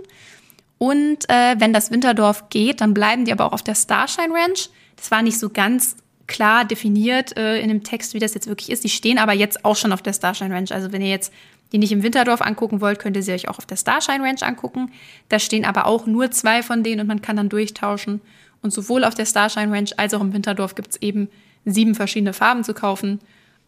Und 0.77 1.29
äh, 1.29 1.55
wenn 1.59 1.73
das 1.73 1.91
Winterdorf 1.91 2.49
geht, 2.49 2.81
dann 2.81 2.93
bleiben 2.93 3.25
die 3.25 3.31
aber 3.31 3.45
auch 3.45 3.53
auf 3.53 3.61
der 3.61 3.75
Starshine 3.75 4.33
Ranch. 4.33 4.69
Das 4.95 5.11
war 5.11 5.21
nicht 5.21 5.37
so 5.37 5.49
ganz 5.49 5.95
klar 6.25 6.65
definiert 6.65 7.37
äh, 7.37 7.59
in 7.59 7.67
dem 7.67 7.83
Text, 7.83 8.13
wie 8.13 8.19
das 8.19 8.33
jetzt 8.33 8.47
wirklich 8.47 8.71
ist. 8.71 8.83
Die 8.83 8.89
stehen 8.89 9.19
aber 9.19 9.33
jetzt 9.33 9.63
auch 9.63 9.75
schon 9.75 9.91
auf 9.91 10.01
der 10.01 10.13
Starshine 10.13 10.55
Ranch. 10.55 10.71
Also 10.71 10.91
wenn 10.91 11.01
ihr 11.01 11.09
jetzt 11.09 11.31
die 11.71 11.77
nicht 11.77 11.91
im 11.91 12.03
Winterdorf 12.03 12.41
angucken 12.41 12.81
wollt, 12.81 12.99
könnt 12.99 13.15
ihr 13.15 13.23
sie 13.23 13.31
euch 13.31 13.47
auch 13.47 13.57
auf 13.57 13.65
der 13.65 13.77
Starshine 13.77 14.23
Ranch 14.23 14.43
angucken. 14.43 14.91
Da 15.29 15.39
stehen 15.39 15.65
aber 15.65 15.85
auch 15.85 16.05
nur 16.05 16.31
zwei 16.31 16.63
von 16.63 16.83
denen 16.83 17.01
und 17.01 17.07
man 17.07 17.21
kann 17.21 17.35
dann 17.35 17.49
durchtauschen. 17.49 18.21
Und 18.61 18.71
sowohl 18.71 19.03
auf 19.03 19.15
der 19.15 19.25
Starshine 19.25 19.71
Ranch 19.71 19.93
als 19.97 20.13
auch 20.13 20.21
im 20.21 20.33
Winterdorf 20.33 20.75
gibt 20.75 20.91
es 20.91 21.01
eben 21.01 21.29
sieben 21.65 21.95
verschiedene 21.95 22.33
Farben 22.33 22.63
zu 22.63 22.73
kaufen. 22.73 23.19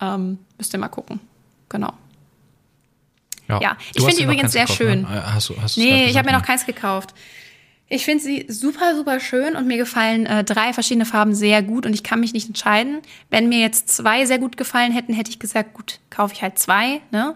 Ähm, 0.02 0.40
müsst 0.58 0.74
ihr 0.74 0.80
mal 0.80 0.90
gucken. 0.90 1.20
Genau. 1.74 1.92
Ja, 3.50 3.60
ja. 3.60 3.78
ich 3.94 4.02
finde 4.02 4.16
die 4.16 4.24
übrigens 4.24 4.54
sehr 4.54 4.62
gekauft, 4.62 4.78
schön. 4.78 5.02
Ne? 5.02 5.34
Hast 5.34 5.50
du, 5.50 5.62
hast 5.62 5.76
nee, 5.76 6.06
ich 6.06 6.18
habe 6.18 6.32
mir 6.32 6.38
noch 6.38 6.46
keins 6.46 6.66
gekauft. 6.66 7.14
Ich 7.90 8.06
finde 8.06 8.24
sie 8.24 8.46
super, 8.48 8.96
super 8.96 9.20
schön 9.20 9.56
und 9.56 9.68
mir 9.68 9.78
gefallen 9.78 10.26
äh, 10.26 10.44
drei 10.44 10.72
verschiedene 10.72 11.06
Farben 11.06 11.36
sehr 11.36 11.62
gut 11.62 11.86
und 11.86 11.94
ich 11.94 12.04
kann 12.04 12.22
mich 12.22 12.34
nicht 12.34 12.48
entscheiden. 12.48 13.02
Wenn 13.30 13.50
mir 13.50 13.60
jetzt 13.60 13.90
zwei 13.90 14.26
sehr 14.26 14.40
gut 14.40 14.56
gefallen 14.56 14.94
hätten, 14.94 15.14
hätte 15.14 15.30
ich 15.30 15.40
gesagt, 15.40 15.74
gut, 15.74 16.00
kaufe 16.10 16.34
ich 16.34 16.42
halt 16.42 16.58
zwei. 16.58 17.02
Ne? 17.12 17.36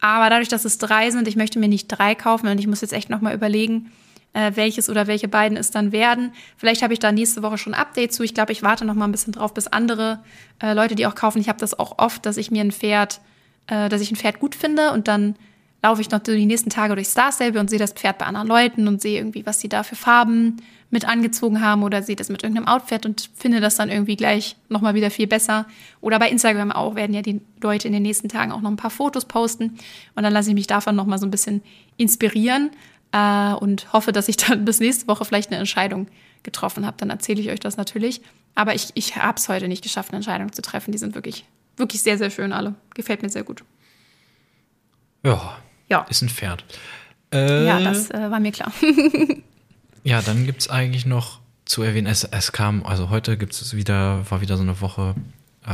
Aber 0.00 0.28
dadurch, 0.28 0.48
dass 0.48 0.64
es 0.64 0.78
drei 0.78 1.10
sind, 1.10 1.26
ich 1.26 1.36
möchte 1.36 1.58
mir 1.58 1.68
nicht 1.68 1.88
drei 1.88 2.14
kaufen 2.14 2.48
und 2.48 2.58
ich 2.58 2.66
muss 2.66 2.82
jetzt 2.82 2.92
echt 2.92 3.10
nochmal 3.10 3.34
überlegen, 3.34 3.90
äh, 4.34 4.52
welches 4.54 4.90
oder 4.90 5.06
welche 5.06 5.26
beiden 5.26 5.56
es 5.56 5.70
dann 5.70 5.90
werden. 5.90 6.32
Vielleicht 6.56 6.82
habe 6.82 6.92
ich 6.92 6.98
da 6.98 7.10
nächste 7.10 7.42
Woche 7.42 7.58
schon 7.58 7.74
ein 7.74 7.80
Update 7.80 8.12
zu. 8.12 8.22
Ich 8.22 8.34
glaube, 8.34 8.52
ich 8.52 8.62
warte 8.62 8.84
noch 8.84 8.94
mal 8.94 9.06
ein 9.06 9.12
bisschen 9.12 9.32
drauf, 9.32 9.54
bis 9.54 9.66
andere 9.66 10.20
äh, 10.62 10.74
Leute, 10.74 10.94
die 10.94 11.06
auch 11.06 11.14
kaufen. 11.14 11.40
Ich 11.40 11.48
habe 11.48 11.58
das 11.58 11.78
auch 11.78 11.98
oft, 11.98 12.26
dass 12.26 12.36
ich 12.36 12.50
mir 12.50 12.60
ein 12.60 12.72
Pferd, 12.72 13.20
äh, 13.68 13.88
dass 13.88 14.00
ich 14.00 14.10
ein 14.10 14.16
Pferd 14.16 14.40
gut 14.40 14.54
finde 14.54 14.92
und 14.92 15.08
dann 15.08 15.36
laufe 15.82 16.00
ich 16.00 16.10
noch 16.10 16.18
die 16.18 16.46
nächsten 16.46 16.70
Tage 16.70 16.94
durch 16.94 17.08
Star 17.08 17.30
Stable 17.30 17.60
und 17.60 17.70
sehe 17.70 17.78
das 17.78 17.92
Pferd 17.92 18.18
bei 18.18 18.26
anderen 18.26 18.48
Leuten 18.48 18.88
und 18.88 19.00
sehe 19.00 19.18
irgendwie, 19.18 19.46
was 19.46 19.60
sie 19.60 19.68
da 19.68 19.84
für 19.84 19.94
Farben 19.94 20.56
mit 20.90 21.06
angezogen 21.06 21.60
haben 21.60 21.82
oder 21.82 22.02
sehe 22.02 22.16
das 22.16 22.30
mit 22.30 22.42
irgendeinem 22.42 22.66
Outfit 22.66 23.06
und 23.06 23.30
finde 23.34 23.60
das 23.60 23.76
dann 23.76 23.90
irgendwie 23.90 24.16
gleich 24.16 24.56
nochmal 24.68 24.94
wieder 24.94 25.10
viel 25.10 25.26
besser. 25.26 25.66
Oder 26.00 26.18
bei 26.18 26.30
Instagram 26.30 26.72
auch 26.72 26.94
werden 26.94 27.14
ja 27.14 27.22
die 27.22 27.40
Leute 27.62 27.86
in 27.86 27.92
den 27.92 28.02
nächsten 28.02 28.28
Tagen 28.28 28.52
auch 28.52 28.60
noch 28.60 28.70
ein 28.70 28.76
paar 28.76 28.90
Fotos 28.90 29.26
posten 29.26 29.78
und 30.14 30.22
dann 30.22 30.32
lasse 30.32 30.48
ich 30.48 30.54
mich 30.54 30.66
davon 30.66 30.96
nochmal 30.96 31.18
so 31.18 31.26
ein 31.26 31.30
bisschen 31.30 31.62
inspirieren 31.96 32.70
äh, 33.12 33.52
und 33.52 33.92
hoffe, 33.92 34.12
dass 34.12 34.28
ich 34.28 34.36
dann 34.48 34.64
bis 34.64 34.80
nächste 34.80 35.06
Woche 35.08 35.24
vielleicht 35.24 35.50
eine 35.50 35.58
Entscheidung 35.58 36.08
getroffen 36.42 36.86
habe. 36.86 36.96
Dann 36.98 37.10
erzähle 37.10 37.40
ich 37.40 37.50
euch 37.50 37.60
das 37.60 37.76
natürlich. 37.76 38.22
Aber 38.54 38.74
ich, 38.74 38.90
ich 38.94 39.16
habe 39.16 39.38
es 39.38 39.48
heute 39.48 39.68
nicht 39.68 39.82
geschafft, 39.82 40.10
eine 40.10 40.16
Entscheidung 40.16 40.52
zu 40.52 40.62
treffen. 40.62 40.92
Die 40.92 40.98
sind 40.98 41.14
wirklich, 41.14 41.44
wirklich 41.78 42.02
sehr, 42.02 42.18
sehr 42.18 42.30
schön 42.30 42.52
alle. 42.52 42.74
Gefällt 42.94 43.22
mir 43.22 43.28
sehr 43.28 43.44
gut. 43.44 43.64
Ja, 45.24 45.58
ja. 45.88 46.06
Ist 46.08 46.22
ein 46.22 46.28
Pferd. 46.28 46.64
Äh, 47.32 47.66
ja, 47.66 47.80
das 47.80 48.10
äh, 48.10 48.30
war 48.30 48.40
mir 48.40 48.52
klar. 48.52 48.72
ja, 50.04 50.22
dann 50.22 50.46
gibt 50.46 50.60
es 50.60 50.70
eigentlich 50.70 51.06
noch 51.06 51.40
zu 51.64 51.82
erwähnen, 51.82 52.06
es, 52.06 52.24
es 52.24 52.52
kam, 52.52 52.84
also 52.86 53.10
heute 53.10 53.36
gibt 53.36 53.52
es 53.52 53.76
wieder, 53.76 54.24
war 54.30 54.40
wieder 54.40 54.56
so 54.56 54.62
eine 54.62 54.80
Woche, 54.80 55.14
äh, 55.66 55.70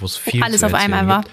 wo 0.00 0.04
es 0.04 0.16
viel 0.16 0.42
Alles 0.42 0.64
auf 0.64 0.74
einmal 0.74 1.00
gibt. 1.00 1.10
war. 1.10 1.24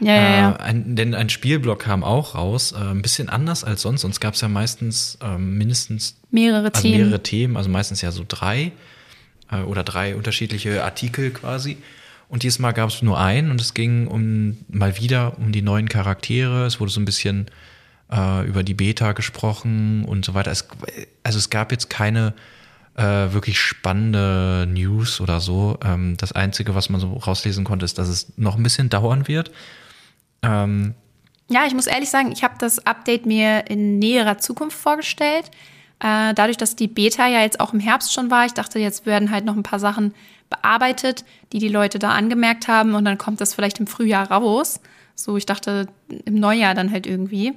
Ja, 0.00 0.14
ja, 0.14 0.36
ja. 0.36 0.52
Äh, 0.52 0.62
ein, 0.62 0.96
denn 0.96 1.14
ein 1.14 1.28
Spielblock 1.28 1.78
kam 1.78 2.02
auch 2.02 2.34
raus, 2.34 2.72
äh, 2.72 2.76
ein 2.76 3.02
bisschen 3.02 3.28
anders 3.28 3.62
als 3.62 3.82
sonst. 3.82 4.00
Sonst 4.00 4.20
gab 4.20 4.34
es 4.34 4.40
ja 4.40 4.48
meistens 4.48 5.16
äh, 5.22 5.38
mindestens 5.38 6.16
mehrere 6.30 6.66
also 6.74 6.82
Themen. 6.82 7.04
mehrere 7.04 7.22
Themen, 7.22 7.56
also 7.56 7.70
meistens 7.70 8.02
ja 8.02 8.10
so 8.10 8.24
drei 8.26 8.72
äh, 9.52 9.60
oder 9.62 9.84
drei 9.84 10.16
unterschiedliche 10.16 10.82
Artikel 10.82 11.30
quasi. 11.30 11.78
Und 12.32 12.44
diesmal 12.44 12.72
gab 12.72 12.88
es 12.88 13.02
nur 13.02 13.20
einen 13.20 13.50
und 13.50 13.60
es 13.60 13.74
ging 13.74 14.06
um 14.06 14.56
mal 14.70 14.96
wieder 14.96 15.36
um 15.36 15.52
die 15.52 15.60
neuen 15.60 15.90
Charaktere. 15.90 16.64
Es 16.64 16.80
wurde 16.80 16.90
so 16.90 16.98
ein 16.98 17.04
bisschen 17.04 17.50
äh, 18.10 18.48
über 18.48 18.62
die 18.62 18.72
Beta 18.72 19.12
gesprochen 19.12 20.06
und 20.06 20.24
so 20.24 20.32
weiter. 20.32 20.50
Es, 20.50 20.66
also 21.24 21.38
es 21.38 21.50
gab 21.50 21.70
jetzt 21.72 21.90
keine 21.90 22.32
äh, 22.96 23.02
wirklich 23.02 23.60
spannende 23.60 24.66
News 24.66 25.20
oder 25.20 25.40
so. 25.40 25.78
Ähm, 25.84 26.16
das 26.16 26.32
Einzige, 26.32 26.74
was 26.74 26.88
man 26.88 27.02
so 27.02 27.12
rauslesen 27.12 27.64
konnte, 27.64 27.84
ist, 27.84 27.98
dass 27.98 28.08
es 28.08 28.32
noch 28.38 28.56
ein 28.56 28.62
bisschen 28.62 28.88
dauern 28.88 29.28
wird. 29.28 29.50
Ähm, 30.42 30.94
ja, 31.50 31.66
ich 31.66 31.74
muss 31.74 31.86
ehrlich 31.86 32.08
sagen, 32.08 32.32
ich 32.32 32.42
habe 32.42 32.54
das 32.58 32.86
Update 32.86 33.26
mir 33.26 33.66
in 33.68 33.98
näherer 33.98 34.38
Zukunft 34.38 34.78
vorgestellt. 34.78 35.50
Äh, 36.02 36.34
dadurch, 36.34 36.56
dass 36.56 36.74
die 36.74 36.88
Beta 36.88 37.28
ja 37.28 37.42
jetzt 37.42 37.60
auch 37.60 37.72
im 37.72 37.78
Herbst 37.78 38.12
schon 38.12 38.28
war, 38.28 38.44
ich 38.44 38.54
dachte, 38.54 38.80
jetzt 38.80 39.06
werden 39.06 39.30
halt 39.30 39.44
noch 39.44 39.54
ein 39.54 39.62
paar 39.62 39.78
Sachen 39.78 40.14
bearbeitet, 40.50 41.24
die 41.52 41.60
die 41.60 41.68
Leute 41.68 42.00
da 42.00 42.10
angemerkt 42.10 42.66
haben 42.66 42.94
und 42.94 43.04
dann 43.04 43.18
kommt 43.18 43.40
das 43.40 43.54
vielleicht 43.54 43.78
im 43.78 43.86
Frühjahr 43.86 44.28
raus. 44.28 44.80
So, 45.14 45.36
ich 45.36 45.46
dachte 45.46 45.86
im 46.24 46.34
Neujahr 46.34 46.74
dann 46.74 46.90
halt 46.90 47.06
irgendwie. 47.06 47.52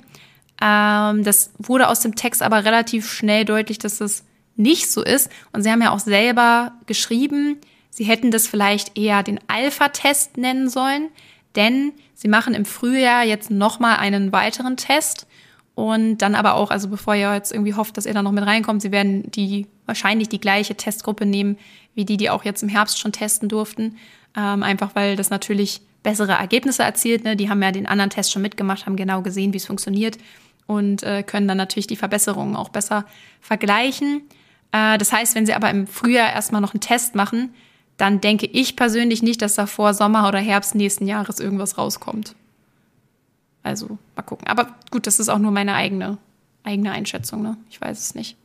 Ähm, 0.62 1.24
das 1.24 1.54
wurde 1.58 1.88
aus 1.88 2.02
dem 2.02 2.16
Text 2.16 2.44
aber 2.44 2.66
relativ 2.66 3.12
schnell 3.12 3.46
deutlich, 3.46 3.80
dass 3.80 3.98
das 3.98 4.24
nicht 4.56 4.92
so 4.92 5.04
ist. 5.04 5.30
Und 5.52 5.64
sie 5.64 5.72
haben 5.72 5.82
ja 5.82 5.90
auch 5.90 6.00
selber 6.00 6.74
geschrieben, 6.86 7.58
sie 7.90 8.04
hätten 8.04 8.30
das 8.30 8.48
vielleicht 8.48 8.96
eher 8.96 9.24
den 9.24 9.40
Alpha-Test 9.48 10.38
nennen 10.38 10.70
sollen, 10.70 11.10
denn 11.56 11.94
sie 12.14 12.28
machen 12.28 12.54
im 12.54 12.66
Frühjahr 12.66 13.24
jetzt 13.24 13.50
nochmal 13.50 13.98
einen 13.98 14.32
weiteren 14.32 14.78
Test 14.78 15.26
und 15.76 16.18
dann 16.20 16.36
aber 16.36 16.56
auch, 16.56 16.72
also 16.72 16.88
bevor 16.88 17.16
ihr 17.16 17.34
jetzt 17.34 17.52
irgendwie 17.52 17.74
hofft, 17.74 17.98
dass 17.98 18.06
ihr 18.06 18.14
da 18.14 18.24
noch 18.24 18.32
mit 18.32 18.46
reinkommt, 18.46 18.82
sie 18.82 18.92
werden 18.92 19.30
die 19.32 19.68
wahrscheinlich 19.86 20.30
die 20.30 20.40
gleiche 20.40 20.76
Testgruppe 20.76 21.26
nehmen, 21.26 21.58
wie 21.94 22.06
die, 22.06 22.18
die 22.18 22.30
auch 22.30 22.46
jetzt 22.46 22.64
im 22.64 22.70
Herbst 22.70 22.98
schon 22.98 23.12
testen 23.12 23.50
durften. 23.50 23.98
Ähm, 24.38 24.64
einfach 24.64 24.96
weil 24.96 25.18
das 25.18 25.30
natürlich 25.30 25.82
bessere 26.02 26.34
Ergebnisse 26.34 26.84
erzielt. 26.84 27.26
Ne? 27.26 27.36
Die 27.36 27.50
haben 27.50 27.62
ja 27.62 27.72
den 27.72 27.88
anderen 27.88 28.10
Test 28.10 28.32
schon 28.32 28.42
mitgemacht, 28.42 28.86
haben 28.86 28.96
genau 28.96 29.22
gesehen, 29.22 29.54
wie 29.54 29.58
es 29.58 29.66
funktioniert 29.66 30.18
und 30.66 31.04
äh, 31.04 31.24
können 31.24 31.48
dann 31.48 31.58
natürlich 31.58 31.88
die 31.88 31.96
Verbesserungen 31.96 32.56
auch 32.56 32.70
besser 32.70 33.06
vergleichen. 33.42 34.22
Äh, 34.72 34.98
das 34.98 35.12
heißt, 35.12 35.36
wenn 35.36 35.46
sie 35.46 35.54
aber 35.54 35.70
im 35.70 35.88
Frühjahr 35.88 36.32
erstmal 36.32 36.62
noch 36.62 36.74
einen 36.74 36.82
Test 36.82 37.16
machen, 37.16 37.54
dann 37.98 38.22
denke 38.22 38.46
ich 38.46 38.76
persönlich 38.76 39.22
nicht, 39.24 39.42
dass 39.42 39.56
da 39.56 39.66
vor 39.66 39.94
Sommer 39.94 40.28
oder 40.28 40.40
Herbst 40.40 40.76
nächsten 40.76 41.08
Jahres 41.08 41.40
irgendwas 41.40 41.78
rauskommt. 41.78 42.36
Also 43.66 43.98
mal 44.16 44.22
gucken. 44.22 44.48
Aber 44.48 44.68
gut, 44.92 45.08
das 45.08 45.20
ist 45.20 45.28
auch 45.28 45.40
nur 45.40 45.50
meine 45.50 45.74
eigene, 45.74 46.20
eigene 46.64 46.92
Einschätzung. 46.92 47.42
Ne? 47.42 47.58
Ich 47.72 47.82
weiß 47.82 47.98
es 47.98 48.14
nicht. 48.14 48.38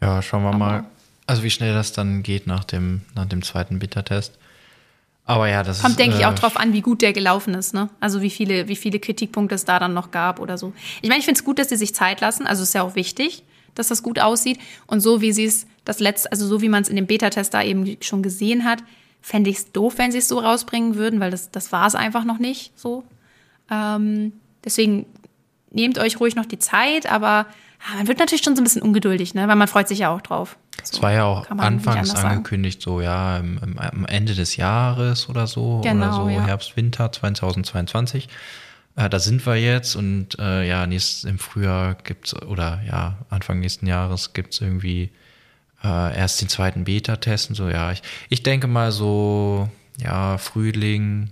Ja, 0.00 0.22
schauen 0.22 0.44
wir 0.44 0.50
Aber 0.50 0.58
mal. 0.58 0.84
Also 1.26 1.42
wie 1.42 1.50
schnell 1.50 1.74
das 1.74 1.92
dann 1.92 2.22
geht 2.22 2.46
nach 2.46 2.62
dem, 2.62 3.02
nach 3.16 3.26
dem 3.26 3.42
zweiten 3.42 3.80
Beta-Test. 3.80 4.38
Aber 5.24 5.48
ja, 5.48 5.64
das 5.64 5.82
kommt, 5.82 5.98
denke 5.98 6.16
äh, 6.16 6.20
ich, 6.20 6.26
auch 6.26 6.34
drauf 6.34 6.56
an, 6.56 6.72
wie 6.72 6.80
gut 6.80 7.02
der 7.02 7.12
gelaufen 7.12 7.54
ist. 7.54 7.74
Ne? 7.74 7.88
Also 7.98 8.22
wie 8.22 8.30
viele, 8.30 8.68
wie 8.68 8.76
viele 8.76 9.00
Kritikpunkte 9.00 9.56
es 9.56 9.64
da 9.64 9.80
dann 9.80 9.94
noch 9.94 10.12
gab 10.12 10.38
oder 10.38 10.56
so. 10.56 10.72
Ich 11.00 11.08
meine, 11.08 11.18
ich 11.18 11.24
finde 11.24 11.38
es 11.38 11.44
gut, 11.44 11.58
dass 11.58 11.68
sie 11.68 11.76
sich 11.76 11.92
Zeit 11.92 12.20
lassen. 12.20 12.46
Also 12.46 12.62
ist 12.62 12.74
ja 12.74 12.82
auch 12.82 12.94
wichtig, 12.94 13.42
dass 13.74 13.88
das 13.88 14.04
gut 14.04 14.20
aussieht. 14.20 14.60
Und 14.86 15.00
so 15.00 15.20
wie 15.20 15.32
sie 15.32 15.44
es 15.44 15.66
das 15.84 15.98
letzte, 15.98 16.30
also 16.30 16.46
so 16.46 16.62
wie 16.62 16.68
man 16.68 16.82
es 16.82 16.88
in 16.88 16.94
dem 16.94 17.06
Beta-Test 17.08 17.52
da 17.52 17.64
eben 17.64 17.96
schon 18.00 18.22
gesehen 18.22 18.64
hat, 18.64 18.78
fände 19.20 19.50
ich 19.50 19.56
es 19.56 19.72
doof, 19.72 19.94
wenn 19.96 20.12
sie 20.12 20.18
es 20.18 20.28
so 20.28 20.38
rausbringen 20.38 20.94
würden, 20.94 21.18
weil 21.18 21.32
das, 21.32 21.50
das 21.50 21.72
war 21.72 21.88
es 21.88 21.96
einfach 21.96 22.24
noch 22.24 22.38
nicht 22.38 22.78
so. 22.78 23.02
Ähm, 23.70 24.32
Deswegen 24.64 25.06
nehmt 25.70 25.98
euch 25.98 26.20
ruhig 26.20 26.36
noch 26.36 26.46
die 26.46 26.58
Zeit, 26.58 27.10
aber 27.10 27.46
ah, 27.80 27.96
man 27.96 28.08
wird 28.08 28.18
natürlich 28.18 28.44
schon 28.44 28.56
so 28.56 28.62
ein 28.62 28.64
bisschen 28.64 28.82
ungeduldig, 28.82 29.34
ne? 29.34 29.48
weil 29.48 29.56
man 29.56 29.68
freut 29.68 29.88
sich 29.88 30.00
ja 30.00 30.14
auch 30.14 30.20
drauf. 30.20 30.56
Es 30.82 30.90
so, 30.90 31.02
war 31.02 31.12
ja 31.12 31.24
auch 31.24 31.48
anfangs 31.50 32.14
angekündigt, 32.14 32.80
so 32.82 33.00
ja, 33.00 33.36
am 33.36 34.06
Ende 34.06 34.34
des 34.34 34.56
Jahres 34.56 35.28
oder 35.28 35.46
so, 35.46 35.80
genau, 35.82 36.06
oder 36.06 36.12
so 36.14 36.28
ja. 36.28 36.46
Herbst, 36.46 36.76
Winter 36.76 37.12
2022. 37.12 38.28
Äh, 38.96 39.08
da 39.08 39.18
sind 39.18 39.44
wir 39.46 39.56
jetzt 39.56 39.96
und 39.96 40.38
äh, 40.38 40.66
ja, 40.66 40.86
nächst, 40.86 41.24
im 41.24 41.38
Frühjahr 41.38 41.94
gibt's 41.94 42.34
oder 42.34 42.80
ja, 42.86 43.18
Anfang 43.30 43.60
nächsten 43.60 43.86
Jahres 43.86 44.32
gibt 44.32 44.54
es 44.54 44.60
irgendwie 44.60 45.10
äh, 45.82 46.16
erst 46.16 46.40
den 46.40 46.48
zweiten 46.48 46.84
Beta-Test 46.84 47.50
und 47.50 47.54
so. 47.54 47.68
Ja, 47.68 47.92
ich, 47.92 48.02
ich 48.28 48.42
denke 48.42 48.66
mal 48.66 48.92
so, 48.92 49.68
ja, 49.98 50.38
Frühling, 50.38 51.30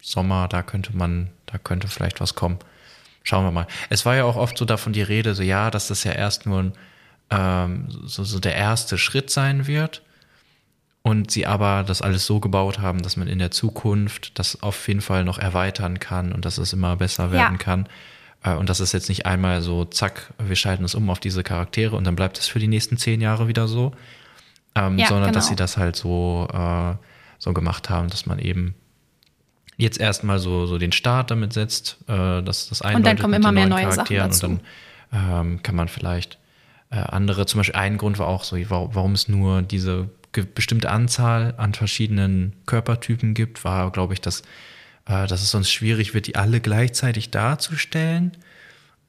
Sommer, 0.00 0.48
da 0.48 0.62
könnte 0.62 0.96
man, 0.96 1.30
da 1.46 1.58
könnte 1.58 1.88
vielleicht 1.88 2.20
was 2.20 2.34
kommen. 2.34 2.58
Schauen 3.22 3.44
wir 3.44 3.50
mal. 3.50 3.66
Es 3.90 4.06
war 4.06 4.16
ja 4.16 4.24
auch 4.24 4.36
oft 4.36 4.56
so 4.56 4.64
davon 4.64 4.92
die 4.92 5.02
Rede, 5.02 5.34
so 5.34 5.42
ja, 5.42 5.70
dass 5.70 5.88
das 5.88 6.04
ja 6.04 6.12
erst 6.12 6.46
nur 6.46 6.60
ein, 6.60 6.72
ähm, 7.30 7.88
so, 8.06 8.24
so 8.24 8.38
der 8.38 8.54
erste 8.54 8.96
Schritt 8.96 9.30
sein 9.30 9.66
wird. 9.66 10.02
Und 11.02 11.30
sie 11.30 11.46
aber 11.46 11.84
das 11.84 12.02
alles 12.02 12.26
so 12.26 12.40
gebaut 12.40 12.80
haben, 12.80 13.02
dass 13.02 13.16
man 13.16 13.28
in 13.28 13.38
der 13.38 13.50
Zukunft 13.50 14.38
das 14.38 14.62
auf 14.62 14.88
jeden 14.88 15.00
Fall 15.00 15.24
noch 15.24 15.38
erweitern 15.38 16.00
kann 16.00 16.32
und 16.32 16.44
dass 16.44 16.58
es 16.58 16.72
immer 16.72 16.96
besser 16.96 17.30
werden 17.30 17.54
ja. 17.54 17.62
kann. 17.62 17.88
Äh, 18.42 18.54
und 18.54 18.68
dass 18.68 18.80
es 18.80 18.92
jetzt 18.92 19.08
nicht 19.08 19.26
einmal 19.26 19.62
so, 19.62 19.84
zack, 19.84 20.34
wir 20.38 20.56
schalten 20.56 20.84
es 20.84 20.94
um 20.94 21.08
auf 21.10 21.20
diese 21.20 21.42
Charaktere 21.42 21.96
und 21.96 22.04
dann 22.04 22.16
bleibt 22.16 22.38
es 22.38 22.46
für 22.46 22.58
die 22.58 22.68
nächsten 22.68 22.96
zehn 22.98 23.20
Jahre 23.20 23.48
wieder 23.48 23.68
so. 23.68 23.92
Ähm, 24.74 24.98
ja, 24.98 25.06
sondern 25.06 25.28
genau. 25.28 25.34
dass 25.34 25.48
sie 25.48 25.56
das 25.56 25.76
halt 25.76 25.96
so, 25.96 26.48
äh, 26.52 26.94
so 27.38 27.52
gemacht 27.52 27.90
haben, 27.90 28.08
dass 28.10 28.26
man 28.26 28.38
eben 28.38 28.74
jetzt 29.78 29.98
erstmal 29.98 30.38
so, 30.38 30.66
so 30.66 30.76
den 30.76 30.92
Start 30.92 31.30
damit 31.30 31.54
setzt, 31.54 31.96
äh, 32.08 32.42
dass 32.42 32.68
das 32.68 32.82
Und 32.82 33.06
dann 33.06 33.18
kommen 33.18 33.34
immer 33.34 33.52
mehr 33.52 33.66
neue 33.66 33.90
Sachen 33.90 34.14
dazu. 34.14 34.46
Und 34.46 34.60
dann 35.12 35.50
ähm, 35.50 35.62
kann 35.62 35.76
man 35.76 35.88
vielleicht 35.88 36.38
äh, 36.90 36.96
andere, 36.96 37.46
zum 37.46 37.60
Beispiel 37.60 37.76
ein 37.76 37.96
Grund 37.96 38.18
war 38.18 38.26
auch 38.26 38.44
so, 38.44 38.56
warum, 38.68 38.94
warum 38.94 39.12
es 39.12 39.28
nur 39.28 39.62
diese 39.62 40.10
bestimmte 40.54 40.90
Anzahl 40.90 41.54
an 41.56 41.74
verschiedenen 41.74 42.52
Körpertypen 42.66 43.34
gibt, 43.34 43.64
war, 43.64 43.90
glaube 43.92 44.14
ich, 44.14 44.20
dass, 44.20 44.42
äh, 45.06 45.26
dass 45.26 45.42
es 45.42 45.50
sonst 45.50 45.70
schwierig 45.70 46.12
wird, 46.12 46.26
die 46.26 46.36
alle 46.36 46.60
gleichzeitig 46.60 47.30
darzustellen. 47.30 48.32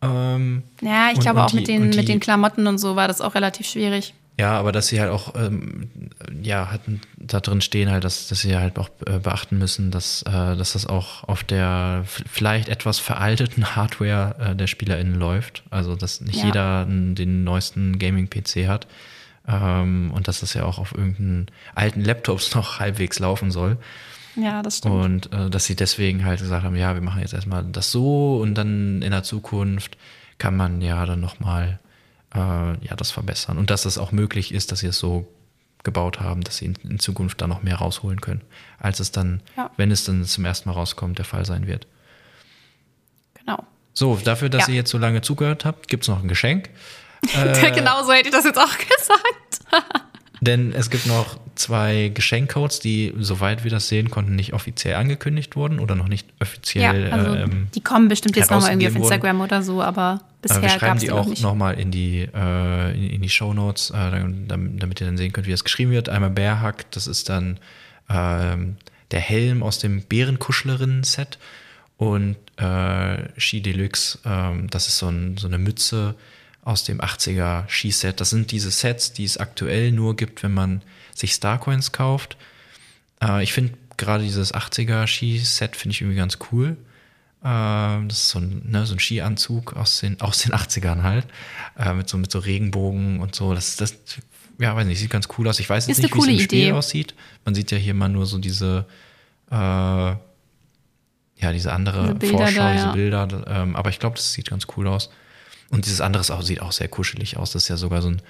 Ähm, 0.02 0.64
ja, 0.82 1.10
ich 1.10 1.18
und, 1.18 1.24
glaube 1.24 1.40
und 1.40 1.46
auch 1.46 1.50
die, 1.50 1.58
mit, 1.58 1.68
den, 1.68 1.92
die, 1.92 1.98
mit 1.98 2.08
den 2.08 2.20
Klamotten 2.20 2.68
und 2.68 2.78
so 2.78 2.96
war 2.96 3.08
das 3.08 3.22
auch 3.22 3.36
relativ 3.36 3.68
schwierig. 3.68 4.14
Ja, 4.40 4.58
aber 4.58 4.72
dass 4.72 4.88
sie 4.88 5.02
halt 5.02 5.12
auch, 5.12 5.36
ähm, 5.36 5.90
ja, 6.42 6.72
hatten 6.72 7.02
da 7.18 7.42
drin 7.42 7.60
stehen 7.60 7.92
halt, 7.92 8.06
dass, 8.06 8.30
dass 8.30 8.40
sie 8.40 8.56
halt 8.56 8.80
auch 8.80 8.88
äh, 9.06 9.20
beachten 9.20 9.58
müssen, 9.58 9.92
dass, 9.92 10.22
äh, 10.22 10.32
dass 10.56 10.72
das 10.74 10.86
auch 10.88 11.26
auf 11.26 11.44
der 11.44 12.04
vielleicht 12.06 12.70
etwas 12.70 13.00
veralteten 13.00 13.76
Hardware 13.76 14.36
äh, 14.40 14.56
der 14.56 14.68
SpielerInnen 14.68 15.16
läuft. 15.16 15.64
Also, 15.72 15.96
dass 15.98 16.22
nicht 16.22 16.38
Ja. 16.40 16.46
jeder 16.46 16.86
den 16.86 17.44
neuesten 17.44 18.00
Gaming-PC 18.00 18.70
hat. 18.70 18.88
Ähm, 19.46 20.12
und 20.14 20.30
dass 20.30 20.40
das 20.40 20.54
ja 20.54 20.64
auch 20.64 20.80
auf 20.80 20.94
irgendeinen 20.96 21.48
alten 21.76 22.00
Laptops 22.02 22.56
noch 22.56 22.80
halbwegs 22.80 23.20
laufen 23.20 23.52
soll. 23.52 23.76
Ja, 24.38 24.62
das 24.62 24.78
stimmt. 24.78 24.96
Und 24.96 25.34
äh, 25.34 25.50
dass 25.50 25.66
sie 25.66 25.76
deswegen 25.76 26.24
halt 26.24 26.40
gesagt 26.40 26.64
haben, 26.64 26.78
ja, 26.78 26.94
wir 26.94 27.02
machen 27.02 27.20
jetzt 27.20 27.34
erstmal 27.34 27.66
das 27.66 27.92
so 27.92 28.38
und 28.38 28.56
dann 28.56 29.02
in 29.02 29.12
der 29.12 29.24
Zukunft 29.24 29.98
kann 30.38 30.56
man 30.56 30.80
ja 30.82 31.06
dann 31.06 31.20
nochmal 31.20 31.80
äh, 32.36 32.40
ja, 32.40 32.96
das 32.96 33.12
verbessern. 33.12 33.58
Und 33.58 33.70
dass 33.70 33.86
es 33.86 33.98
auch 33.98 34.12
möglich 34.12 34.54
ist, 34.54 34.72
dass 34.72 34.80
sie 34.80 34.88
es 34.88 35.00
so 35.00 35.28
gebaut 35.84 36.20
haben, 36.20 36.42
dass 36.44 36.58
sie 36.58 36.66
in, 36.66 36.76
in 36.84 37.00
Zukunft 37.00 37.42
da 37.42 37.48
noch 37.48 37.64
mehr 37.64 37.78
rausholen 37.78 38.20
können, 38.22 38.42
als 38.80 39.00
es 39.00 39.12
dann, 39.12 39.42
Ja. 39.56 39.72
wenn 39.78 39.92
es 39.92 40.04
dann 40.04 40.24
zum 40.26 40.44
ersten 40.46 40.68
Mal 40.70 40.74
rauskommt, 40.76 41.18
der 41.18 41.26
Fall 41.26 41.46
sein 41.46 41.68
wird. 41.68 41.88
Genau. 43.36 43.64
So, 43.94 44.18
dafür, 44.24 44.50
dass 44.50 44.68
Ja. 44.68 44.70
ihr 44.74 44.76
jetzt 44.76 44.92
so 44.92 44.98
lange 44.98 45.22
zugehört 45.22 45.66
habt, 45.66 45.88
gibt 45.88 46.04
es 46.04 46.08
noch 46.10 46.22
ein 46.22 46.28
Geschenk. 46.28 46.70
genau 47.74 48.04
so 48.04 48.12
hätte 48.14 48.30
ich 48.30 48.34
das 48.36 48.46
jetzt 48.46 48.58
auch 48.60 48.78
gesagt. 48.78 49.99
Denn 50.42 50.72
es 50.74 50.90
gibt 50.90 51.06
noch 51.06 51.38
zwei 51.56 52.10
Geschenkcodes, 52.14 52.80
die, 52.80 53.14
soweit 53.20 53.64
wir 53.66 53.72
das 53.72 53.90
sehen 53.90 54.10
konnten, 54.10 54.36
nicht 54.36 54.54
offiziell 54.54 54.96
angekündigt 54.96 55.56
wurden 55.58 55.80
oder 55.80 55.96
noch 55.96 56.08
nicht 56.08 56.28
Ja, 56.30 56.34
offiziell 56.42 57.12
also 57.12 57.36
ähm, 57.36 57.68
die 57.76 57.82
kommen 57.82 58.08
bestimmt 58.08 58.38
jetzt 58.38 58.50
nochmal 58.50 58.72
irgendwie 58.72 58.88
auf 58.88 58.94
herausgegeben 58.94 59.40
wurden. 59.40 59.42
Instagram 59.42 59.42
oder 59.42 59.62
so, 59.64 59.82
aber 59.84 60.22
bisher 60.42 60.62
wir 60.62 60.70
gab 60.70 60.80
schreiben 60.80 60.96
es 60.96 61.02
die 61.02 61.08
die 61.08 61.14
noch 61.14 61.20
auch 61.20 61.28
nicht. 61.28 61.42
nochmal 61.44 61.80
in 61.80 61.92
die, 61.92 62.30
äh, 62.34 62.92
in, 62.96 63.10
in 63.16 63.22
die 63.22 63.30
Shownotes, 63.30 63.90
äh, 63.90 63.94
dann- 63.94 64.48
damit, 64.48 65.02
ihr 65.02 65.08
dann 65.08 65.18
sehen 65.18 65.34
könnt, 65.34 65.48
wie 65.48 65.52
das 65.52 65.66
geschrieben 65.66 65.92
wird. 65.92 66.08
Einmal 66.08 66.30
Bearhack, 66.30 66.90
das 66.92 67.08
ist 67.08 67.28
dann 67.28 67.58
ähm, 68.10 68.78
der 69.12 69.20
Helm 69.20 69.62
aus 69.62 69.80
dem 69.80 70.04
Bärenkuschlerinnen-Set 70.04 71.38
und 71.98 72.38
äh, 72.58 73.18
Ski 73.38 73.62
Deluxe, 73.62 74.20
ähm, 74.26 74.70
das 74.70 74.88
ist 74.88 75.00
so, 75.00 75.10
ein, 75.10 75.36
so 75.38 75.48
eine 75.48 75.58
Mütze 75.58 76.16
aus 76.64 76.84
dem 76.84 77.00
80er 77.00 77.68
Skiset. 77.70 78.20
Das 78.20 78.30
sind 78.30 78.52
diese 78.52 78.72
Sets, 78.72 79.14
die 79.14 79.24
es 79.24 79.38
aktuell 79.38 79.92
nur 79.92 80.16
gibt, 80.16 80.44
wenn 80.44 80.54
man 80.54 80.82
sich 81.16 81.34
Starcoins 81.34 81.92
kauft. 81.92 82.38
Äh, 83.22 83.44
ich 83.44 83.54
finde 83.54 83.74
gerade 83.98 84.24
dieses 84.24 84.54
80er 84.54 85.08
Skiset 85.08 85.76
finde 85.76 85.94
ich 85.94 86.02
irgendwie 86.02 86.18
ganz 86.18 86.38
cool. 86.52 86.78
Ähm, 87.44 88.10
das 88.10 88.18
ist 88.20 88.30
so 88.30 88.40
ein, 88.40 88.64
ne, 88.66 88.86
so 88.86 88.96
ein 88.96 89.00
Skianzug 89.00 89.76
aus 89.76 90.00
den, 90.00 90.20
aus 90.20 90.40
den 90.40 90.52
80ern 90.52 91.04
halt. 91.04 91.26
Äh, 91.78 91.94
mit, 91.94 92.10
so, 92.10 92.18
mit 92.18 92.32
so 92.32 92.40
Regenbogen 92.40 93.20
und 93.20 93.36
so. 93.36 93.54
Das, 93.54 93.78
das, 93.78 93.96
ja, 94.60 94.76
weiß 94.76 94.86
nicht, 94.86 95.00
sieht 95.00 95.10
ganz 95.10 95.28
cool 95.38 95.48
aus. 95.48 95.60
Ich 95.60 95.70
weiß 95.70 95.88
jetzt 95.88 96.00
nicht, 96.00 96.14
wie 96.14 96.20
es 96.20 96.26
im 96.26 96.32
coole 96.32 96.40
Spiel 96.40 96.60
Idee. 96.60 96.72
aussieht. 96.74 97.16
Man 97.46 97.56
sieht 97.56 97.72
ja 97.72 97.78
hier 97.78 97.94
mal 97.94 98.10
nur 98.10 98.26
so 98.26 98.38
diese, 98.38 98.86
äh, 99.50 99.56
ja, 99.56 100.18
diese 101.54 101.72
andere 101.72 102.16
Diese 102.16 102.34
Vorschau, 102.34 102.60
da, 102.60 102.74
diese 102.74 102.86
ja. 102.86 102.92
Bilder. 102.92 103.46
Ähm, 103.48 103.76
aber 103.76 103.90
ich 103.90 104.00
glaube, 104.00 104.18
das 104.18 104.34
sieht 104.34 104.50
ganz 104.50 104.68
cool 104.76 104.88
aus. 104.88 105.10
Und 105.72 105.86
dieses 105.86 106.02
andere 106.02 106.24
sieht 106.44 106.62
auch 106.62 106.72
sehr 106.72 106.88
kuschelig 106.88 107.38
aus. 107.38 107.52
Das 107.52 107.64
ist 107.64 107.70
ja 107.70 107.78
sogar 107.78 108.02
so 108.02 108.10
ein, 108.10 108.22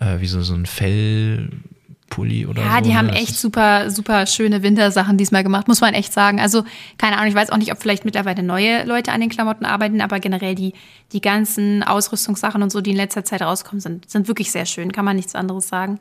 äh, 0.00 0.20
wie 0.20 0.26
so, 0.26 0.42
so 0.42 0.54
ein 0.54 0.66
Fellpulli 0.66 2.46
oder 2.46 2.62
so. 2.62 2.68
Ja, 2.68 2.80
die 2.80 2.90
ne? 2.90 2.98
haben 2.98 3.08
echt 3.08 3.36
super, 3.36 3.90
super 3.90 4.26
schöne 4.26 4.62
Wintersachen 4.62 5.16
diesmal 5.16 5.44
gemacht, 5.44 5.68
muss 5.68 5.80
man 5.80 5.94
echt 5.94 6.12
sagen. 6.12 6.40
Also, 6.40 6.64
keine 6.98 7.16
Ahnung, 7.16 7.28
ich 7.28 7.34
weiß 7.34 7.50
auch 7.50 7.58
nicht, 7.58 7.72
ob 7.72 7.80
vielleicht 7.80 8.04
mittlerweile 8.04 8.42
neue 8.42 8.84
Leute 8.84 9.12
an 9.12 9.20
den 9.20 9.30
Klamotten 9.30 9.64
arbeiten, 9.64 10.00
aber 10.00 10.18
generell 10.18 10.54
die, 10.54 10.74
die 11.12 11.20
ganzen 11.20 11.82
Ausrüstungssachen 11.84 12.62
und 12.62 12.70
so, 12.70 12.80
die 12.80 12.90
in 12.90 12.96
letzter 12.96 13.24
Zeit 13.24 13.42
rauskommen, 13.42 13.80
sind, 13.80 14.10
sind 14.10 14.26
wirklich 14.26 14.50
sehr 14.50 14.66
schön, 14.66 14.90
kann 14.90 15.04
man 15.04 15.16
nichts 15.16 15.34
anderes 15.34 15.68
sagen. 15.68 16.00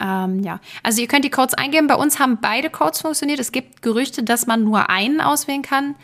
Ähm, 0.00 0.42
ja, 0.42 0.60
also 0.82 1.00
ihr 1.00 1.08
könnt 1.08 1.24
die 1.24 1.30
Codes 1.30 1.54
eingeben. 1.54 1.86
Bei 1.86 1.94
uns 1.94 2.18
haben 2.18 2.38
beide 2.40 2.70
Codes 2.70 3.02
funktioniert. 3.02 3.38
Es 3.38 3.52
gibt 3.52 3.82
Gerüchte, 3.82 4.22
dass 4.22 4.46
man 4.46 4.64
nur 4.64 4.90
einen 4.90 5.20
auswählen 5.20 5.62
kann. 5.62 5.94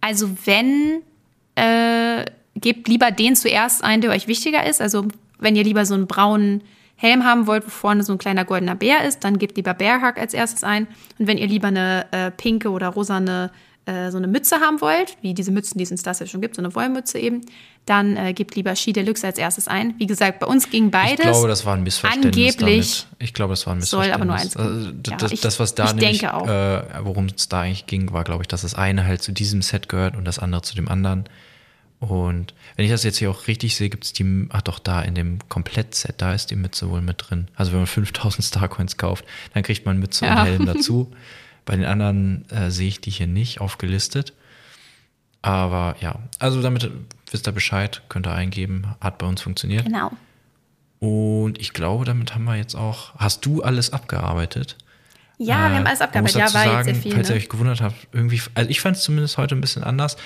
Also 0.00 0.30
wenn 0.46 1.02
äh, 1.54 2.24
gebt 2.62 2.88
lieber 2.88 3.10
den 3.10 3.36
zuerst 3.36 3.84
ein, 3.84 4.00
der 4.00 4.10
euch 4.10 4.26
wichtiger 4.28 4.64
ist. 4.66 4.80
Also 4.80 5.06
wenn 5.38 5.56
ihr 5.56 5.64
lieber 5.64 5.84
so 5.84 5.94
einen 5.94 6.06
braunen 6.06 6.62
Helm 6.96 7.24
haben 7.24 7.46
wollt, 7.48 7.66
wo 7.66 7.70
vorne 7.70 8.04
so 8.04 8.12
ein 8.12 8.18
kleiner 8.18 8.44
goldener 8.44 8.76
Bär 8.76 9.04
ist, 9.06 9.24
dann 9.24 9.38
gebt 9.38 9.56
lieber 9.56 9.74
Bearhack 9.74 10.18
als 10.18 10.34
erstes 10.34 10.62
ein. 10.62 10.86
Und 11.18 11.26
wenn 11.26 11.36
ihr 11.36 11.48
lieber 11.48 11.68
eine 11.68 12.06
äh, 12.12 12.30
pinke 12.30 12.70
oder 12.70 12.88
rosane 12.88 13.50
äh, 13.86 14.12
so 14.12 14.18
eine 14.18 14.28
Mütze 14.28 14.60
haben 14.60 14.80
wollt, 14.80 15.16
wie 15.20 15.34
diese 15.34 15.50
Mützen, 15.50 15.76
die 15.78 15.82
es 15.82 15.90
in 15.90 15.96
Star 15.98 16.14
Stable 16.14 16.30
schon 16.30 16.40
gibt, 16.40 16.54
so 16.54 16.62
eine 16.62 16.72
Wollmütze 16.76 17.18
eben, 17.18 17.40
dann 17.86 18.16
äh, 18.16 18.32
gebt 18.32 18.54
lieber 18.54 18.76
Ski 18.76 18.92
Deluxe 18.92 19.26
als 19.26 19.38
erstes 19.38 19.66
ein. 19.66 19.94
Wie 19.98 20.06
gesagt, 20.06 20.38
bei 20.38 20.46
uns 20.46 20.70
ging 20.70 20.92
beides. 20.92 21.18
Ich 21.18 21.32
glaube, 21.32 21.48
das 21.48 21.66
war 21.66 21.74
ein 21.74 21.82
Missverständnis. 21.82 22.26
Angeblich 22.36 22.56
damit. 22.58 23.06
Ich 23.18 23.34
glaube, 23.34 23.54
das 23.54 23.66
war 23.66 23.74
ein 23.74 23.80
soll 23.80 24.06
Missverständnis. 24.06 24.14
aber 24.14 24.24
nur 24.24 24.34
eins 24.36 24.56
Also, 24.56 24.86
geben. 24.92 25.02
d- 25.02 25.10
Ja, 25.10 25.16
das, 25.16 25.32
ich- 25.32 25.40
das, 25.40 25.58
was 25.58 25.74
da 25.74 25.86
ich 25.86 25.94
nämlich, 25.94 26.18
denke 26.20 26.34
auch. 26.34 26.46
Äh, 26.46 26.82
worum 27.02 27.26
es 27.36 27.48
da 27.48 27.62
eigentlich 27.62 27.86
ging, 27.86 28.12
war, 28.12 28.22
glaube 28.22 28.44
ich, 28.44 28.46
dass 28.48 28.62
das 28.62 28.76
eine 28.76 29.04
halt 29.04 29.20
zu 29.20 29.32
diesem 29.32 29.62
Set 29.62 29.88
gehört 29.88 30.14
und 30.16 30.24
das 30.24 30.38
andere 30.38 30.62
zu 30.62 30.76
dem 30.76 30.86
anderen. 30.88 31.24
Und 32.08 32.52
wenn 32.74 32.84
ich 32.84 32.90
das 32.90 33.04
jetzt 33.04 33.18
hier 33.18 33.30
auch 33.30 33.46
richtig 33.46 33.76
sehe, 33.76 33.88
gibt 33.88 34.02
es 34.02 34.12
die, 34.12 34.48
ach 34.50 34.62
doch, 34.62 34.80
da 34.80 35.02
in 35.02 35.14
dem 35.14 35.38
Komplettset, 35.48 36.16
da 36.20 36.34
ist 36.34 36.50
die 36.50 36.56
Mütze 36.56 36.90
wohl 36.90 37.00
mit 37.00 37.16
drin. 37.30 37.46
Also 37.54 37.70
wenn 37.70 37.78
man 37.78 37.86
5000 37.86 38.44
Starcoins 38.44 38.96
kauft, 38.96 39.24
dann 39.54 39.62
kriegt 39.62 39.86
man 39.86 39.98
Mütze 40.00 40.26
Ja. 40.26 40.40
und 40.40 40.46
Helm 40.48 40.66
dazu. 40.74 41.12
Bei 41.64 41.76
den 41.76 41.84
anderen 41.84 42.44
äh, 42.50 42.72
sehe 42.72 42.88
ich 42.88 43.00
die 43.00 43.10
hier 43.10 43.28
nicht 43.28 43.60
aufgelistet. 43.60 44.32
Aber 45.42 45.94
ja, 46.00 46.18
also 46.40 46.60
damit 46.60 46.90
wisst 47.30 47.46
ihr 47.46 47.52
Bescheid, 47.52 48.02
könnt 48.08 48.26
ihr 48.26 48.32
eingeben, 48.34 48.86
hat 49.00 49.18
bei 49.18 49.26
uns 49.26 49.40
funktioniert. 49.42 49.84
Genau. 49.84 50.10
Und 50.98 51.60
ich 51.60 51.72
glaube, 51.72 52.04
damit 52.04 52.34
haben 52.34 52.44
wir 52.44 52.56
jetzt 52.56 52.74
auch. 52.74 53.14
Hast 53.16 53.46
du 53.46 53.62
alles 53.62 53.92
abgearbeitet? 53.92 54.76
Ja, 55.38 55.70
wir 55.70 55.76
haben 55.78 55.84
Äh, 55.86 55.88
alles 55.88 56.00
abgearbeitet. 56.00 56.36
Ja, 56.36 56.54
war 56.54 56.64
jetzt 56.64 56.72
sagen, 56.72 56.84
sehr 56.84 56.94
viel. 56.94 57.12
Falls 57.12 57.28
ihr 57.30 57.34
Ne? 57.34 57.40
euch 57.40 57.48
gewundert 57.48 57.80
habt, 57.80 57.96
irgendwie, 58.12 58.40
also 58.54 58.70
ich 58.70 58.80
fand 58.80 58.96
es 58.96 59.02
zumindest 59.02 59.38
heute 59.38 59.56
ein 59.56 59.60
bisschen 59.60 59.82
anders. 59.82 60.16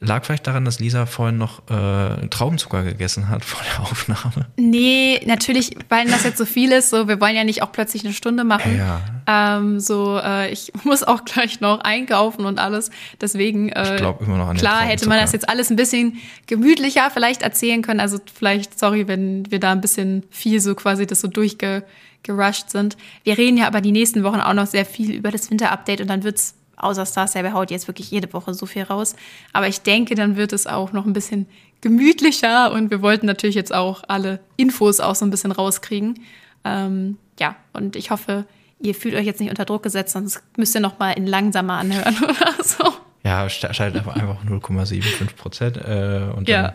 Lag 0.00 0.24
vielleicht 0.24 0.46
daran, 0.46 0.64
dass 0.64 0.80
Lisa 0.80 1.06
vorhin 1.06 1.38
noch 1.38 1.60
äh, 1.70 2.26
Traubenzucker 2.28 2.82
gegessen 2.82 3.28
hat 3.28 3.44
vor 3.44 3.62
der 3.64 3.82
Aufnahme. 3.84 4.46
Nee, 4.56 5.20
natürlich, 5.26 5.76
weil 5.88 6.06
das 6.08 6.24
jetzt 6.24 6.38
so 6.38 6.44
viel 6.44 6.72
ist, 6.72 6.90
so 6.90 7.08
wir 7.08 7.20
wollen 7.20 7.36
ja 7.36 7.44
nicht 7.44 7.62
auch 7.62 7.72
plötzlich 7.72 8.04
eine 8.04 8.12
Stunde 8.12 8.44
machen. 8.44 8.76
Ja. 8.76 9.00
Ähm, 9.26 9.80
so, 9.80 10.18
äh, 10.18 10.50
ich 10.50 10.72
muss 10.84 11.02
auch 11.02 11.24
gleich 11.24 11.60
noch 11.60 11.80
einkaufen 11.80 12.44
und 12.44 12.58
alles. 12.58 12.90
Deswegen, 13.20 13.70
äh, 13.70 13.96
Ich 13.96 14.00
immer 14.02 14.38
noch 14.38 14.48
an 14.48 14.56
den 14.56 14.60
klar 14.60 14.82
hätte 14.82 15.08
man 15.08 15.18
das 15.18 15.32
jetzt 15.32 15.48
alles 15.48 15.70
ein 15.70 15.76
bisschen 15.76 16.18
gemütlicher 16.46 17.10
vielleicht 17.10 17.42
erzählen 17.42 17.82
können. 17.82 18.00
Also 18.00 18.18
vielleicht, 18.32 18.78
sorry, 18.78 19.08
wenn 19.08 19.50
wir 19.50 19.60
da 19.60 19.72
ein 19.72 19.80
bisschen 19.80 20.24
viel 20.30 20.60
so 20.60 20.74
quasi 20.74 21.06
das 21.06 21.20
so 21.20 21.28
durchgerusht 21.28 22.70
sind. 22.70 22.96
Wir 23.22 23.38
reden 23.38 23.56
ja 23.56 23.66
aber 23.66 23.80
die 23.80 23.92
nächsten 23.92 24.24
Wochen 24.24 24.40
auch 24.40 24.54
noch 24.54 24.66
sehr 24.66 24.84
viel 24.84 25.12
über 25.12 25.30
das 25.30 25.50
Winter-Update 25.50 26.00
und 26.00 26.08
dann 26.08 26.24
wird's 26.24 26.54
außer 26.84 27.06
Star 27.06 27.26
Stable 27.26 27.52
haut 27.52 27.70
jetzt 27.70 27.88
wirklich 27.88 28.10
jede 28.10 28.32
Woche 28.32 28.54
so 28.54 28.66
viel 28.66 28.82
raus. 28.84 29.16
Aber 29.52 29.66
ich 29.68 29.80
denke, 29.80 30.14
dann 30.14 30.36
wird 30.36 30.52
es 30.52 30.66
auch 30.66 30.92
noch 30.92 31.06
ein 31.06 31.12
bisschen 31.12 31.46
gemütlicher 31.80 32.72
und 32.72 32.90
wir 32.90 33.02
wollten 33.02 33.26
natürlich 33.26 33.54
jetzt 33.56 33.74
auch 33.74 34.04
alle 34.08 34.40
Infos 34.56 35.00
auch 35.00 35.14
so 35.14 35.24
ein 35.24 35.30
bisschen 35.30 35.52
rauskriegen. 35.52 36.20
Ähm, 36.64 37.18
ja, 37.38 37.56
und 37.72 37.94
ich 37.96 38.10
hoffe, 38.10 38.46
ihr 38.80 38.94
fühlt 38.94 39.14
euch 39.14 39.26
jetzt 39.26 39.40
nicht 39.40 39.50
unter 39.50 39.64
Druck 39.64 39.82
gesetzt, 39.82 40.12
sonst 40.12 40.42
müsst 40.56 40.74
ihr 40.74 40.80
noch 40.80 40.98
mal 40.98 41.12
in 41.12 41.26
langsamer 41.26 41.74
anhören 41.74 42.16
oder 42.24 42.62
so. 42.64 42.92
Ja, 43.22 43.44
sch- 43.46 43.72
schaltet 43.72 43.98
einfach, 44.06 44.16
einfach 44.16 44.44
0,75 44.44 45.34
Prozent 45.36 45.76
äh, 45.78 46.30
und 46.36 46.48
Ja. 46.48 46.74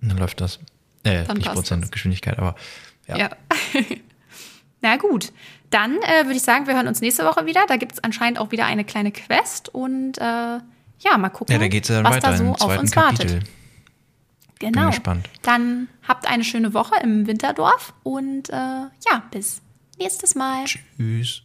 dann, 0.00 0.08
dann 0.10 0.18
läuft 0.18 0.40
das. 0.40 0.58
Äh, 1.04 1.24
Dann 1.24 1.36
nicht 1.38 1.52
Prozent 1.52 1.82
das. 1.82 1.90
Geschwindigkeit, 1.90 2.38
aber 2.38 2.54
ja. 3.08 3.16
Ja. 3.18 3.30
Na 4.80 4.96
gut, 4.96 5.32
dann 5.72 5.96
äh, 6.02 6.24
würde 6.24 6.34
ich 6.36 6.42
sagen, 6.42 6.66
wir 6.66 6.74
hören 6.74 6.86
uns 6.86 7.00
nächste 7.00 7.24
Woche 7.24 7.46
wieder. 7.46 7.64
Da 7.66 7.76
gibt 7.76 7.92
es 7.92 8.04
anscheinend 8.04 8.38
auch 8.38 8.50
wieder 8.50 8.66
eine 8.66 8.84
kleine 8.84 9.12
Quest 9.12 9.68
und 9.68 10.18
äh, 10.18 10.22
ja, 10.22 11.18
mal 11.18 11.30
gucken, 11.30 11.52
Ja, 11.52 11.58
da 11.58 11.68
geht 11.68 11.84
es 11.84 11.88
ja 11.88 11.96
dann 12.02 12.04
was 12.04 12.16
weiter 12.16 12.30
da 12.30 12.36
so 12.36 12.52
auf 12.64 12.78
uns 12.78 12.90
Kapitel. 12.92 13.30
wartet. 13.30 13.48
Genau. 14.60 14.86
gespannt. 14.86 15.28
Dann 15.42 15.88
habt 16.06 16.28
eine 16.28 16.44
schöne 16.44 16.72
Woche 16.72 16.94
im 17.02 17.26
Winterdorf 17.26 17.94
und 18.04 18.48
äh, 18.50 18.52
ja, 18.52 19.22
bis 19.32 19.60
nächstes 19.98 20.36
Mal. 20.36 20.64
Tschüss. 20.66 21.42